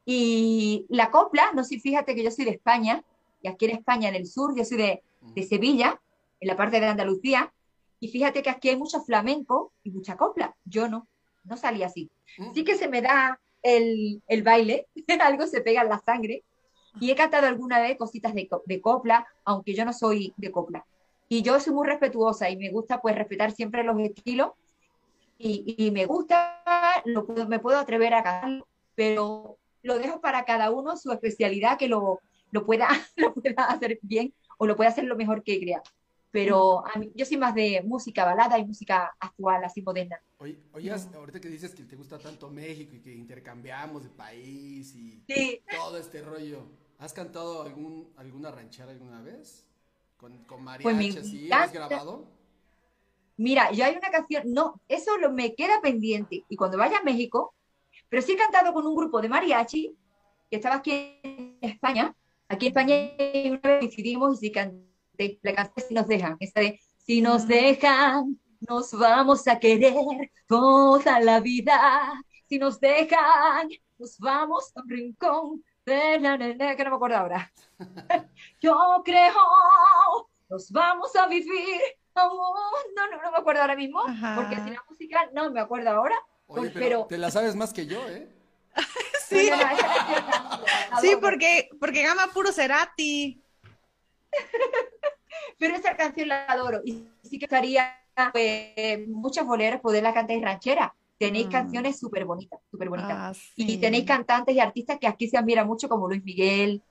Y 0.06 0.86
la 0.90 1.10
copla, 1.10 1.52
no 1.54 1.64
sé, 1.64 1.80
fíjate 1.80 2.14
que 2.14 2.24
yo 2.24 2.32
soy 2.32 2.46
de 2.46 2.52
España, 2.52 3.04
y 3.42 3.48
aquí 3.48 3.66
en 3.66 3.72
España, 3.72 4.10
en 4.10 4.16
el 4.16 4.28
sur, 4.28 4.56
yo 4.56 4.64
soy 4.64 4.78
de, 4.78 5.04
de 5.22 5.44
Sevilla, 5.44 6.00
en 6.40 6.48
la 6.48 6.56
parte 6.56 6.80
de 6.80 6.86
Andalucía, 6.86 7.52
y 8.00 8.10
fíjate 8.10 8.44
que 8.44 8.50
aquí 8.50 8.70
hay 8.70 8.78
mucho 8.78 9.02
flamenco 9.02 9.74
y 9.84 9.92
mucha 9.92 10.16
copla. 10.16 10.56
Yo 10.66 10.88
no, 10.88 11.08
no 11.44 11.58
salí 11.58 11.82
así. 11.82 12.12
Mm. 12.38 12.54
Sí 12.54 12.64
que 12.64 12.76
se 12.76 12.88
me 12.88 13.02
da 13.02 13.40
el, 13.64 14.22
el 14.28 14.44
baile, 14.44 14.88
algo 15.22 15.48
se 15.48 15.62
pega 15.62 15.82
en 15.82 15.90
la 15.90 16.00
sangre, 16.00 16.44
y 17.00 17.12
he 17.12 17.16
cantado 17.16 17.48
alguna 17.48 17.82
vez 17.82 17.98
cositas 17.98 18.34
de, 18.34 18.48
de 18.66 18.82
copla, 18.82 19.28
aunque 19.44 19.74
yo 19.74 19.86
no 19.86 19.94
soy 19.94 20.34
de 20.38 20.52
copla. 20.52 20.86
Y 21.28 21.42
yo 21.42 21.60
soy 21.60 21.74
muy 21.74 21.88
respetuosa 21.88 22.50
y 22.50 22.58
me 22.58 22.70
gusta 22.70 23.02
pues 23.02 23.16
respetar 23.16 23.52
siempre 23.52 23.84
los 23.84 24.00
estilos 24.00 24.52
y, 25.38 25.76
y 25.78 25.92
me 25.92 26.06
gusta, 26.06 26.62
lo 27.06 27.26
me 27.48 27.60
puedo 27.60 27.78
atrever 27.78 28.14
a 28.14 28.24
cantarlo, 28.24 28.68
pero 28.94 29.58
lo 29.86 29.98
dejo 30.00 30.22
para 30.22 30.46
cada 30.46 30.72
uno 30.72 30.98
su 30.98 31.12
especialidad 31.12 31.78
que 31.78 31.88
lo, 31.88 32.20
lo, 32.52 32.66
pueda, 32.66 32.88
lo 33.18 33.34
pueda 33.34 33.66
hacer 33.66 34.00
bien 34.02 34.34
o 34.58 34.68
lo 34.68 34.76
pueda 34.76 34.90
hacer 34.90 35.06
lo 35.06 35.16
mejor 35.16 35.44
que 35.44 35.60
crea. 35.60 35.82
Pero 36.32 36.86
a 36.86 37.00
mí- 37.00 37.12
yo 37.16 37.26
soy 37.26 37.38
más 37.38 37.56
de 37.56 37.82
música 37.86 38.26
balada 38.26 38.60
y 38.60 38.66
música 38.66 39.16
actual, 39.20 39.64
así 39.64 39.82
moderna. 39.82 40.20
Oye, 40.40 40.58
oye, 40.74 40.92
ahorita 40.92 41.40
que 41.40 41.50
dices 41.50 41.74
que 41.74 41.84
te 41.84 41.96
gusta 41.96 42.20
tanto 42.20 42.50
México 42.50 42.96
y 42.96 43.00
que 43.00 43.14
intercambiamos 43.14 44.04
de 44.04 44.10
país 44.10 44.94
y 44.96 45.24
Sí. 45.28 45.62
todo 45.70 45.98
este 45.98 46.22
rollo, 46.22 46.68
¿has 47.00 47.14
cantado 47.14 47.62
algún, 47.64 48.14
alguna 48.18 48.52
ranchera 48.52 48.92
alguna 48.92 49.22
vez? 49.22 49.66
¿Con, 50.18 50.44
con 50.46 50.62
Pues 50.82 50.96
mariachi 50.96 51.20
así? 51.20 51.52
¿Has 51.52 51.72
grabado? 51.72 52.28
Mira, 53.38 53.72
yo 53.72 53.86
hay 53.86 53.96
una 53.96 54.12
canción, 54.12 54.44
no, 54.54 54.82
eso 54.88 55.18
lo, 55.18 55.32
me 55.32 55.56
queda 55.56 55.82
pendiente. 55.82 56.46
Y 56.50 56.56
cuando 56.58 56.78
vaya 56.78 57.00
a 57.00 57.04
México, 57.04 57.55
pero 58.16 58.26
sí 58.26 58.32
he 58.32 58.38
cantado 58.38 58.72
con 58.72 58.88
un 58.88 58.96
grupo 58.96 59.20
de 59.20 59.28
mariachi 59.28 59.94
que 60.50 60.56
estaba 60.56 60.76
aquí 60.76 61.20
en 61.22 61.58
España. 61.60 62.16
Aquí 62.48 62.68
en 62.68 62.72
España 62.72 62.96
una 63.50 63.60
vez 63.60 63.80
coincidimos 63.80 64.38
y 64.42 64.48
sí 64.48 64.52
canté 64.54 65.38
la 65.44 65.54
canción 65.54 65.86
Si 65.86 65.94
nos 65.94 66.08
dejan, 66.08 66.38
esa 66.40 66.60
de 66.62 66.80
Si 66.98 67.22
nos 67.22 67.46
dejan, 67.46 68.40
nos 68.62 68.98
vamos 68.98 69.46
a 69.50 69.60
querer 69.60 70.32
toda 70.48 71.20
la 71.20 71.42
vida. 71.42 72.14
Si 72.48 72.58
nos 72.58 72.80
dejan, 72.80 73.68
nos 73.98 74.18
vamos 74.18 74.72
a 74.78 74.82
un 74.82 74.90
rincón 74.90 75.66
de 75.86 76.18
la 76.18 76.38
nena, 76.38 76.74
que 76.74 76.86
no 76.86 76.92
me 76.92 76.96
acuerdo 76.96 77.18
ahora. 77.18 77.52
Yo 78.62 78.78
creo, 79.04 79.34
nos 80.48 80.72
vamos 80.72 81.14
a 81.18 81.28
vivir 81.28 81.82
aún. 82.14 82.40
No, 82.96 83.08
no, 83.12 83.22
no 83.22 83.32
me 83.32 83.38
acuerdo 83.40 83.60
ahora 83.60 83.76
mismo, 83.76 84.08
Ajá. 84.08 84.36
porque 84.38 84.56
si 84.62 84.70
la 84.70 84.82
música 84.90 85.30
no 85.34 85.52
me 85.52 85.60
acuerdo 85.60 85.90
ahora. 85.90 86.16
Oye, 86.48 86.62
Pues, 86.62 86.72
pero, 86.74 86.86
pero- 86.86 87.06
te 87.08 87.18
la 87.18 87.32
sabes 87.32 87.56
más 87.56 87.74
que 87.74 87.88
yo, 87.88 88.08
¿eh? 88.10 88.28
Sí, 89.28 89.50
sí, 91.02 91.16
porque, 91.20 91.70
porque 91.80 92.04
gama 92.04 92.28
puro 92.34 92.52
Cerati. 92.52 93.42
Pero 95.58 95.76
esa 95.76 95.96
canción 95.96 96.28
la 96.28 96.46
adoro 96.46 96.82
y 96.86 97.08
sí 97.24 97.40
que 97.40 97.46
estaría 97.46 97.98
pues, 98.32 99.08
muchos 99.08 99.46
boleros 99.46 99.82
poderla 99.82 100.14
cantar 100.14 100.36
en 100.38 100.44
ranchera. 100.44 100.94
Tenéis 101.18 101.48
Mm. 101.48 101.52
canciones 101.52 101.98
súper 102.00 102.26
bonitas, 102.26 102.60
súper 102.70 102.90
bonitas. 102.90 103.14
Ah, 103.18 103.34
Y 103.56 103.78
tenéis 103.78 104.06
cantantes 104.06 104.54
y 104.56 104.60
artistas 104.60 104.98
que 105.00 105.08
aquí 105.08 105.28
se 105.30 105.38
admiran 105.38 105.66
mucho, 105.66 105.88
como 105.90 106.08
Luis 106.08 106.24
Miguel, 106.24 106.82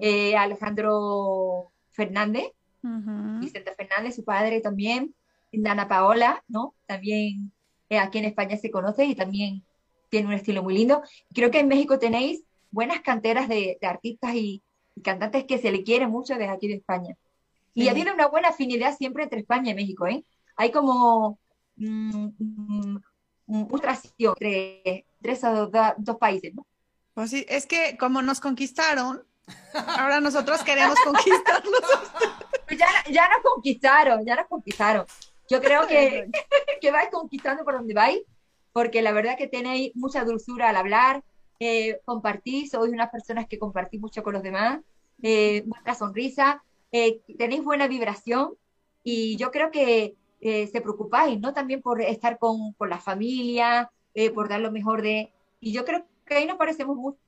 eh, 0.00 0.34
Alejandro 0.36 1.70
Fernández. 1.92 2.50
Vicente 2.82 3.74
Fernández, 3.74 4.14
su 4.16 4.24
padre 4.24 4.60
también, 4.60 5.14
Dana 5.52 5.86
Paola, 5.88 6.42
¿no? 6.48 6.74
También 6.86 7.52
eh, 7.88 7.98
aquí 7.98 8.18
en 8.18 8.24
España 8.26 8.56
se 8.56 8.70
conoce 8.70 9.04
y 9.04 9.14
también 9.14 9.64
tiene 10.08 10.28
un 10.28 10.34
estilo 10.34 10.62
muy 10.62 10.74
lindo. 10.74 11.02
Creo 11.34 11.50
que 11.50 11.60
en 11.60 11.68
México 11.68 11.98
tenéis 11.98 12.42
buenas 12.70 13.00
canteras 13.00 13.48
de, 13.48 13.78
de 13.80 13.86
artistas 13.86 14.34
y, 14.34 14.62
y 14.94 15.00
cantantes 15.02 15.44
que 15.44 15.58
se 15.58 15.70
le 15.72 15.82
quieren 15.82 16.10
mucho 16.10 16.34
desde 16.34 16.48
aquí 16.48 16.68
de 16.68 16.74
España. 16.76 17.14
Y 17.74 17.82
Sí. 17.82 17.88
ha 17.88 17.90
habido 17.92 18.14
una 18.14 18.26
buena 18.28 18.48
afinidad 18.48 18.96
siempre 18.96 19.24
entre 19.24 19.40
España 19.40 19.72
y 19.72 19.74
México, 19.74 20.06
¿eh? 20.06 20.24
Hay 20.56 20.70
como 20.70 21.38
mm, 21.76 22.28
mm, 22.38 22.96
una 23.46 23.80
traición 23.82 24.32
entre, 24.40 25.04
entre 25.16 25.32
esos 25.32 25.70
do- 25.70 25.94
dos 25.98 26.16
países, 26.16 26.54
¿no? 26.54 26.66
Pues 27.14 27.30
sí, 27.30 27.44
es 27.48 27.66
que 27.66 27.96
como 27.98 28.22
nos 28.22 28.40
conquistaron, 28.40 29.22
ahora 29.74 30.20
nosotros 30.20 30.62
queremos 30.62 30.98
conquistarlos. 31.04 31.80
Pues 32.66 32.78
ya, 32.78 32.86
ya 33.10 33.28
nos 33.28 33.42
conquistaron, 33.42 34.24
ya 34.24 34.36
nos 34.36 34.46
conquistaron. 34.48 35.06
Yo 35.48 35.60
creo 35.60 35.86
que, 35.88 36.30
que 36.80 36.90
vais 36.90 37.08
conquistando 37.10 37.64
por 37.64 37.74
donde 37.74 37.94
vais, 37.94 38.22
porque 38.72 39.02
la 39.02 39.12
verdad 39.12 39.38
que 39.38 39.48
tenéis 39.48 39.92
mucha 39.94 40.24
dulzura 40.24 40.68
al 40.68 40.76
hablar, 40.76 41.24
eh, 41.58 42.00
compartís, 42.04 42.70
sois 42.70 42.92
unas 42.92 43.10
personas 43.10 43.46
que 43.46 43.58
compartís 43.58 44.00
mucho 44.00 44.22
con 44.22 44.34
los 44.34 44.42
demás, 44.42 44.80
eh, 45.22 45.62
vuestra 45.66 45.94
sonrisa, 45.94 46.62
eh, 46.92 47.22
tenéis 47.38 47.64
buena 47.64 47.88
vibración 47.88 48.54
y 49.02 49.36
yo 49.36 49.50
creo 49.50 49.70
que 49.70 50.16
eh, 50.40 50.66
se 50.66 50.80
preocupáis, 50.80 51.40
¿no? 51.40 51.52
También 51.54 51.80
por 51.80 52.00
estar 52.02 52.38
con, 52.38 52.72
con 52.74 52.90
la 52.90 52.98
familia, 52.98 53.90
eh, 54.14 54.30
por 54.30 54.48
dar 54.48 54.60
lo 54.60 54.70
mejor 54.70 55.02
de... 55.02 55.32
Y 55.60 55.72
yo 55.72 55.84
creo 55.84 56.04
que 56.24 56.34
ahí 56.34 56.46
nos 56.46 56.58
parecemos 56.58 56.96
mucho. 56.96 57.18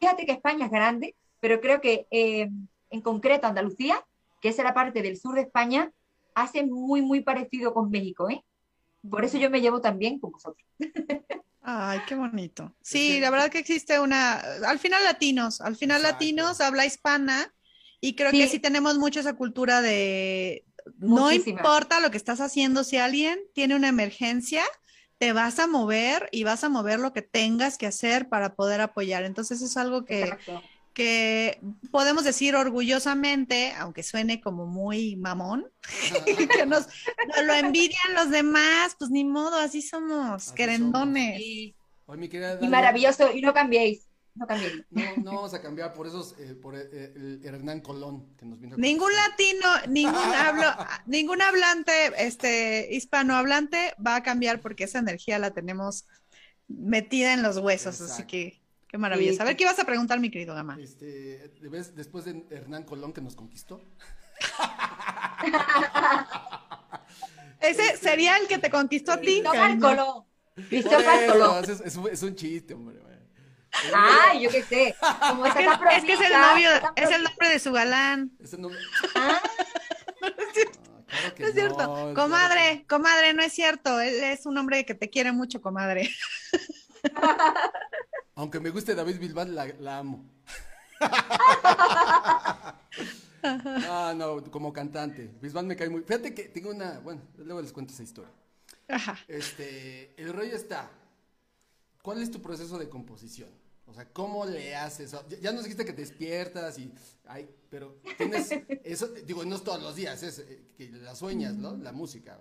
Fíjate 0.00 0.26
que 0.26 0.32
España 0.32 0.66
es 0.66 0.72
grande, 0.72 1.14
pero 1.40 1.60
creo 1.60 1.80
que 1.80 2.06
eh, 2.10 2.48
en 2.90 3.00
concreto 3.00 3.46
Andalucía, 3.46 4.04
que 4.40 4.48
es 4.48 4.58
la 4.58 4.74
parte 4.74 5.02
del 5.02 5.16
sur 5.16 5.34
de 5.34 5.42
España, 5.42 5.92
hace 6.34 6.64
muy, 6.64 7.02
muy 7.02 7.22
parecido 7.22 7.74
con 7.74 7.90
México, 7.90 8.28
¿eh? 8.30 8.44
Por 9.10 9.24
eso 9.24 9.38
yo 9.38 9.50
me 9.50 9.60
llevo 9.60 9.80
tan 9.80 9.98
bien 9.98 10.18
con 10.20 10.32
vosotros. 10.32 10.64
Ay, 11.62 12.00
qué 12.08 12.14
bonito. 12.16 12.74
Sí, 12.82 13.20
la 13.20 13.30
verdad 13.30 13.50
que 13.50 13.58
existe 13.58 14.00
una, 14.00 14.34
al 14.66 14.78
final 14.78 15.04
latinos, 15.04 15.60
al 15.60 15.76
final 15.76 15.98
Exacto. 15.98 16.18
latinos, 16.24 16.60
habla 16.60 16.86
hispana, 16.86 17.54
y 18.00 18.16
creo 18.16 18.32
que 18.32 18.48
Sí. 18.48 18.58
tenemos 18.58 18.98
mucho 18.98 19.20
esa 19.20 19.34
cultura 19.34 19.80
de 19.80 20.64
no 20.98 21.30
importa 21.30 22.00
lo 22.00 22.10
que 22.10 22.16
estás 22.16 22.40
haciendo, 22.40 22.82
si 22.82 22.96
alguien 22.96 23.38
tiene 23.54 23.76
una 23.76 23.88
emergencia, 23.88 24.64
te 25.18 25.32
vas 25.32 25.60
a 25.60 25.68
mover 25.68 26.28
y 26.32 26.42
vas 26.42 26.64
a 26.64 26.68
mover 26.68 26.98
lo 26.98 27.12
que 27.12 27.22
tengas 27.22 27.78
que 27.78 27.86
hacer 27.86 28.28
para 28.28 28.56
poder 28.56 28.80
apoyar. 28.80 29.22
Entonces 29.22 29.62
es 29.62 29.76
algo 29.76 30.04
que, 30.04 30.24
Exacto. 30.24 30.62
Que 30.92 31.60
podemos 31.90 32.24
decir 32.24 32.54
orgullosamente, 32.54 33.72
aunque 33.78 34.02
suene 34.02 34.40
como 34.40 34.66
muy 34.66 35.16
mamón, 35.16 35.70
que 36.56 36.66
nos, 36.66 36.86
nos 37.28 37.44
lo 37.44 37.54
envidian 37.54 38.14
los 38.14 38.30
demás, 38.30 38.96
pues 38.98 39.10
ni 39.10 39.24
modo, 39.24 39.56
así 39.56 39.82
somos, 39.82 40.48
Así 40.48 40.54
querendones. 40.54 41.40
Y, 41.40 41.74
Oye, 42.06 42.20
mi 42.20 42.28
querida 42.28 42.52
y 42.52 42.54
Dalia, 42.54 42.70
maravilloso, 42.70 43.32
y 43.32 43.40
no 43.40 43.54
cambiéis, 43.54 44.06
no 44.34 44.46
cambiéis. 44.46 44.84
No, 44.90 45.02
no 45.18 45.34
vamos 45.34 45.54
a 45.54 45.62
cambiar 45.62 45.94
por 45.94 46.06
esos, 46.06 46.34
eh, 46.38 46.54
por 46.54 46.76
eh, 46.76 47.12
el 47.14 47.40
Hernán 47.44 47.80
Colón 47.80 48.34
que 48.36 48.44
nos 48.44 48.60
vino 48.60 48.74
a 48.74 48.78
Ningún 48.78 49.12
latino, 49.14 49.68
ningún 49.88 50.14
hablo, 50.14 50.66
ningún 51.06 51.42
hablante, 51.42 51.92
este, 52.18 52.94
hispanohablante 52.94 53.94
va 54.04 54.16
a 54.16 54.22
cambiar 54.22 54.60
porque 54.60 54.84
esa 54.84 54.98
energía 54.98 55.38
la 55.38 55.52
tenemos 55.52 56.06
metida 56.68 57.34
en 57.34 57.42
los 57.42 57.58
huesos, 57.58 58.00
así 58.00 58.24
que 58.24 58.61
qué 58.92 58.98
maravilloso. 58.98 59.42
A 59.42 59.46
ver, 59.46 59.56
¿qué 59.56 59.64
ibas 59.64 59.78
a 59.80 59.84
preguntar, 59.84 60.20
mi 60.20 60.30
querido 60.30 60.54
Gama? 60.54 60.76
Este, 60.78 61.48
¿de 61.48 61.68
vez- 61.68 61.96
después 61.96 62.24
de 62.26 62.44
Hernán 62.50 62.84
Colón 62.84 63.12
que 63.12 63.20
nos 63.22 63.34
conquistó. 63.34 63.82
Ese 67.60 67.96
sería 67.96 68.36
el 68.38 68.46
que 68.48 68.58
te 68.58 68.70
conquistó 68.70 69.12
a 69.12 69.16
ti, 69.18 69.40
Cristóbal. 69.42 69.78
Colón. 69.80 70.24
Cristóbal 70.68 71.26
Colón. 71.26 71.64
es, 71.64 71.80
es 71.80 71.96
un- 71.96 72.08
es 72.08 72.22
un 72.22 72.34
chiste, 72.36 72.74
hombre. 72.74 72.98
güey. 72.98 73.12
Ay, 73.94 74.42
yo 74.42 74.50
qué 74.50 74.62
sé. 74.62 74.94
Como 75.28 75.46
Es 75.46 75.54
que, 75.54 75.64
es 75.64 76.04
que 76.04 76.12
es 76.12 76.20
el 76.20 76.32
novio, 76.32 76.68
es 76.94 77.10
el 77.10 77.22
nombre 77.22 77.48
de 77.48 77.58
su 77.58 77.72
galán. 77.72 78.32
Ese 78.40 78.58
no- 78.58 78.68
Ah, 79.14 79.40
Ah, 80.24 81.06
claro 81.06 81.34
que 81.34 81.42
No 81.42 81.48
es 81.48 81.54
cierto. 81.54 81.78
no, 81.78 81.94
claro 81.94 82.14
comadre, 82.14 82.84
comadre, 82.88 83.32
no 83.34 83.42
es 83.42 83.52
cierto. 83.52 84.00
Él 84.00 84.22
es 84.24 84.46
un 84.46 84.56
hombre 84.58 84.84
que 84.86 84.94
te 84.94 85.10
quiere 85.10 85.32
mucho, 85.32 85.60
comadre. 85.62 86.10
que- 88.34 88.40
Aunque 88.40 88.60
me 88.60 88.70
guste 88.70 88.94
David 88.94 89.18
Bilbao, 89.18 89.44
la, 89.46 89.66
la 89.66 89.98
amo. 89.98 90.24
Ah, 93.44 94.14
no, 94.16 94.42
como 94.52 94.72
cantante. 94.72 95.28
Bisbal 95.40 95.66
me 95.66 95.74
cae 95.74 95.88
muy. 95.90 96.02
Fíjate 96.02 96.32
que 96.32 96.44
tengo 96.44 96.70
una. 96.70 97.00
Bueno, 97.00 97.22
luego 97.38 97.60
les 97.60 97.72
cuento 97.72 97.92
esa 97.92 98.04
historia. 98.04 98.30
Ajá. 98.88 99.18
Este, 99.26 100.14
el 100.16 100.32
rollo 100.32 100.54
está. 100.54 100.88
¿Cuál 102.02 102.22
es 102.22 102.30
tu 102.30 102.40
proceso 102.40 102.78
de 102.78 102.88
composición? 102.88 103.50
O 103.86 103.94
sea, 103.94 104.08
¿cómo 104.12 104.46
le 104.46 104.76
haces? 104.76 105.10
Ya, 105.28 105.38
ya 105.40 105.52
nos 105.52 105.64
dijiste 105.64 105.84
que 105.84 105.92
te 105.92 106.02
despiertas 106.02 106.78
y. 106.78 106.92
Ay, 107.26 107.48
pero 107.68 107.96
tienes. 108.16 108.50
Eso, 108.84 109.08
digo, 109.08 109.44
no 109.44 109.56
es 109.56 109.64
todos 109.64 109.82
los 109.82 109.96
días, 109.96 110.22
es 110.22 110.38
eh, 110.38 110.62
que 110.76 110.90
la 110.90 111.16
sueñas, 111.16 111.54
¿no? 111.54 111.76
La 111.76 111.90
música. 111.90 112.38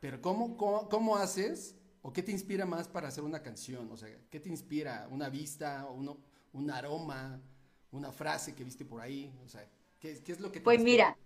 Pero 0.00 0.20
¿cómo, 0.20 0.56
cómo, 0.58 0.88
cómo 0.90 1.16
haces 1.16 1.76
o 2.02 2.12
qué 2.12 2.22
te 2.22 2.32
inspira 2.32 2.66
más 2.66 2.88
para 2.88 3.08
hacer 3.08 3.24
una 3.24 3.42
canción? 3.42 3.90
O 3.92 3.96
sea, 3.96 4.08
¿qué 4.30 4.40
te 4.40 4.48
inspira? 4.48 5.08
¿Una 5.10 5.28
vista? 5.28 5.86
Uno, 5.90 6.18
¿Un 6.52 6.70
aroma? 6.70 7.40
¿Una 7.92 8.12
frase 8.12 8.54
que 8.54 8.64
viste 8.64 8.84
por 8.84 9.00
ahí? 9.00 9.32
O 9.44 9.48
sea, 9.48 9.68
¿qué, 9.98 10.22
qué 10.22 10.32
es 10.32 10.40
lo 10.40 10.50
que 10.52 10.60
te 10.60 10.64
Pues 10.64 10.76
inspira? 10.76 10.84
mira, 10.84 11.18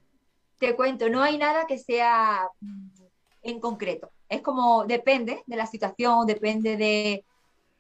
te 0.59 0.77
cuento, 0.77 1.09
no 1.09 1.22
hay 1.22 1.39
nada 1.39 1.66
que 1.66 1.79
sea 1.79 2.49
mm, 2.61 2.89
en 3.43 3.61
concreto. 3.61 4.11
Es 4.29 4.43
como 4.43 4.85
depende 4.87 5.43
de 5.47 5.57
la 5.57 5.66
situación, 5.66 6.27
depende 6.27 6.77
de 6.77 7.25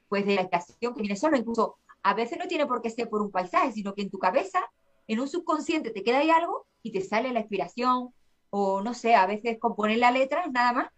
pues 0.08 0.26
de 0.26 0.36
la 0.36 0.42
estación 0.42 0.94
que 0.94 1.02
viene 1.02 1.16
solo. 1.16 1.36
Incluso 1.36 1.78
a 2.02 2.14
veces 2.14 2.38
no 2.38 2.46
tiene 2.48 2.66
por 2.66 2.82
qué 2.82 2.90
ser 2.90 3.08
por 3.08 3.22
un 3.22 3.30
paisaje, 3.30 3.72
sino 3.72 3.94
que 3.94 4.02
en 4.02 4.10
tu 4.10 4.18
cabeza, 4.18 4.60
en 5.08 5.20
un 5.20 5.28
subconsciente, 5.28 5.90
te 5.90 6.02
queda 6.04 6.18
ahí 6.20 6.30
algo 6.30 6.66
y 6.82 6.92
te 6.92 7.00
sale 7.02 7.32
la 7.32 7.40
inspiración, 7.40 8.14
o 8.50 8.82
no 8.82 8.94
sé, 8.94 9.14
a 9.14 9.26
veces 9.26 9.58
componer 9.60 9.98
la 9.98 10.10
letra, 10.12 10.46
nada 10.48 10.72
más, 10.72 10.88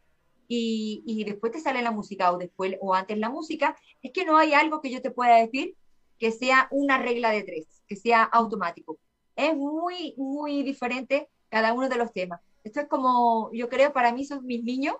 y, 0.48 1.02
y 1.06 1.24
después 1.24 1.52
te 1.52 1.60
sale 1.60 1.82
la 1.82 1.90
música, 1.90 2.32
o 2.32 2.38
después, 2.38 2.76
o 2.80 2.94
antes 2.94 3.18
la 3.18 3.30
música. 3.30 3.76
Es 4.02 4.12
que 4.12 4.24
no 4.24 4.36
hay 4.36 4.54
algo 4.54 4.80
que 4.80 4.90
yo 4.90 5.02
te 5.02 5.10
pueda 5.10 5.36
decir 5.36 5.76
que 6.18 6.32
sea 6.32 6.68
una 6.70 6.98
regla 6.98 7.30
de 7.30 7.42
tres, 7.42 7.66
que 7.86 7.96
sea 7.96 8.22
automático. 8.24 8.98
Es 9.34 9.54
muy, 9.54 10.14
muy 10.16 10.62
diferente 10.62 11.28
cada 11.48 11.72
uno 11.72 11.88
de 11.88 11.96
los 11.96 12.12
temas. 12.12 12.40
Esto 12.64 12.80
es 12.80 12.88
como, 12.88 13.50
yo 13.52 13.68
creo, 13.68 13.92
para 13.92 14.12
mí 14.12 14.24
son 14.24 14.44
mis 14.44 14.64
niños, 14.64 14.96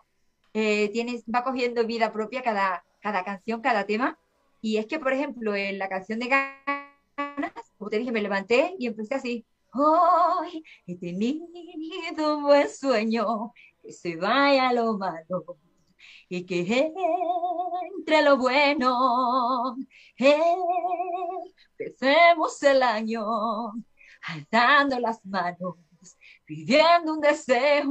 eh, 0.54 0.88
tienes, 0.90 1.24
va 1.24 1.42
cogiendo 1.42 1.86
vida 1.86 2.12
propia 2.12 2.42
cada, 2.42 2.84
cada 3.00 3.24
canción, 3.24 3.60
cada 3.60 3.86
tema. 3.86 4.18
Y 4.60 4.76
es 4.76 4.86
que, 4.86 4.98
por 4.98 5.12
ejemplo, 5.12 5.54
en 5.54 5.78
la 5.78 5.88
canción 5.88 6.18
de 6.18 6.28
Ganas, 6.28 7.52
como 7.78 7.90
te 7.90 7.98
dije, 7.98 8.12
me 8.12 8.22
levanté 8.22 8.74
y 8.78 8.86
empecé 8.86 9.14
así. 9.16 9.44
Hoy 9.74 10.64
he 10.86 10.96
tenido 10.96 12.36
un 12.36 12.42
buen 12.44 12.68
sueño, 12.70 13.52
que 13.86 13.92
se 13.92 14.16
vaya 14.16 14.72
lo 14.72 14.98
malo 14.98 15.58
y 16.28 16.44
que 16.44 16.92
entre 17.98 18.22
lo 18.22 18.36
bueno. 18.36 19.76
Empecemos 21.78 22.62
el 22.64 22.82
año 22.82 23.24
alzando 24.22 24.98
las 24.98 25.24
manos, 25.24 25.76
pidiendo 26.44 27.14
un 27.14 27.20
deseo 27.20 27.86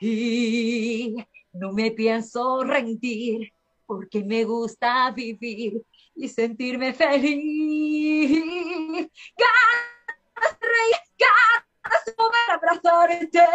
y 0.00 1.14
no 1.52 1.72
me 1.72 1.92
pienso 1.92 2.64
rendir 2.64 3.52
porque 3.86 4.24
me 4.24 4.44
gusta 4.44 5.12
vivir 5.12 5.84
y 6.16 6.28
sentirme 6.28 6.92
feliz. 6.94 8.42
Ganas 11.84 12.04
de 12.04 12.12
poder 12.12 12.50
abrazarte, 12.50 13.46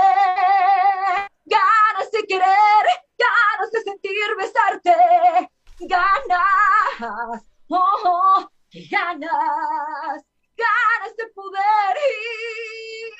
ganas 1.45 2.11
de 2.11 2.23
querer, 2.27 2.85
ganas 3.17 3.71
de 3.71 3.81
sentir 3.81 4.35
besarte, 4.37 5.49
ganas, 5.79 7.43
oh, 7.69 7.95
oh, 8.05 8.49
ganas, 8.89 10.23
ganas 10.57 11.15
de 11.17 11.27
poder 11.33 11.97
ir 12.09 13.13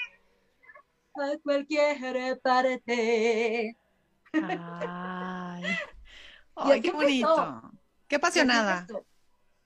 a 1.16 1.38
cualquier 1.44 2.40
parte. 2.42 3.78
Ay. 4.34 5.64
Ay, 6.56 6.82
qué 6.82 6.92
bonito. 6.92 7.62
Qué 8.08 8.16
apasionada. 8.18 8.86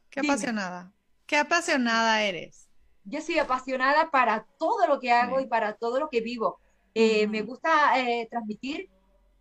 Qué 0.10 0.20
apasionada. 0.20 0.92
Qué 1.26 1.38
apasionada 1.38 2.22
eres. 2.22 2.63
Yo 3.06 3.22
soy 3.22 3.40
apasionada 3.40 4.10
para 4.12 4.48
todo 4.58 4.88
lo 4.88 5.00
que 5.00 5.12
hago 5.12 5.40
y 5.40 5.48
para 5.48 5.74
todo 5.74 6.00
lo 6.00 6.10
que 6.10 6.22
vivo. 6.22 6.60
Eh. 6.94 7.28
Me 7.28 7.42
gusta 7.42 8.00
eh, 8.00 8.28
transmitir 8.30 8.90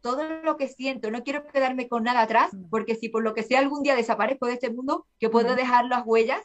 todo 0.01 0.25
lo 0.43 0.57
que 0.57 0.69
siento. 0.69 1.11
No 1.11 1.23
quiero 1.23 1.47
quedarme 1.47 1.89
con 1.89 2.03
nada 2.05 2.23
atrás, 2.23 2.53
Mm. 2.53 2.69
porque 2.71 2.95
si 2.97 3.09
por 3.09 3.23
lo 3.23 3.35
que 3.35 3.43
sea 3.45 3.61
algún 3.61 3.83
día 3.83 3.95
desaparezco 3.95 4.47
de 4.47 4.55
este 4.55 4.71
mundo, 4.71 5.07
que 5.21 5.29
puedo 5.31 5.49
Ujú. 5.49 5.57
dejar 5.57 5.85
las 5.87 6.03
huellas 6.05 6.41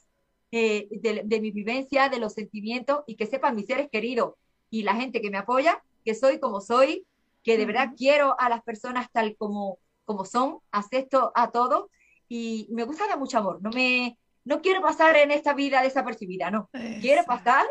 eh, 0.52 0.88
de, 0.92 1.24
de 1.26 1.42
mi 1.42 1.52
vivencia, 1.52 2.08
de 2.10 2.20
los 2.20 2.34
sentimientos 2.34 3.04
y 3.08 3.16
que 3.16 3.26
sepan 3.26 3.56
mis 3.56 3.66
seres 3.66 3.90
queridos 3.92 4.36
y 4.70 4.84
la 4.84 4.96
gente 4.96 5.20
que 5.22 5.30
me 5.30 5.38
apoya, 5.38 5.82
que 6.06 6.16
soy 6.16 6.40
como 6.40 6.62
soy, 6.62 7.06
que 7.44 7.58
de 7.58 7.66
verdad 7.66 7.94
quiero 7.98 8.40
a 8.40 8.48
las 8.48 8.62
personas 8.64 9.08
tal 9.12 9.36
como, 9.38 9.80
como 10.06 10.24
son, 10.24 10.60
acepto 10.72 11.32
a 11.36 11.52
todos 11.52 11.90
y 12.30 12.68
me 12.72 12.84
gusta 12.84 13.08
dar 13.08 13.18
mucho 13.20 13.38
amor. 13.40 13.62
No 13.62 13.72
me, 13.72 14.18
no 14.48 14.62
quiero 14.62 14.82
pasar 14.82 15.18
en 15.18 15.32
esta 15.32 15.54
vida 15.54 15.82
desapercibida, 15.82 16.50
no. 16.50 16.70
Quiero 17.02 17.26
pasar 17.26 17.66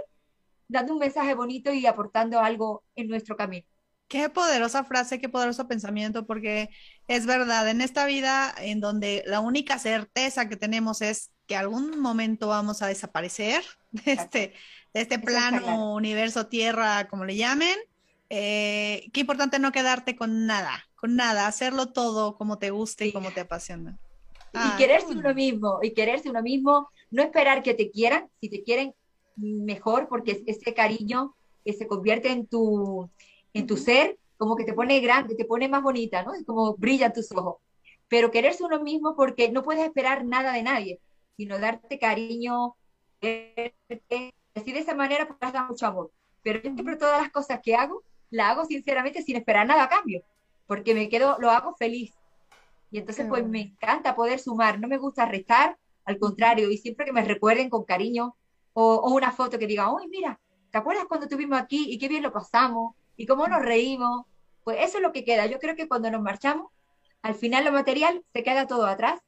dando 0.68 0.92
un 0.92 0.98
mensaje 0.98 1.34
bonito 1.34 1.72
y 1.72 1.86
aportando 1.86 2.38
algo 2.38 2.84
en 2.94 3.08
nuestro 3.08 3.34
camino. 3.34 3.66
Qué 4.08 4.28
poderosa 4.28 4.84
frase, 4.84 5.18
qué 5.18 5.30
poderoso 5.30 5.66
pensamiento, 5.66 6.26
porque 6.26 6.68
es 7.08 7.24
verdad, 7.24 7.68
en 7.68 7.80
esta 7.80 8.04
vida 8.04 8.54
en 8.58 8.80
donde 8.80 9.24
la 9.26 9.40
única 9.40 9.78
certeza 9.78 10.50
que 10.50 10.56
tenemos 10.56 11.00
es 11.00 11.32
que 11.46 11.56
algún 11.56 11.98
momento 11.98 12.48
vamos 12.48 12.82
a 12.82 12.88
desaparecer 12.88 13.64
de 13.90 14.12
este, 14.12 14.52
de 14.92 15.00
este 15.00 15.18
plano, 15.18 15.62
claro. 15.62 15.94
universo, 15.94 16.46
tierra, 16.46 17.08
como 17.08 17.24
le 17.24 17.36
llamen, 17.36 17.76
eh, 18.28 19.08
qué 19.14 19.20
importante 19.20 19.58
no 19.58 19.72
quedarte 19.72 20.14
con 20.14 20.46
nada, 20.46 20.84
con 20.94 21.16
nada, 21.16 21.46
hacerlo 21.46 21.92
todo 21.92 22.36
como 22.36 22.58
te 22.58 22.70
guste 22.70 23.06
y 23.06 23.12
como 23.12 23.30
te 23.30 23.40
apasiona. 23.40 23.98
Y 24.64 24.70
Ah, 24.70 24.74
quererse 24.78 25.12
uno 25.14 25.34
mismo, 25.34 25.78
y 25.82 25.92
quererse 25.92 26.30
uno 26.30 26.42
mismo, 26.42 26.88
no 27.10 27.22
esperar 27.22 27.62
que 27.62 27.74
te 27.74 27.90
quieran, 27.90 28.28
si 28.40 28.48
te 28.48 28.62
quieren 28.62 28.94
mejor, 29.36 30.08
porque 30.08 30.42
ese 30.46 30.74
cariño 30.74 31.34
que 31.64 31.72
se 31.72 31.86
convierte 31.86 32.30
en 32.30 32.46
tu, 32.46 33.10
en 33.52 33.66
tu 33.66 33.76
ser, 33.76 34.18
como 34.38 34.56
que 34.56 34.64
te 34.64 34.72
pone 34.74 35.00
grande, 35.00 35.34
te 35.34 35.44
pone 35.44 35.68
más 35.68 35.82
bonita, 35.82 36.22
¿no? 36.22 36.34
Y 36.36 36.44
como 36.44 36.74
brillan 36.76 37.12
tus 37.12 37.32
ojos. 37.32 37.56
Pero 38.08 38.30
quererse 38.30 38.64
uno 38.64 38.82
mismo 38.82 39.14
porque 39.16 39.50
no 39.50 39.62
puedes 39.62 39.84
esperar 39.84 40.24
nada 40.24 40.52
de 40.52 40.62
nadie, 40.62 41.00
sino 41.36 41.58
darte 41.58 41.98
cariño, 41.98 42.76
quererte, 43.20 44.34
así 44.54 44.72
de 44.72 44.78
esa 44.80 44.94
manera 44.94 45.26
podrás 45.26 45.52
dar 45.52 45.68
mucho 45.68 45.86
amor. 45.86 46.12
Pero 46.42 46.62
yo 46.62 46.72
siempre 46.72 46.96
todas 46.96 47.20
las 47.20 47.30
cosas 47.30 47.60
que 47.62 47.74
hago, 47.74 48.02
las 48.30 48.52
hago 48.52 48.64
sinceramente 48.64 49.22
sin 49.22 49.36
esperar 49.36 49.66
nada 49.66 49.84
a 49.84 49.88
cambio, 49.88 50.22
porque 50.66 50.94
me 50.94 51.08
quedo, 51.08 51.36
lo 51.40 51.50
hago 51.50 51.74
feliz. 51.76 52.12
Y 52.96 53.00
entonces 53.00 53.26
pues 53.28 53.46
me 53.46 53.60
encanta 53.60 54.16
poder 54.16 54.38
sumar, 54.38 54.80
no 54.80 54.88
me 54.88 54.96
gusta 54.96 55.26
restar, 55.26 55.76
al 56.06 56.18
contrario, 56.18 56.70
y 56.70 56.78
siempre 56.78 57.04
que 57.04 57.12
me 57.12 57.22
recuerden 57.22 57.68
con 57.68 57.84
cariño 57.84 58.34
o, 58.72 58.94
o 58.94 59.12
una 59.14 59.32
foto 59.32 59.58
que 59.58 59.66
diga, 59.66 59.92
uy, 59.92 60.08
mira, 60.08 60.40
¿te 60.70 60.78
acuerdas 60.78 61.04
cuando 61.06 61.26
estuvimos 61.26 61.60
aquí 61.60 61.90
y 61.90 61.98
qué 61.98 62.08
bien 62.08 62.22
lo 62.22 62.32
pasamos 62.32 62.94
y 63.14 63.26
cómo 63.26 63.48
nos 63.48 63.60
reímos? 63.60 64.24
Pues 64.64 64.78
eso 64.80 64.96
es 64.96 65.02
lo 65.02 65.12
que 65.12 65.26
queda. 65.26 65.44
Yo 65.44 65.58
creo 65.58 65.76
que 65.76 65.88
cuando 65.88 66.10
nos 66.10 66.22
marchamos, 66.22 66.72
al 67.20 67.34
final 67.34 67.66
lo 67.66 67.72
material 67.72 68.24
se 68.32 68.42
queda 68.42 68.66
todo 68.66 68.86
atrás 68.86 69.20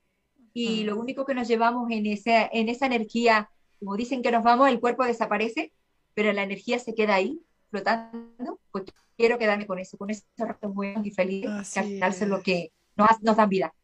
y 0.54 0.84
lo 0.84 0.96
único 0.98 1.26
que 1.26 1.34
nos 1.34 1.46
llevamos 1.46 1.90
en 1.90 2.06
esa, 2.06 2.46
en 2.50 2.70
esa 2.70 2.86
energía, 2.86 3.50
como 3.80 3.96
dicen 3.98 4.22
que 4.22 4.32
nos 4.32 4.42
vamos, 4.42 4.70
el 4.70 4.80
cuerpo 4.80 5.04
desaparece, 5.04 5.74
pero 6.14 6.32
la 6.32 6.42
energía 6.42 6.78
se 6.78 6.94
queda 6.94 7.16
ahí, 7.16 7.38
flotando, 7.68 8.60
pues 8.70 8.84
quiero 9.14 9.36
quedarme 9.38 9.66
con 9.66 9.78
eso, 9.78 9.98
con 9.98 10.08
esos 10.08 10.24
ratos 10.38 10.72
buenos 10.72 11.04
y 11.04 11.10
felices, 11.10 11.70
que 11.70 11.80
al 11.80 11.84
Así 11.84 11.94
final 11.94 12.14
son 12.14 12.30
lo 12.30 12.38
es. 12.38 12.42
que 12.42 12.72
nos, 12.98 13.36
dan 13.36 13.48
vida. 13.48 13.74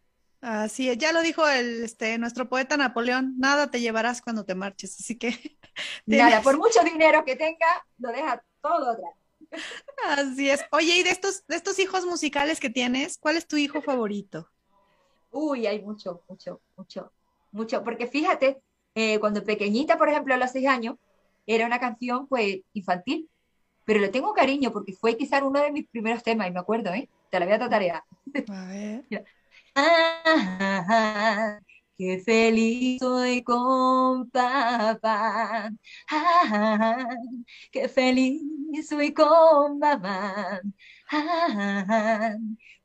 Así 0.41 0.91
es, 0.91 0.99
ya 0.99 1.13
lo 1.13 1.23
dijo 1.23 1.49
el, 1.49 1.85
este, 1.85 2.19
nuestro 2.19 2.49
poeta 2.49 2.77
Napoleón, 2.77 3.35
nada 3.39 3.71
te 3.71 3.81
llevarás 3.81 4.21
cuando 4.21 4.45
te 4.45 4.55
marches, 4.55 5.01
así 5.01 5.17
que 5.17 5.57
Nada, 6.07 6.43
por 6.43 6.59
mucho 6.59 6.83
dinero 6.83 7.25
que 7.25 7.37
tenga, 7.37 7.87
lo 7.99 8.11
deja 8.11 8.43
todo 8.61 8.91
atrás. 8.91 9.15
Así 10.09 10.51
es. 10.51 10.65
Oye, 10.73 10.97
y 10.97 11.03
de 11.03 11.11
estos, 11.11 11.47
de 11.47 11.57
estos 11.57 11.79
hijos 11.79 12.05
musicales 12.05 12.61
que 12.61 12.71
tienes, 12.71 13.19
¿cuál 13.19 13.37
es 13.37 13.47
tu 13.47 13.57
hijo 13.57 13.83
favorito? 13.83 14.49
Uy, 15.31 15.67
hay 15.67 15.83
mucho, 15.83 16.23
mucho, 16.29 16.61
mucho, 16.77 17.13
mucho. 17.53 17.83
Porque 17.83 18.07
fíjate, 18.07 18.63
eh, 18.95 19.19
cuando 19.19 19.45
pequeñita, 19.45 19.99
por 19.99 20.09
ejemplo, 20.09 20.35
a 20.35 20.37
los 20.37 20.51
seis 20.51 20.67
años, 20.67 20.97
era 21.47 21.67
una 21.67 21.81
canción, 21.81 22.27
pues, 22.27 22.61
infantil. 22.73 23.29
Pero 23.85 24.01
le 24.01 24.09
tengo 24.09 24.33
cariño 24.33 24.73
porque 24.73 24.95
fue 24.95 25.17
quizás 25.17 25.43
uno 25.43 25.61
de 25.61 25.71
mis 25.71 25.89
primeros 25.89 26.23
temas, 26.23 26.49
y 26.49 26.53
me 26.53 26.61
acuerdo, 26.61 26.93
¿eh? 26.95 27.09
Te 27.35 27.41
la 27.41 27.47
voy 27.47 27.55
a 27.57 27.59
tatarear. 27.59 28.05
A 28.49 28.65
ver. 28.69 29.05
Ah, 29.77 31.59
qué 31.99 32.21
feliz 32.21 33.01
soy 33.01 33.43
con 33.43 34.31
papá. 34.31 35.69
Ah, 36.09 37.09
qué 37.73 37.89
feliz 37.89 38.41
soy 38.89 39.13
con 39.13 39.81
mamá. 39.81 40.61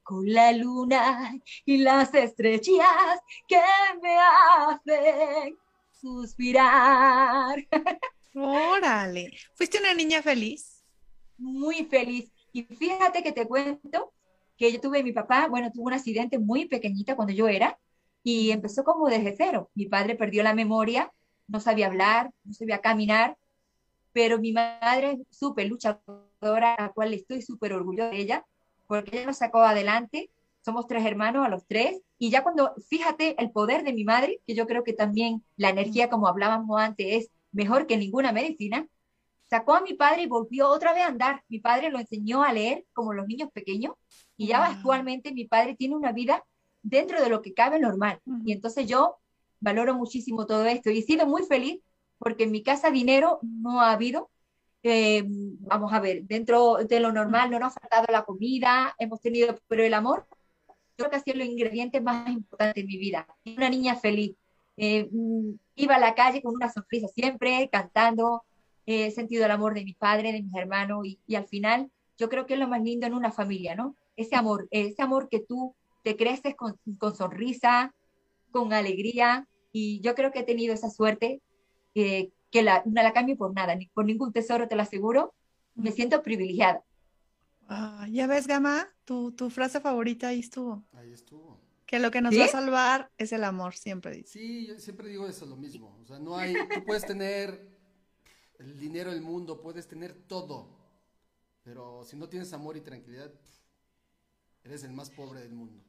Con 0.02 0.34
la 0.34 0.52
luna 0.54 1.32
y 1.64 1.78
las 1.78 2.12
estrellas 2.16 3.20
que 3.48 3.62
me 4.02 4.18
hacen 4.18 5.60
suspirar. 5.92 7.68
Órale. 8.34 9.32
¿Fuiste 9.54 9.78
una 9.78 9.94
niña 9.94 10.24
feliz? 10.24 10.84
Muy 11.38 11.86
feliz. 11.86 12.32
Y 12.52 12.64
fíjate 12.64 13.22
que 13.22 13.32
te 13.32 13.48
cuento 13.48 14.12
que 14.60 14.72
yo 14.74 14.82
tuve 14.82 15.04
mi 15.04 15.14
papá, 15.14 15.48
bueno, 15.50 15.72
tuvo 15.72 15.86
un 15.86 15.94
accidente 15.94 16.38
muy 16.38 16.68
pequeñita 16.68 17.16
cuando 17.16 17.34
yo 17.34 17.48
era 17.48 17.80
y 18.24 18.52
empezó 18.52 18.84
como 18.84 19.08
desde 19.08 19.34
cero. 19.36 19.72
Mi 19.74 19.86
padre 19.86 20.16
perdió 20.16 20.44
la 20.44 20.54
memoria, 20.54 21.12
no 21.48 21.62
sabía 21.62 21.88
hablar, 21.88 22.32
no 22.44 22.54
sabía 22.54 22.82
caminar, 22.82 23.38
pero 24.12 24.38
mi 24.38 24.52
madre 24.52 25.14
es 25.14 25.38
súper 25.38 25.68
luchadora, 25.68 26.76
a 26.76 26.84
la 26.84 26.90
cual 26.90 27.14
estoy 27.14 27.42
súper 27.42 27.72
orgullosa 27.74 28.10
de 28.10 28.20
ella, 28.20 28.46
porque 28.86 29.18
ella 29.18 29.28
nos 29.28 29.38
sacó 29.38 29.60
adelante. 29.60 30.30
Somos 30.62 30.88
tres 30.88 31.06
hermanos 31.06 31.46
a 31.46 31.50
los 31.50 31.66
tres, 31.66 32.02
y 32.18 32.30
ya 32.30 32.44
cuando, 32.44 32.74
fíjate 32.90 33.42
el 33.42 33.52
poder 33.52 33.84
de 33.84 33.94
mi 33.94 34.04
madre, 34.04 34.42
que 34.46 34.56
yo 34.56 34.68
creo 34.68 34.84
que 34.84 34.92
también 34.92 35.42
la 35.56 35.70
energía, 35.70 36.10
como 36.10 36.28
hablábamos 36.28 36.80
antes, 36.82 37.08
es 37.08 37.32
mejor 37.54 37.88
que 37.88 37.96
ninguna 37.96 38.34
medicina, 38.34 38.86
sacó 39.50 39.76
a 39.76 39.82
mi 39.82 39.94
padre 39.94 40.24
y 40.24 40.28
volvió 40.28 40.70
otra 40.70 40.94
vez 40.94 41.04
a 41.04 41.08
andar. 41.08 41.44
Mi 41.48 41.60
padre 41.60 41.90
lo 41.90 42.00
enseñó 42.00 42.44
a 42.44 42.54
leer 42.54 42.86
como 42.94 43.14
los 43.14 43.28
niños 43.28 43.50
pequeños, 43.52 43.96
y 44.38 44.48
ya 44.48 44.60
Wow. 44.60 44.72
actualmente 44.72 45.32
mi 45.32 45.46
padre 45.46 45.76
tiene 45.76 45.96
una 45.96 46.12
vida 46.12 46.44
dentro 46.82 47.22
de 47.22 47.30
lo 47.30 47.42
que 47.42 47.54
cabe 47.54 47.80
normal. 47.80 48.20
Ujú. 48.26 48.42
Y 48.46 48.52
entonces 48.54 48.88
yo 48.88 49.18
valoro 49.60 49.96
muchísimo 49.96 50.46
todo 50.46 50.66
esto 50.66 50.90
y 50.90 51.00
he 51.00 51.02
sido 51.02 51.26
muy 51.28 51.44
feliz 51.44 51.82
porque 52.18 52.44
en 52.46 52.52
mi 52.52 52.64
casa 52.64 52.92
dinero 52.92 53.40
no 53.42 53.82
ha 53.82 53.92
habido. 53.92 54.30
Eh, 54.84 55.24
vamos 55.28 55.92
a 55.92 56.00
ver, 56.00 56.24
dentro 56.24 56.78
de 56.78 57.00
lo 57.02 57.12
normal 57.12 57.52
no 57.52 57.60
nos 57.60 57.76
ha 57.76 57.80
faltado 57.82 58.06
la 58.12 58.24
comida, 58.24 58.96
hemos 58.98 59.20
tenido, 59.20 59.58
pero 59.68 59.84
el 59.84 59.94
amor, 59.94 60.26
yo 60.68 60.76
creo 60.96 61.10
que 61.10 61.16
ha 61.18 61.20
sido 61.20 61.38
los 61.38 61.48
ingredientes 61.48 62.02
más 62.02 62.30
importantes 62.30 62.82
en 62.82 62.88
mi 62.88 62.98
vida. 62.98 63.28
Una 63.58 63.70
niña 63.70 63.96
feliz. 63.96 64.36
Eh, 64.78 65.10
mm, 65.12 65.52
iba 65.76 65.96
a 65.96 66.00
la 66.00 66.16
calle 66.16 66.42
con 66.42 66.56
una 66.56 66.72
sonrisa 66.72 67.08
siempre, 67.10 67.68
cantando, 67.70 68.44
he 68.90 69.12
sentido 69.12 69.46
el 69.46 69.52
amor 69.52 69.74
de 69.74 69.84
mis 69.84 69.96
padres, 69.96 70.34
de 70.34 70.42
mis 70.42 70.56
hermanos 70.56 71.06
y, 71.06 71.20
y 71.28 71.36
al 71.36 71.48
final 71.48 71.92
yo 72.18 72.28
creo 72.28 72.46
que 72.46 72.56
es 72.56 72.60
lo 72.60 72.68
más 72.68 72.82
lindo 72.82 73.06
en 73.06 73.14
una 73.14 73.32
familia, 73.32 73.76
¿no? 73.76 73.96
Ese 74.18 74.36
amor, 74.36 74.68
ese 74.72 75.02
amor 75.02 75.30
que 75.30 75.40
tú 75.40 75.76
te 76.04 76.18
creces 76.18 76.56
con, 76.56 76.76
con 76.98 77.16
sonrisa, 77.16 77.94
con 78.52 78.74
alegría 78.74 79.48
y 79.72 80.02
yo 80.02 80.16
creo 80.16 80.32
que 80.32 80.40
he 80.40 80.44
tenido 80.44 80.74
esa 80.74 80.90
suerte 80.90 81.42
eh, 81.96 82.32
que 82.52 82.64
la, 82.64 82.82
no 82.86 83.04
la 83.04 83.14
cambio 83.14 83.38
por 83.38 83.54
nada, 83.54 83.76
ni 83.76 83.88
por 83.88 84.06
ningún 84.06 84.34
tesoro, 84.34 84.68
te 84.68 84.76
lo 84.76 84.82
aseguro. 84.82 85.34
Me 85.76 85.92
siento 85.92 86.24
privilegiada. 86.24 86.84
Ah, 87.68 88.08
ya 88.10 88.28
ves, 88.28 88.48
Gama, 88.48 88.90
tu, 89.06 89.32
tu 89.32 89.50
frase 89.50 89.80
favorita 89.80 90.30
ahí 90.30 90.40
estuvo. 90.40 90.84
Ahí 90.94 91.14
estuvo. 91.14 91.60
Que 91.86 92.00
lo 92.00 92.12
que 92.12 92.22
nos 92.22 92.34
¿Sí? 92.34 92.40
va 92.40 92.46
a 92.46 92.50
salvar 92.50 93.12
es 93.18 93.32
el 93.32 93.44
amor, 93.44 93.76
siempre 93.76 94.12
dice. 94.12 94.40
Sí, 94.40 94.68
yo 94.68 94.80
siempre 94.80 95.08
digo 95.08 95.28
eso, 95.28 95.46
lo 95.46 95.56
mismo. 95.56 95.98
O 96.02 96.06
sea, 96.06 96.20
no 96.20 96.36
hay, 96.36 96.56
tú 96.74 96.84
puedes 96.84 97.06
tener 97.06 97.79
el 98.60 98.78
dinero 98.78 99.12
del 99.12 99.22
mundo, 99.22 99.62
puedes 99.62 99.88
tener 99.88 100.14
todo, 100.28 100.68
pero 101.64 102.04
si 102.04 102.16
no 102.16 102.28
tienes 102.30 102.52
amor 102.54 102.78
y 102.78 102.82
tranquilidad, 102.82 103.32
eres 104.64 104.84
el 104.84 104.92
más 104.92 105.10
pobre 105.10 105.40
del 105.42 105.54
mundo. 105.54 105.82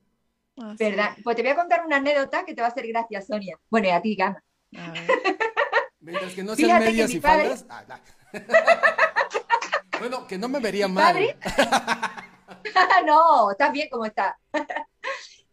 Así 0.56 0.76
¿Verdad? 0.84 1.16
Pues 1.24 1.36
te 1.36 1.42
voy 1.42 1.50
a 1.52 1.56
contar 1.56 1.84
una 1.86 1.96
anécdota 1.96 2.44
que 2.44 2.54
te 2.54 2.60
va 2.60 2.68
a 2.68 2.70
hacer 2.70 2.86
gracia, 2.86 3.20
Sonia. 3.22 3.58
Bueno, 3.70 3.88
y 3.88 3.90
a 3.90 4.00
ti, 4.02 4.14
Gama. 4.14 4.42
Mientras 6.00 6.32
que 6.34 6.42
no 6.42 6.54
sean 6.56 6.66
Fíjate 6.68 6.84
que 6.86 6.90
medias 6.92 7.10
y 7.12 7.20
padre- 7.20 7.56
faldas. 7.56 7.66
ah, 7.68 7.84
nah. 7.88 7.98
bueno, 9.98 10.26
que 10.26 10.38
no 10.38 10.48
me 10.48 10.60
vería 10.60 10.88
Mi 10.88 10.94
mal. 10.94 11.12
padre- 11.14 11.36
no, 13.06 13.50
estás 13.50 13.72
bien 13.72 13.88
como 13.90 14.06
está. 14.06 14.38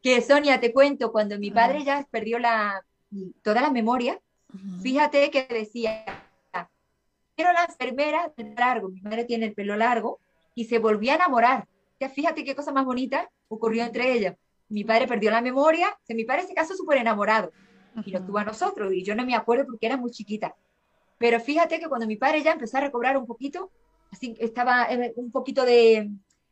que 0.02 0.22
Sonia, 0.22 0.60
te 0.60 0.72
cuento, 0.74 1.12
cuando 1.12 1.38
mi 1.40 1.52
padre 1.52 1.84
ya 1.84 2.08
perdió 2.12 2.40
la, 2.40 2.86
toda 3.42 3.62
la 3.62 3.72
memoria, 3.72 4.20
fíjate 4.82 5.32
que 5.32 5.46
decía, 5.50 6.06
quiero 7.38 7.54
la 7.54 7.66
enfermera 7.66 8.34
pelo 8.36 8.56
largo, 8.56 8.90
mi 8.90 9.00
madre 9.02 9.24
tiene 9.24 9.46
el 9.46 9.54
pelo 9.54 9.78
largo, 9.78 10.20
y 10.56 10.66
se 10.66 10.80
volvió 10.80 11.12
a 11.12 11.16
enamorar. 11.16 11.68
Ya 12.00 12.10
fíjate 12.10 12.44
qué 12.44 12.56
cosa 12.56 12.74
más 12.74 12.84
bonita 12.84 13.30
ocurrió 13.48 13.84
entre 13.84 14.12
ellas. 14.12 14.36
Mi 14.70 14.84
padre 14.84 15.08
perdió 15.08 15.30
la 15.30 15.40
memoria, 15.40 15.98
se 16.04 16.16
mi 16.16 16.26
padre 16.26 16.48
se 16.48 16.56
casó 16.56 16.76
súper 16.76 16.98
enamorado, 16.98 17.52
y 18.04 18.12
nos 18.12 18.26
tuvo 18.26 18.40
a 18.40 18.44
nosotros, 18.44 18.92
y 18.92 19.04
yo 19.04 19.16
no 19.16 19.24
me 19.24 19.36
acuerdo 19.36 19.66
porque 19.68 19.86
era 19.86 19.98
muy 19.98 20.12
chiquita. 20.12 20.56
Pero 21.20 21.40
fíjate 21.40 21.80
que 21.80 21.88
cuando 21.88 22.08
mi 22.08 22.18
padre 22.18 22.42
ya 22.42 22.52
empezó 22.52 22.78
a 22.78 22.82
recobrar 22.82 23.18
un 23.18 23.28
poquito, 23.28 23.72
así 24.12 24.36
estaba 24.40 24.92
eh, 24.92 25.14
un 25.16 25.32
poquito 25.32 25.64
de, 25.64 26.10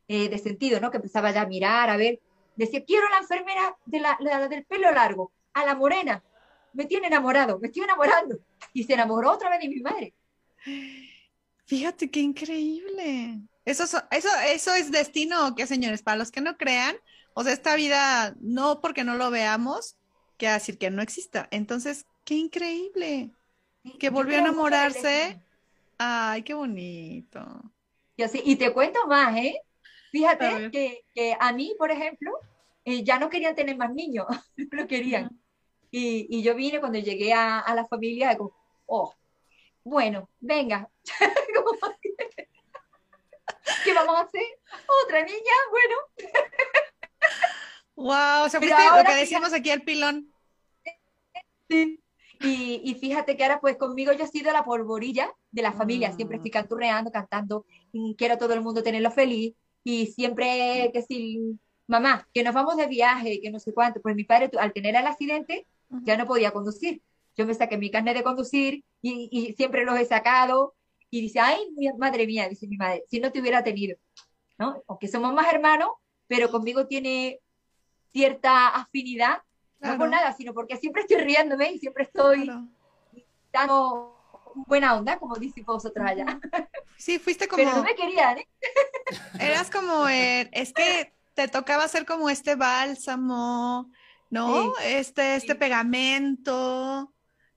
eh, 0.08 0.30
de 0.30 0.38
sentido, 0.38 0.80
¿no? 0.80 0.92
Que 0.92 0.98
empezaba 0.98 1.32
ya 1.32 1.42
a 1.42 1.48
mirar, 1.48 1.90
a 1.90 1.98
ver, 1.98 2.20
decía, 2.56 2.86
quiero 2.86 3.10
la 3.10 3.18
enfermera 3.18 3.76
de 3.86 4.00
la, 4.00 4.18
la 4.20 4.48
del 4.48 4.66
pelo 4.66 4.92
largo, 4.92 5.32
a 5.54 5.66
la 5.66 5.74
morena, 5.74 6.24
me 6.74 6.86
tiene 6.86 7.08
enamorado, 7.08 7.58
me 7.60 7.68
estoy 7.68 7.84
enamorando. 7.84 8.38
Y 8.74 8.84
se 8.84 8.94
enamoró 8.94 9.32
otra 9.32 9.50
vez 9.50 9.62
de 9.62 9.70
mi 9.70 9.82
madre. 9.82 10.14
Fíjate 11.66 12.11
qué 12.11 12.20
increíble. 12.20 13.41
Eso, 13.66 13.88
so- 13.88 14.03
eso, 14.11 14.30
eso 14.47 14.74
es 14.76 14.91
destino, 14.91 15.47
¿o 15.47 15.55
¿qué, 15.55 15.66
señores? 15.68 16.03
Para 16.03 16.18
los 16.18 16.32
que 16.32 16.41
no 16.41 16.57
crean, 16.57 16.95
o 17.34 17.43
sea, 17.43 17.53
esta 17.53 17.76
vida, 17.76 18.36
no 18.39 18.82
porque 18.82 19.03
no 19.03 19.16
lo 19.16 19.32
veamos, 19.32 19.97
quiere 20.38 20.53
decir 20.55 20.78
que 20.78 20.91
no 20.91 21.01
exista. 21.01 21.47
Entonces, 21.51 22.05
qué 22.24 22.36
increíble. 22.36 23.32
Que 23.99 24.09
volvió 24.09 24.36
a 24.36 24.39
enamorarse. 24.39 25.41
Ay, 25.97 26.43
qué 26.43 26.53
bonito. 26.53 27.74
Yo 28.18 28.28
sí, 28.28 28.41
y 28.45 28.55
te 28.57 28.74
cuento 28.74 29.05
más, 29.07 29.36
¿eh? 29.38 29.55
Fíjate 30.11 30.68
que, 30.72 31.01
que 31.13 31.36
a 31.39 31.51
mí, 31.53 31.76
por 31.78 31.91
ejemplo, 31.91 32.32
eh, 32.86 33.03
ya 33.03 33.20
no 33.20 33.30
querían 33.30 33.55
tener 33.55 33.78
más 33.78 33.93
niños, 33.93 34.26
no 34.57 34.82
lo 34.82 34.88
querían. 34.88 35.30
Y, 35.91 36.28
y 36.30 36.43
yo 36.43 36.55
vine 36.55 36.80
cuando 36.80 36.99
llegué 36.99 37.34
a, 37.34 37.59
a 37.59 37.76
la 37.76 37.86
familia, 37.88 38.38
como, 38.38 38.53
oh, 38.86 39.13
bueno, 39.86 40.30
venga, 40.40 40.90
¿qué 43.84 43.94
vamos 43.94 44.16
a 44.16 44.22
hacer? 44.22 44.42
¿Otra 45.06 45.24
niña? 45.24 45.54
Bueno, 45.72 45.96
Wow, 47.96 48.46
o 48.46 48.50
sea, 48.50 48.60
fuiste 48.60 48.76
lo 48.98 49.04
que 49.06 49.16
decimos 49.16 49.54
aquí 49.54 49.72
al 49.72 49.84
pilón. 49.84 50.32
sí. 51.70 52.00
Y, 52.42 52.82
y 52.84 52.96
fíjate 52.96 53.38
que 53.38 53.44
ahora 53.44 53.62
pues 53.62 53.78
conmigo 53.78 54.12
yo 54.12 54.26
he 54.26 54.28
sido 54.28 54.52
la 54.52 54.66
polvorilla 54.66 55.34
de 55.52 55.62
la 55.62 55.72
familia, 55.72 56.12
siempre 56.12 56.38
Mm. 56.38 56.40
estoy 56.40 56.52
canturreando, 56.52 57.12
cantando, 57.12 57.66
quiero 58.18 58.34
a 58.34 58.38
todo 58.38 58.54
el 58.54 58.62
mundo 58.62 58.84
tenerlo 58.84 59.10
feliz 59.12 59.54
y 59.86 60.08
siempre 60.08 60.90
que 60.94 61.02
si, 61.02 61.58
mamá, 61.88 62.28
que 62.34 62.44
nos 62.44 62.54
vamos 62.54 62.76
de 62.76 62.88
viaje, 62.88 63.40
que 63.42 63.52
no 63.52 63.60
sé 63.60 63.74
cuánto, 63.74 64.02
pues 64.02 64.16
mi 64.16 64.26
padre 64.26 64.52
al 64.60 64.74
tener 64.74 64.96
el 64.96 65.08
accidente 65.08 65.66
ya 66.04 66.18
no 66.18 66.28
podía 66.28 66.52
conducir. 66.52 67.02
Yo 67.38 67.46
me 67.46 67.54
saqué 67.54 67.78
mi 67.78 67.92
carnet 67.92 68.16
de 68.16 68.24
conducir 68.24 68.84
y, 69.02 69.30
y 69.32 69.54
siempre 69.54 69.84
los 69.86 70.00
he 70.00 70.06
sacado 70.06 70.76
y 71.10 71.22
dice, 71.22 71.40
ay, 71.40 71.60
madre 71.98 72.26
mía, 72.26 72.48
dice 72.50 72.68
mi 72.68 72.78
madre, 72.78 73.04
si 73.10 73.20
no 73.20 73.32
te 73.32 73.40
hubiera 73.42 73.64
tenido, 73.64 73.98
¿no? 74.58 74.82
Aunque 74.88 75.08
somos 75.08 75.34
más 75.34 75.52
hermanos, 75.52 75.90
pero 76.28 76.50
conmigo 76.50 76.88
tiene 76.88 77.40
cierta 78.12 78.70
afinidad, 78.70 79.40
no 79.80 79.98
por 79.98 80.08
Claro. 80.08 80.12
nada, 80.12 80.34
sino 80.34 80.54
porque 80.54 80.78
siempre 80.78 81.02
estoy 81.04 81.18
riéndome 81.18 81.72
y 81.72 81.80
siempre 81.80 82.04
estoy 82.04 82.46
Claro. 82.46 82.70
dando 83.52 84.16
buena 84.68 84.96
onda, 84.96 85.20
como 85.20 85.36
dicen 85.36 85.66
vosotros 85.66 86.06
allá. 86.08 86.40
Sí, 86.98 87.20
fuiste 87.20 87.48
Pero 87.48 87.64
no 87.70 87.72
como, 87.76 87.84
me 87.84 87.96
querían, 87.96 88.38
¿eh? 88.40 88.48
eras 89.40 89.70
como, 89.70 90.08
el- 90.08 90.50
es 90.54 90.72
que 90.74 91.14
te 91.34 91.48
tocaba 91.50 91.84
hacer 91.84 92.06
como 92.06 92.30
este 92.30 92.56
bálsamo, 92.56 93.92
¿no? 94.30 94.64
Este, 94.86 95.36
este 95.36 95.54
Sí. 95.54 95.60
pegamento. 95.60 97.14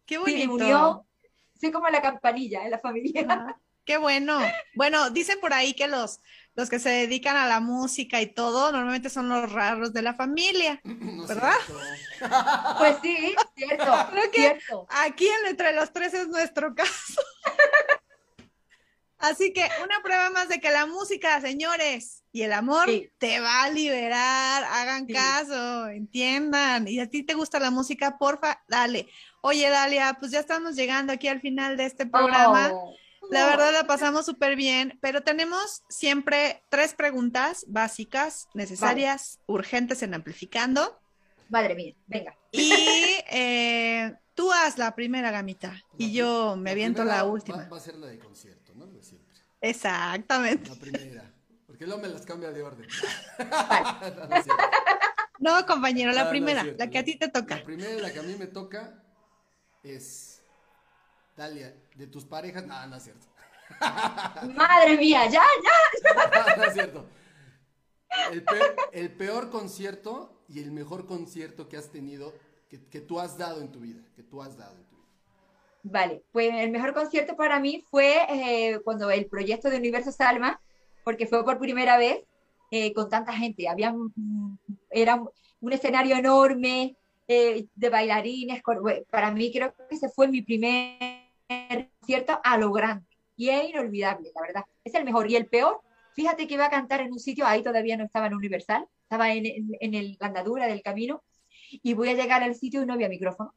Qué 0.09 0.15
Sí, 0.15 0.21
bonito. 0.47 0.53
unió. 0.55 1.07
Soy 1.61 1.71
como 1.71 1.89
la 1.91 2.01
campanilla 2.03 2.65
en 2.65 2.71
la 2.73 2.79
familia. 2.79 3.25
Ah, 3.29 3.57
Qué 3.85 3.97
bueno. 3.99 4.41
Bueno, 4.75 5.11
dicen 5.11 5.39
por 5.41 5.53
ahí 5.55 5.73
que 5.75 5.87
los, 5.89 6.21
los 6.55 6.69
que 6.71 6.79
se 6.79 6.89
dedican 6.91 7.37
a 7.37 7.47
la 7.47 7.61
música 7.61 8.21
y 8.21 8.27
todo, 8.27 8.71
normalmente 8.73 9.09
son 9.11 9.29
los 9.29 9.51
raros 9.53 9.93
de 9.93 10.03
la 10.03 10.15
familia. 10.15 10.81
¿Verdad? 10.85 11.55
Pues 12.79 12.97
sí, 13.03 13.35
cierto, 13.57 13.85
Creo 14.11 14.31
que- 14.31 14.41
cierto. 14.41 14.87
Aquí 14.91 15.27
en 15.27 15.47
entre 15.51 15.73
los 15.75 15.93
tres 15.93 16.13
es 16.15 16.29
nuestro 16.29 16.75
caso. 16.75 17.23
Así 19.21 19.53
que 19.53 19.69
una 19.83 20.01
prueba 20.03 20.31
más 20.31 20.49
de 20.49 20.61
que 20.61 20.71
la 20.71 20.87
música, 20.87 21.41
señores, 21.41 22.23
y 22.31 22.43
el 22.43 22.53
amor 22.53 22.89
Sí. 22.89 23.11
te 23.19 23.41
va 23.41 23.65
a 23.65 23.71
liberar. 23.71 24.63
Hagan 24.65 25.07
Sí. 25.09 25.13
caso, 25.13 25.89
entiendan. 25.89 26.87
Y 26.87 27.01
a 27.01 27.11
ti 27.11 27.25
te 27.25 27.35
gusta 27.35 27.59
la 27.59 27.73
música, 27.73 28.17
porfa, 28.17 28.63
dale. 28.69 29.09
Oye, 29.49 29.71
Dalia, 29.71 30.15
pues 30.21 30.31
ya 30.31 30.41
estamos 30.41 30.77
llegando 30.77 31.11
aquí 31.11 31.27
al 31.27 31.41
final 31.41 31.79
de 31.79 31.87
este 31.87 32.05
programa. 32.05 32.71
Oh, 32.71 32.95
La 33.31 33.47
verdad 33.47 33.73
la 33.73 33.87
pasamos 33.87 34.27
súper 34.27 34.57
bien, 34.57 34.99
pero 35.01 35.23
tenemos 35.23 35.81
siempre 35.89 36.63
tres 36.69 36.93
preguntas 36.93 37.65
básicas, 37.67 38.47
necesarias, 38.53 39.41
urgentes 39.47 40.03
en 40.03 40.13
Amplificando. 40.13 41.01
Madre 41.49 41.75
mía, 41.75 41.95
venga. 42.07 42.37
Y 42.53 42.75
eh, 43.31 44.15
tú 44.35 44.53
haz 44.53 44.77
la 44.77 44.95
primera 44.95 45.31
gamita 45.31 45.83
y 45.97 46.13
yo 46.13 46.55
me 46.59 46.73
aviento 46.73 47.03
la 47.03 47.25
última. 47.25 47.67
Va, 47.71 47.79
a 47.79 47.81
ser 47.81 47.95
la 47.95 48.09
de 48.09 48.19
concierto, 48.19 48.75
¿no? 48.75 48.85
Lo 48.85 48.93
de 48.93 49.03
siempre. 49.03 49.35
Exactamente. 49.63 50.69
La 50.69 50.77
primera. 50.77 51.35
Porque 51.67 51.87
luego 51.87 52.03
me 52.03 52.09
las 52.09 52.27
cambia 52.27 52.51
de 52.51 52.63
orden. 52.63 52.87
Vale. 53.39 54.45
No, 55.41 55.65
compañero, 55.67 56.11
la 56.11 56.25
no 56.25 56.31
primera, 56.31 56.63
cierto, 56.63 56.85
la 56.85 56.91
que 56.91 56.99
a 56.99 57.05
ti 57.05 57.17
te 57.17 57.29
toca. 57.29 57.59
La 57.59 57.63
primera, 57.63 58.03
la 58.03 58.13
que 58.13 58.19
a 58.19 58.23
mí 58.25 58.35
me 58.37 58.49
toca 58.49 59.05
es. 59.97 60.43
Dalia, 61.37 61.75
de 61.95 62.07
tus 62.07 62.25
parejas. 62.25 62.67
No, 62.67 62.87
no 62.87 62.97
es 62.97 63.05
cierto. 63.05 63.27
Madre 64.55 64.97
mía, 64.97 65.27
ya, 65.27 65.43
ya. 65.43 66.57
no 66.57 66.65
es 66.65 66.73
cierto. 66.73 67.07
El 68.33 68.43
peor, 68.43 68.77
el 68.93 69.11
peor 69.13 69.51
concierto 69.51 70.43
y 70.49 70.61
el 70.61 70.73
mejor 70.73 71.07
concierto 71.07 71.69
que 71.69 71.77
has 71.77 71.91
tenido, 71.91 72.35
que, 72.69 72.83
que 72.87 73.01
tú 73.01 73.21
has 73.21 73.39
dado 73.39 73.61
en 73.61 73.71
tu 73.71 73.81
vida. 73.81 74.01
Que 74.17 74.23
tú 74.23 74.43
has 74.43 74.57
dado 74.57 74.77
en 74.77 74.85
tu 74.85 74.97
vida. 74.97 75.07
Vale, 75.83 76.23
pues 76.33 76.51
el 76.55 76.71
mejor 76.71 76.93
concierto 76.93 77.37
para 77.37 77.61
mí 77.61 77.85
fue 77.91 78.17
eh, 78.29 78.81
cuando 78.85 79.11
el 79.11 79.27
proyecto 79.27 79.71
de 79.71 79.77
Universo 79.77 80.11
Salma, 80.11 80.61
porque 81.05 81.27
fue 81.27 81.45
por 81.45 81.59
primera 81.59 81.97
vez 81.97 82.25
eh, 82.71 82.93
con 82.93 83.09
tanta 83.09 83.33
gente. 83.33 83.69
Había, 83.69 83.95
era 84.91 85.23
un 85.61 85.73
escenario 85.73 86.17
enorme 86.17 86.97
eh, 87.29 87.67
de 87.75 87.89
bailarines. 87.91 88.63
con- 88.63 88.81
bueno, 88.83 89.03
para 89.11 89.31
mí 89.31 89.53
creo 89.53 89.75
que 89.75 89.95
ese 89.95 90.09
fue 90.09 90.27
mi 90.29 90.43
primer 90.43 90.99
concierto 91.49 92.41
a 92.43 92.57
lo 92.59 92.73
grande. 92.73 93.07
Y 93.37 93.51
es 93.51 93.69
inolvidable, 93.71 94.33
la 94.35 94.43
verdad. 94.43 94.65
Es 94.83 94.95
el 94.95 95.05
mejor. 95.05 95.31
Y 95.31 95.37
el 95.37 95.47
peor, 95.47 95.81
fíjate 96.17 96.49
que 96.49 96.55
iba 96.55 96.67
a 96.67 96.71
cantar 96.71 97.01
en 97.01 97.13
un 97.13 97.21
sitio, 97.21 97.47
ahí 97.47 97.63
todavía 97.63 97.97
no 97.97 98.05
estaba 98.05 98.27
en 98.27 98.35
Universal, 98.35 98.89
estaba 99.03 99.33
en, 99.33 99.47
en, 99.47 99.69
en 99.81 99.95
el, 99.95 100.17
la 100.19 100.27
andadura 100.27 100.67
del 100.67 100.83
camino, 100.83 101.23
y 101.71 101.95
voy 101.95 102.09
a 102.09 102.15
llegar 102.15 102.43
al 102.43 102.55
sitio 102.55 102.83
y 102.83 102.87
no 102.87 102.95
había 102.95 103.09
micrófono. 103.09 103.55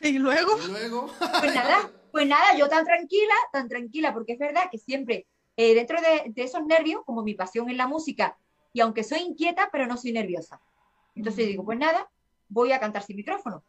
Y 0.00 0.18
luego, 0.18 0.52
Y 0.62 0.68
luego. 0.70 1.10
Pues 1.40 1.54
nada, 1.54 1.90
pues 2.12 2.26
nada, 2.26 2.56
yo 2.58 2.68
tan 2.68 2.84
tranquila, 2.84 3.34
tan 3.52 3.68
tranquila, 3.68 4.12
porque 4.12 4.34
es 4.34 4.38
verdad 4.38 4.68
que 4.70 4.78
siempre 4.78 5.26
eh, 5.56 5.74
dentro 5.74 5.98
de, 6.00 6.30
de 6.30 6.42
esos 6.42 6.64
nervios, 6.66 7.02
como 7.06 7.22
mi 7.22 7.34
pasión 7.34 7.70
en 7.70 7.78
la 7.78 7.86
música, 7.86 8.36
y 8.72 8.80
aunque 8.80 9.02
soy 9.04 9.20
inquieta, 9.20 9.70
pero 9.72 9.86
no 9.86 9.96
soy 9.96 10.12
nerviosa. 10.12 10.60
Entonces 11.14 11.46
digo, 11.46 11.64
pues 11.64 11.78
nada, 11.78 12.10
voy 12.48 12.72
a 12.72 12.80
cantar 12.80 13.02
sin 13.02 13.16
micrófono. 13.16 13.62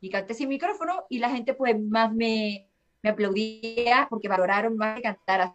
Y 0.00 0.10
canté 0.10 0.34
sin 0.34 0.48
micrófono 0.48 1.04
y 1.08 1.18
la 1.18 1.30
gente 1.30 1.54
pues 1.54 1.78
más 1.80 2.12
me, 2.12 2.68
me 3.02 3.10
aplaudía 3.10 4.06
porque 4.10 4.28
valoraron 4.28 4.76
más 4.76 4.96
que 4.96 5.02
cantar. 5.02 5.54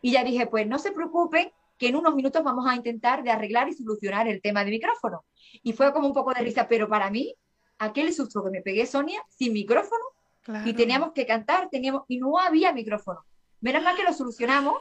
Y 0.00 0.12
ya 0.12 0.24
dije, 0.24 0.46
pues 0.46 0.66
no 0.66 0.78
se 0.78 0.92
preocupen, 0.92 1.50
que 1.78 1.88
en 1.88 1.96
unos 1.96 2.14
minutos 2.14 2.44
vamos 2.44 2.64
a 2.68 2.76
intentar 2.76 3.24
de 3.24 3.30
arreglar 3.32 3.68
y 3.68 3.72
solucionar 3.72 4.28
el 4.28 4.40
tema 4.40 4.64
de 4.64 4.70
micrófono. 4.70 5.24
Y 5.64 5.72
fue 5.72 5.92
como 5.92 6.06
un 6.06 6.14
poco 6.14 6.32
de 6.32 6.40
risa, 6.40 6.68
pero 6.68 6.88
para 6.88 7.10
mí, 7.10 7.34
aquel 7.78 8.12
susto 8.12 8.44
que 8.44 8.50
me 8.50 8.62
pegué 8.62 8.86
Sonia 8.86 9.20
sin 9.28 9.52
micrófono, 9.52 10.04
y 10.42 10.44
claro. 10.44 10.74
teníamos 10.76 11.12
que 11.12 11.26
cantar, 11.26 11.68
teníamos, 11.70 12.02
y 12.06 12.18
no 12.18 12.38
había 12.38 12.72
micrófono. 12.72 13.24
Menos 13.60 13.82
mal 13.82 13.96
que 13.96 14.04
lo 14.04 14.12
solucionamos 14.12 14.76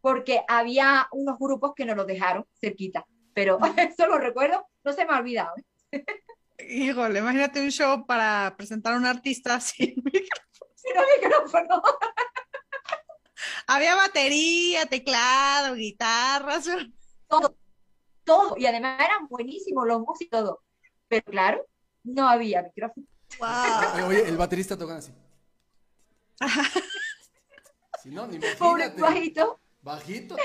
porque 0.00 0.42
había 0.48 1.06
unos 1.12 1.38
grupos 1.38 1.72
que 1.74 1.84
nos 1.84 1.96
lo 1.96 2.04
dejaron 2.04 2.44
cerquita, 2.60 3.06
pero 3.34 3.58
eso 3.76 4.08
lo 4.08 4.18
recuerdo, 4.18 4.66
no 4.84 4.92
se 4.92 5.04
me 5.04 5.12
ha 5.14 5.18
olvidado. 5.18 5.54
¿eh? 5.92 6.04
Híjole, 6.68 7.18
imagínate 7.20 7.60
un 7.60 7.70
show 7.70 8.06
para 8.06 8.54
presentar 8.56 8.94
a 8.94 8.96
un 8.96 9.06
artista 9.06 9.60
sin 9.60 9.94
micrófono. 10.04 10.70
Sin 10.74 10.92
micrófono. 11.22 11.82
Había 13.66 13.94
batería, 13.94 14.86
teclado, 14.86 15.74
guitarras. 15.74 16.68
Todo, 17.28 17.56
todo, 18.24 18.56
y 18.56 18.66
además 18.66 19.00
eran 19.00 19.26
buenísimos 19.28 19.86
los 19.86 20.00
músicos, 20.00 20.20
y 20.20 20.28
todo. 20.28 20.62
Pero 21.08 21.24
claro, 21.30 21.66
no 22.04 22.28
había 22.28 22.62
micrófono. 22.62 23.06
Wow. 23.38 24.06
Oye, 24.08 24.28
el 24.28 24.36
baterista 24.36 24.76
toca 24.76 24.96
así. 24.96 25.12
Si 28.02 28.10
no, 28.10 28.26
ni 28.26 28.38
Pobre 28.58 28.88
bajito. 28.90 29.60
Bajito. 29.82 30.36
to- 30.36 30.42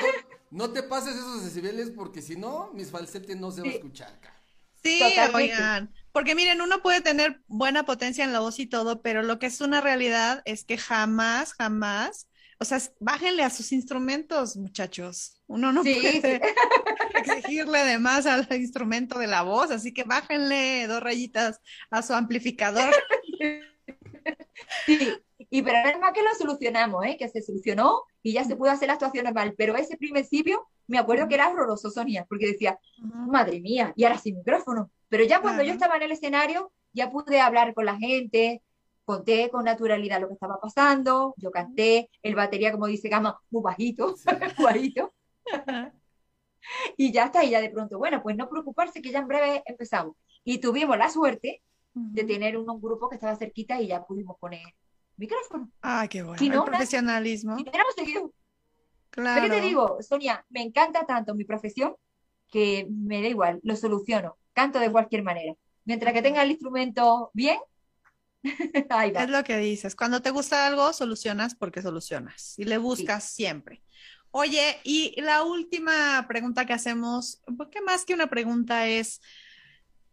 No 0.56 0.72
te 0.72 0.84
pases 0.84 1.16
esos 1.16 1.44
decibeles 1.44 1.92
porque 1.92 2.22
si 2.22 2.36
no, 2.36 2.72
mis 2.74 2.90
falsetes 2.92 3.38
no 3.38 3.52
se 3.52 3.62
va 3.62 3.68
a 3.68 3.72
escuchar. 3.72 4.20
cara. 4.20 4.36
Sí, 4.84 5.00
Totalmente. 5.00 5.38
oigan, 5.38 5.94
porque 6.12 6.36
miren, 6.36 6.62
uno 6.62 6.82
puede 6.84 7.02
tener 7.02 7.42
buena 7.48 7.86
potencia 7.86 8.24
en 8.24 8.32
la 8.34 8.40
voz 8.40 8.60
y 8.60 8.68
todo, 8.68 9.02
pero 9.02 9.24
lo 9.24 9.40
que 9.40 9.48
es 9.48 9.60
una 9.62 9.82
realidad 9.82 10.44
es 10.46 10.64
que 10.64 10.78
jamás, 10.78 11.54
jamás, 11.54 12.28
o 12.60 12.66
sea, 12.66 12.80
bájenle 13.00 13.44
a 13.44 13.50
sus 13.50 13.72
instrumentos, 13.72 14.56
muchachos. 14.56 15.42
Uno 15.48 15.72
no 15.74 15.84
Sí, 15.84 15.96
puede 16.02 16.40
exigirle 17.16 17.80
de 17.80 17.98
más 18.00 18.28
al 18.28 18.48
instrumento 18.54 19.18
de 19.18 19.28
la 19.28 19.42
voz, 19.42 19.72
así 19.72 19.92
que 19.94 20.04
bájenle 20.04 20.86
dos 20.88 21.02
rayitas 21.02 21.60
a 21.90 22.04
su 22.04 22.14
amplificador. 22.14 22.94
Sí, 24.86 25.25
y 25.50 25.62
pero 25.62 25.78
es 25.90 26.00
más 26.00 26.14
que 26.14 26.24
lo 26.24 26.34
solucionamos, 26.38 27.06
¿eh? 27.06 27.18
que 27.18 27.30
se 27.30 27.42
solucionó 27.42 28.04
y 28.22 28.34
ya 28.34 28.44
se 28.44 28.56
pudo 28.56 28.72
hacer 28.72 28.88
la 28.88 28.94
actuación 28.94 29.26
normal. 29.26 29.54
Pero 29.58 29.76
ese 29.76 29.98
principio 29.98 30.68
me 30.88 30.98
acuerdo 30.98 31.28
que 31.28 31.36
era 31.36 31.50
horroroso, 31.50 31.90
Sonia, 31.90 32.26
porque 32.28 32.48
decía, 32.48 32.80
madre 32.98 33.60
mía, 33.60 33.94
y 33.96 34.04
ahora 34.04 34.18
sin 34.18 34.38
micrófono. 34.38 34.92
Pero 35.10 35.24
ya 35.24 35.42
cuando 35.42 35.64
yo 35.64 35.72
estaba 35.72 35.98
en 35.98 36.04
el 36.04 36.12
escenario, 36.12 36.72
ya 36.94 37.12
pude 37.12 37.42
hablar 37.42 37.74
con 37.74 37.86
la 37.86 37.98
gente, 37.98 38.62
conté 39.04 39.50
con 39.50 39.66
naturalidad 39.66 40.20
lo 40.20 40.28
que 40.28 40.34
estaba 40.34 40.60
pasando, 40.60 41.34
yo 41.38 41.52
canté, 41.52 42.10
el 42.24 42.36
batería, 42.36 42.72
como 42.72 42.88
dice 42.88 43.10
Gama, 43.10 43.40
muy 43.50 43.62
bajito, 43.62 44.16
bajito. 44.64 45.14
y 46.98 47.12
ya 47.12 47.26
está, 47.26 47.44
y 47.44 47.52
ya 47.52 47.62
de 47.62 47.70
pronto, 47.70 47.98
bueno, 47.98 48.22
pues 48.24 48.36
no 48.36 48.50
preocuparse 48.50 49.02
que 49.02 49.12
ya 49.12 49.20
en 49.20 49.28
breve 49.28 49.64
empezamos. 49.66 50.16
Y 50.44 50.60
tuvimos 50.60 50.98
la 50.98 51.10
suerte 51.10 51.62
de 51.94 52.24
tener 52.26 52.58
un, 52.58 52.66
grupo 52.82 53.10
que 53.10 53.16
estaba 53.16 53.36
cerquita 53.36 53.82
y 53.82 53.88
ya 53.88 54.06
pudimos 54.06 54.38
poner 54.38 54.62
micrófono. 55.18 55.72
Ah, 55.82 56.08
qué 56.10 56.24
bueno. 56.24 56.42
el 56.42 56.64
profesionalismo. 56.64 57.58
Y 57.58 57.66
seguido. 57.96 58.34
Claro. 59.10 59.44
¿Qué 59.44 59.50
te 59.50 59.62
digo, 59.62 59.98
Sonia? 60.02 60.46
Me 60.50 60.62
encanta 60.62 61.06
tanto 61.06 61.36
mi 61.36 61.46
profesión 61.46 61.96
que 62.52 62.88
me 62.90 63.22
da 63.22 63.28
igual, 63.28 63.60
lo 63.64 63.76
soluciono, 63.76 64.38
canto 64.54 64.80
de 64.80 64.92
cualquier 64.92 65.24
manera. 65.24 65.54
Mientras 65.86 66.14
que 66.14 66.22
tenga 66.22 66.44
el 66.44 66.52
instrumento 66.52 67.32
bien, 67.34 67.60
ahí 68.90 69.12
va. 69.12 69.24
Es 69.24 69.30
lo 69.30 69.44
que 69.44 69.58
dices. 69.58 69.96
Cuando 69.96 70.22
te 70.22 70.32
gusta 70.32 70.68
algo, 70.68 70.92
solucionas 70.94 71.56
porque 71.56 71.82
solucionas 71.82 72.58
y 72.58 72.66
le 72.66 72.78
buscas 72.78 73.24
siempre. 73.24 73.82
Oye, 74.32 74.80
y 74.84 75.20
la 75.22 75.44
última 75.44 76.26
pregunta 76.28 76.66
que 76.66 76.74
hacemos, 76.74 77.42
porque 77.58 77.82
más 77.82 78.04
que 78.04 78.14
una 78.14 78.28
pregunta 78.28 78.88
es, 78.88 79.22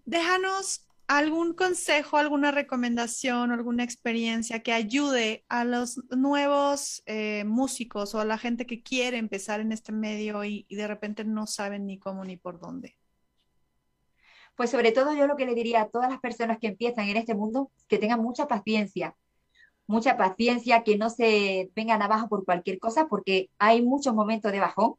déjanos 0.05 0.87
algún 1.19 1.53
consejo, 1.53 2.17
alguna 2.17 2.53
recomendación, 2.53 3.53
alguna 3.53 3.85
experiencia 3.85 4.63
que 4.63 4.73
ayude 4.73 5.45
a 5.49 5.65
los 5.65 6.01
nuevos 6.11 7.03
eh, 7.05 7.45
músicos 7.45 8.15
o 8.15 8.21
a 8.21 8.25
la 8.25 8.39
gente 8.39 8.65
que 8.65 8.83
quiere 8.83 9.19
empezar 9.19 9.61
en 9.61 9.73
este 9.73 9.93
medio 9.93 10.43
y, 10.43 10.65
y, 10.69 10.77
de 10.77 10.87
repente 10.87 11.25
no 11.25 11.47
saben 11.47 11.85
ni 11.85 11.99
cómo 11.99 12.25
ni 12.25 12.39
por 12.39 12.61
dónde? 12.61 12.97
Pues 14.57 14.71
sobre 14.71 14.93
todo 14.93 15.15
yo 15.15 15.27
lo 15.27 15.37
que 15.37 15.45
le 15.45 15.55
diría 15.55 15.83
a 15.83 15.89
todas 15.91 16.11
las 16.11 16.21
personas 16.21 16.59
que 16.59 16.69
empiezan 16.69 17.07
en 17.09 17.19
este 17.19 17.35
mundo, 17.35 17.71
que 17.89 17.99
tengan 17.99 18.23
mucha 18.23 18.49
paciencia, 18.49 19.15
mucha 19.87 20.17
paciencia, 20.17 20.83
que 20.83 20.97
no 20.97 21.11
se 21.11 21.71
vengan 21.75 22.01
abajo 22.01 22.29
por 22.29 22.47
cualquier 22.47 22.79
cosa, 22.79 23.07
porque 23.09 23.51
hay 23.59 23.83
muchos 23.83 24.15
momentos 24.15 24.51
de 24.51 24.61
bajón, 24.61 24.95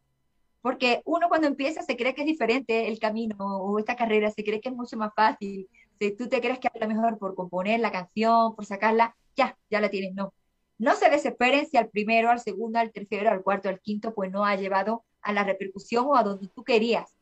porque 0.62 1.02
uno 1.06 1.28
cuando 1.28 1.48
empieza 1.48 1.82
se 1.82 1.98
cree 1.98 2.14
que 2.14 2.22
es 2.22 2.28
diferente 2.28 2.88
el 2.88 3.00
camino 3.00 3.36
o 3.40 3.80
esta 3.80 3.96
carrera, 3.96 4.30
se 4.30 4.44
cree 4.44 4.62
que 4.62 4.70
es 4.70 4.76
mucho 4.76 4.96
más 4.96 5.12
fácil, 5.16 5.68
si 6.00 6.12
tú 6.12 6.28
te 6.28 6.42
crees 6.42 6.60
que 6.60 6.68
a 6.68 6.80
lo 6.80 6.88
mejor 6.88 7.18
por 7.18 7.36
componer 7.36 7.80
la 7.80 7.92
canción, 7.92 8.56
por 8.56 8.66
sacarla, 8.66 9.16
ya, 9.36 9.58
ya 9.70 9.82
la 9.82 9.90
tienes, 9.90 10.14
no. 10.14 10.34
No 10.78 10.96
se 10.96 11.10
desesperen 11.10 11.68
si 11.68 11.78
al 11.78 11.90
primero, 11.90 12.30
al 12.30 12.40
segundo, 12.40 12.80
al 12.80 12.92
tercero, 12.92 13.30
al 13.30 13.44
cuarto, 13.44 13.70
al 13.70 13.80
quinto, 13.80 14.14
pues 14.14 14.32
no 14.32 14.46
ha 14.46 14.56
llevado 14.56 15.04
a 15.22 15.32
la 15.32 15.44
repercusión 15.44 16.06
o 16.08 16.16
a 16.16 16.24
donde 16.24 16.50
tú 16.50 16.64
querías. 16.64 17.16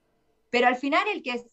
Pero 0.49 0.67
al 0.67 0.76
final 0.76 1.07
el 1.13 1.24
que 1.24 1.45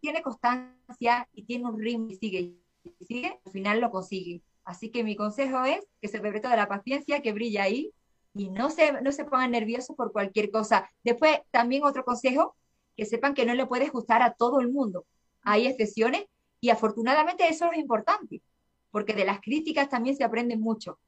tiene 0.00 0.22
constancia 0.22 1.28
y 1.32 1.44
tiene 1.44 1.66
un 1.66 1.80
ritmo 1.80 2.08
y 2.08 2.16
sigue, 2.16 2.54
y 2.84 3.04
sigue, 3.04 3.40
al 3.44 3.52
final 3.52 3.80
lo 3.80 3.90
consigue. 3.90 4.42
Así 4.64 4.90
que 4.90 5.04
mi 5.04 5.16
consejo 5.16 5.64
es 5.64 5.86
que 6.00 6.08
se 6.08 6.18
sobre 6.18 6.40
de 6.40 6.56
la 6.56 6.68
paciencia, 6.68 7.22
que 7.22 7.32
brilla 7.32 7.64
ahí 7.64 7.92
y 8.34 8.50
no 8.50 8.70
se, 8.70 9.00
no 9.02 9.12
se 9.12 9.24
pongan 9.24 9.50
nerviosos 9.50 9.96
por 9.96 10.12
cualquier 10.12 10.50
cosa. 10.50 10.90
Después, 11.02 11.40
también 11.50 11.84
otro 11.84 12.04
consejo, 12.04 12.56
que 12.96 13.04
sepan 13.06 13.34
que 13.34 13.46
no 13.46 13.54
le 13.54 13.66
puede 13.66 13.88
gustar 13.88 14.22
a 14.22 14.34
todo 14.34 14.60
el 14.60 14.68
mundo. 14.70 15.06
Hay 15.42 15.66
excepciones 15.66 16.26
y 16.62 16.70
afortunadamente 16.70 17.48
eso 17.48 17.72
es 17.72 17.78
importante, 17.78 18.40
porque 18.92 19.14
de 19.14 19.24
las 19.24 19.40
críticas 19.40 19.88
también 19.88 20.16
se 20.16 20.22
aprende 20.22 20.56
mucho. 20.56 21.00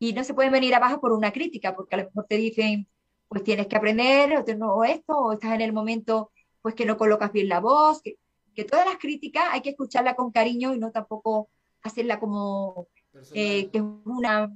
Y 0.00 0.12
no 0.12 0.24
se 0.24 0.34
pueden 0.34 0.50
venir 0.50 0.74
abajo 0.74 1.00
por 1.00 1.12
una 1.12 1.32
crítica, 1.32 1.76
porque 1.76 1.94
a 1.94 1.98
lo 1.98 2.04
mejor 2.06 2.26
te 2.28 2.36
dicen, 2.36 2.88
pues 3.28 3.44
tienes 3.44 3.68
que 3.68 3.76
aprender, 3.76 4.36
o, 4.36 4.56
no, 4.56 4.82
esto, 4.82 5.16
o 5.16 5.32
estás 5.32 5.52
en 5.52 5.60
el 5.60 5.72
momento 5.72 6.32
pues 6.60 6.74
que 6.74 6.84
no 6.84 6.96
colocas 6.96 7.30
bien 7.30 7.48
la 7.48 7.60
voz, 7.60 8.02
que, 8.02 8.16
que 8.52 8.64
todas 8.64 8.84
las 8.84 8.96
críticas 8.96 9.44
hay 9.52 9.60
que 9.60 9.70
escucharla 9.70 10.16
con 10.16 10.32
cariño 10.32 10.74
y 10.74 10.78
no 10.80 10.90
tampoco 10.90 11.50
hacerla 11.82 12.18
como 12.18 12.88
eh, 13.32 13.70
que 13.70 13.78
es 13.78 13.84
una, 14.04 14.52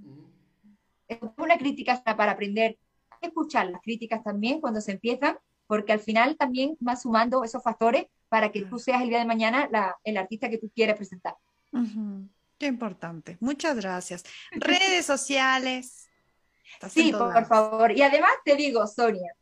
una 1.37 1.59
crítica 1.59 2.03
para 2.17 2.33
aprender. 2.33 2.77
Hay 3.11 3.19
que 3.21 3.27
escuchar 3.29 3.71
las 3.71 3.83
críticas 3.83 4.25
también 4.25 4.61
cuando 4.61 4.81
se 4.81 4.91
empiezan, 4.91 5.39
porque 5.69 5.93
al 5.93 6.01
final 6.01 6.37
también 6.37 6.77
va 6.87 6.97
sumando 6.97 7.45
esos 7.45 7.63
factores 7.63 8.07
para 8.31 8.51
que 8.51 8.63
tú 8.63 8.79
seas 8.79 9.03
el 9.03 9.11
día 9.11 9.19
de 9.19 9.27
mañana 9.27 9.69
la, 9.71 9.99
el 10.05 10.17
artista 10.17 10.49
que 10.49 10.57
tú 10.57 10.71
quieres 10.75 10.97
presentar. 10.97 11.35
Qué 12.59 12.67
importante. 12.67 13.37
Muchas 13.41 13.77
gracias. 13.77 14.25
Redes 14.53 15.05
sociales. 15.05 16.09
Sí, 16.89 17.13
por, 17.13 17.45
favor. 17.47 17.91
Y 17.93 18.03
además 18.03 18.31
te 18.45 18.55
digo, 18.55 18.87
Sonia, 18.87 19.35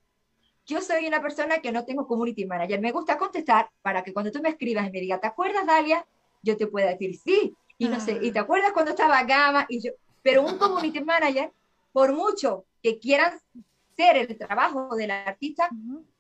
yo 0.67 0.81
soy 0.81 1.07
una 1.07 1.21
persona 1.21 1.59
que 1.59 1.71
no 1.71 1.85
tengo 1.85 2.07
community 2.07 2.47
manager. 2.47 2.81
Me 2.81 2.91
gusta 2.91 3.19
contestar 3.19 3.71
para 3.83 4.03
que 4.03 4.15
cuando 4.15 4.33
tú 4.33 4.41
me 4.41 4.49
escribas 4.49 4.89
y 4.89 4.91
me 4.91 5.01
digas, 5.01 5.21
¿te 5.21 5.27
acuerdas, 5.27 5.67
Dalia? 5.67 6.07
Yo 6.43 6.57
te 6.57 6.67
pueda 6.67 6.89
decir 6.89 7.15
sí. 7.19 7.55
Y 7.77 7.89
no 7.89 8.01
sé, 8.01 8.19
¿y 8.23 8.33
te 8.33 8.39
acuerdas 8.39 8.73
cuando 8.73 8.93
estaba 8.93 9.23
Gama? 9.23 9.67
Y 9.69 9.81
yo, 9.81 9.93
pero 10.23 10.43
un 10.43 10.57
community 10.59 11.01
manager, 11.05 11.53
por 11.93 12.15
mucho 12.15 12.65
que 12.83 12.99
quieran 12.99 13.39
ser 13.95 14.17
el 14.17 14.39
trabajo 14.39 14.97
del 14.97 15.11
artista, 15.11 15.69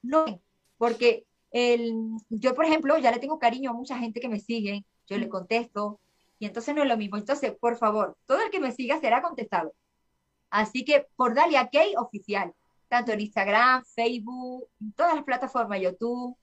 no, 0.03 0.41
porque 0.77 1.25
el, 1.51 1.95
yo, 2.29 2.55
por 2.55 2.65
ejemplo, 2.65 2.99
ya 2.99 3.11
le 3.11 3.19
tengo 3.19 3.39
cariño 3.39 3.71
a 3.71 3.75
mucha 3.75 3.99
gente 3.99 4.21
que 4.21 4.29
me 4.29 4.41
sigue, 4.41 4.85
yo 5.07 5.19
le 5.19 5.29
contesto, 5.29 6.01
y 6.39 6.47
entonces 6.47 6.75
no 6.75 6.83
es 6.83 6.89
lo 6.89 6.97
mismo. 6.97 7.17
Entonces, 7.17 7.53
por 7.59 7.77
favor, 7.77 8.17
todo 8.27 8.41
el 8.41 8.51
que 8.51 8.61
me 8.61 8.73
siga 8.73 9.01
será 9.01 9.23
contestado. 9.23 9.73
Así 10.51 10.85
que 10.85 11.07
por 11.17 11.35
Dalia 11.35 11.69
Key 11.69 11.95
oficial, 11.97 12.53
tanto 12.89 13.13
en 13.13 13.21
Instagram, 13.21 13.85
Facebook, 13.85 14.69
en 14.81 14.93
todas 14.93 15.15
las 15.15 15.25
plataformas, 15.25 15.81
YouTube, 15.81 16.37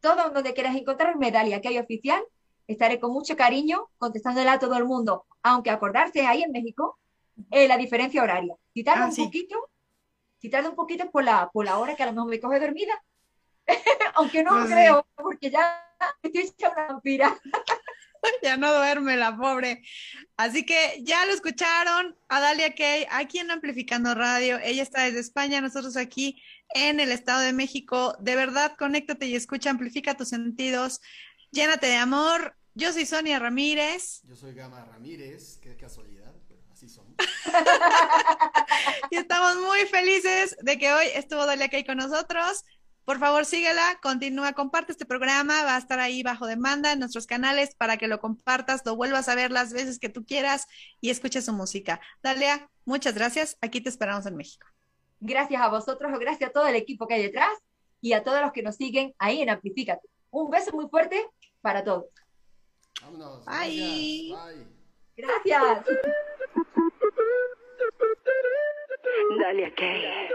todo 0.00 0.30
donde 0.30 0.54
quieras 0.54 0.76
encontrarme, 0.76 1.30
Dalia 1.30 1.60
Key 1.60 1.78
oficial, 1.78 2.22
estaré 2.66 3.00
con 3.00 3.12
mucho 3.12 3.36
cariño 3.36 3.88
contestándole 3.96 4.50
a 4.50 4.58
todo 4.58 4.76
el 4.76 4.84
mundo, 4.84 5.24
aunque 5.42 5.70
acordarse 5.70 6.26
ahí 6.26 6.42
en 6.42 6.52
México, 6.52 6.98
eh, 7.50 7.68
la 7.68 7.76
diferencia 7.76 8.22
horaria. 8.22 8.54
Si 8.74 8.84
tarda 8.84 9.04
ah, 9.04 9.08
un 9.08 9.16
poquito, 9.16 9.70
si 10.38 10.50
tarda 10.50 10.68
un 10.68 10.76
poquito 10.76 11.10
por 11.10 11.24
la, 11.24 11.48
por 11.52 11.64
la 11.64 11.78
hora 11.78 11.94
que 11.96 12.02
a 12.02 12.06
lo 12.06 12.12
mejor 12.12 12.28
me 12.28 12.40
coge 12.40 12.60
dormida, 12.60 13.02
aunque 14.14 14.42
no 14.42 14.50
pues 14.52 14.66
creo, 14.66 15.06
porque 15.16 15.50
ya 15.50 15.84
estoy 16.22 16.42
hecha 16.42 16.70
una 16.70 16.86
vampira. 16.88 17.38
ya 18.42 18.56
no 18.56 18.74
duerme 18.74 19.16
la 19.16 19.36
pobre. 19.36 19.82
Así 20.36 20.64
que 20.64 21.00
ya 21.02 21.24
lo 21.26 21.32
escucharon 21.32 22.16
a 22.28 22.40
Dalia 22.40 22.74
Kay 22.74 23.06
aquí 23.10 23.38
en 23.38 23.50
Amplificando 23.50 24.14
Radio. 24.14 24.58
Ella 24.62 24.82
está 24.82 25.04
desde 25.04 25.20
España, 25.20 25.60
nosotros 25.60 25.96
aquí 25.96 26.42
en 26.70 27.00
el 27.00 27.12
Estado 27.12 27.40
de 27.40 27.52
México. 27.52 28.16
De 28.20 28.36
verdad, 28.36 28.76
conéctate 28.78 29.26
y 29.26 29.36
escucha, 29.36 29.70
amplifica 29.70 30.16
tus 30.16 30.28
sentidos, 30.28 31.00
llénate 31.50 31.86
de 31.86 31.96
amor. 31.96 32.54
Yo 32.74 32.92
soy 32.92 33.06
Sonia 33.06 33.38
Ramírez. 33.38 34.20
Yo 34.24 34.36
soy 34.36 34.54
Gama 34.54 34.84
Ramírez, 34.84 35.58
qué 35.60 35.76
casualidad, 35.76 36.32
pero 36.48 36.60
así 36.70 36.88
somos. 36.88 37.14
y 39.10 39.16
estamos 39.16 39.56
muy 39.56 39.80
felices 39.86 40.56
de 40.60 40.78
que 40.78 40.92
hoy 40.92 41.06
estuvo 41.14 41.44
Dalia 41.44 41.68
Kay 41.68 41.84
con 41.84 41.96
nosotros. 41.96 42.64
Por 43.08 43.18
favor, 43.18 43.46
síguela, 43.46 43.98
continúa, 44.02 44.52
comparte 44.52 44.92
este 44.92 45.06
programa, 45.06 45.64
va 45.64 45.76
a 45.76 45.78
estar 45.78 45.98
ahí 45.98 46.22
bajo 46.22 46.46
demanda 46.46 46.92
en 46.92 46.98
nuestros 46.98 47.26
canales 47.26 47.74
para 47.74 47.96
que 47.96 48.06
lo 48.06 48.20
compartas, 48.20 48.84
lo 48.84 48.96
vuelvas 48.96 49.30
a 49.30 49.34
ver 49.34 49.50
las 49.50 49.72
veces 49.72 49.98
que 49.98 50.10
tú 50.10 50.26
quieras 50.26 50.66
y 51.00 51.08
escuches 51.08 51.46
su 51.46 51.54
música. 51.54 52.02
Dalia, 52.22 52.68
muchas 52.84 53.14
gracias. 53.14 53.56
Aquí 53.62 53.80
te 53.80 53.88
esperamos 53.88 54.26
en 54.26 54.36
México. 54.36 54.66
Gracias 55.20 55.62
a 55.62 55.68
vosotros, 55.68 56.12
gracias 56.20 56.50
a 56.50 56.52
todo 56.52 56.66
el 56.66 56.76
equipo 56.76 57.06
que 57.06 57.14
hay 57.14 57.22
detrás 57.22 57.48
y 58.02 58.12
a 58.12 58.22
todos 58.22 58.42
los 58.42 58.52
que 58.52 58.62
nos 58.62 58.76
siguen 58.76 59.14
ahí 59.18 59.40
en 59.40 59.48
Amplifícate. 59.48 60.06
Un 60.30 60.50
beso 60.50 60.72
muy 60.72 60.86
fuerte 60.90 61.26
para 61.62 61.82
todos. 61.82 62.04
Vámonos. 63.00 63.42
Bye. 63.46 64.36
Gracias. 65.16 65.62
gracias. 65.62 65.84
Dalia 69.40 69.74
¿qué? 69.74 70.28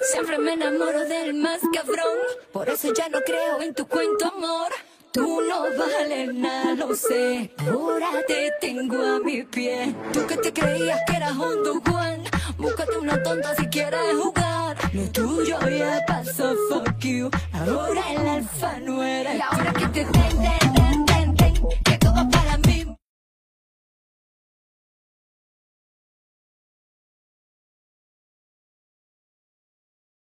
Siempre 0.00 0.38
me 0.38 0.52
enamoro 0.52 1.04
del 1.04 1.34
más 1.34 1.60
cabrón, 1.72 2.18
por 2.52 2.68
eso 2.68 2.92
ya 2.92 3.08
no 3.08 3.20
creo 3.22 3.60
en 3.62 3.74
tu 3.74 3.86
cuento, 3.88 4.26
amor. 4.26 4.72
Tú 5.12 5.40
no 5.48 5.62
vales 5.78 6.34
nada, 6.34 6.74
lo 6.74 6.94
sé. 6.94 7.54
Ahora 7.70 8.10
te 8.26 8.52
tengo 8.60 9.00
a 9.00 9.20
mi 9.20 9.44
pie. 9.44 9.94
Tú 10.12 10.26
que 10.26 10.36
te 10.36 10.52
creías 10.52 11.00
que 11.06 11.16
eras 11.16 11.36
un 11.36 11.80
Juan, 11.84 12.24
búscate 12.58 12.98
una 12.98 13.22
tonta 13.22 13.54
si 13.54 13.66
quieres 13.68 14.00
jugar. 14.20 14.76
Lo 14.92 15.08
tuyo 15.12 15.56
ya 15.68 16.04
pasó, 16.06 16.56
fuck 16.68 16.98
you. 16.98 17.30
Ahora 17.52 18.02
el 18.12 18.26
alfa 18.26 18.80
no 18.80 19.04
era. 19.04 19.36
Y 19.36 19.40
ahora 19.40 19.72
que 19.72 19.86
te 19.86 20.04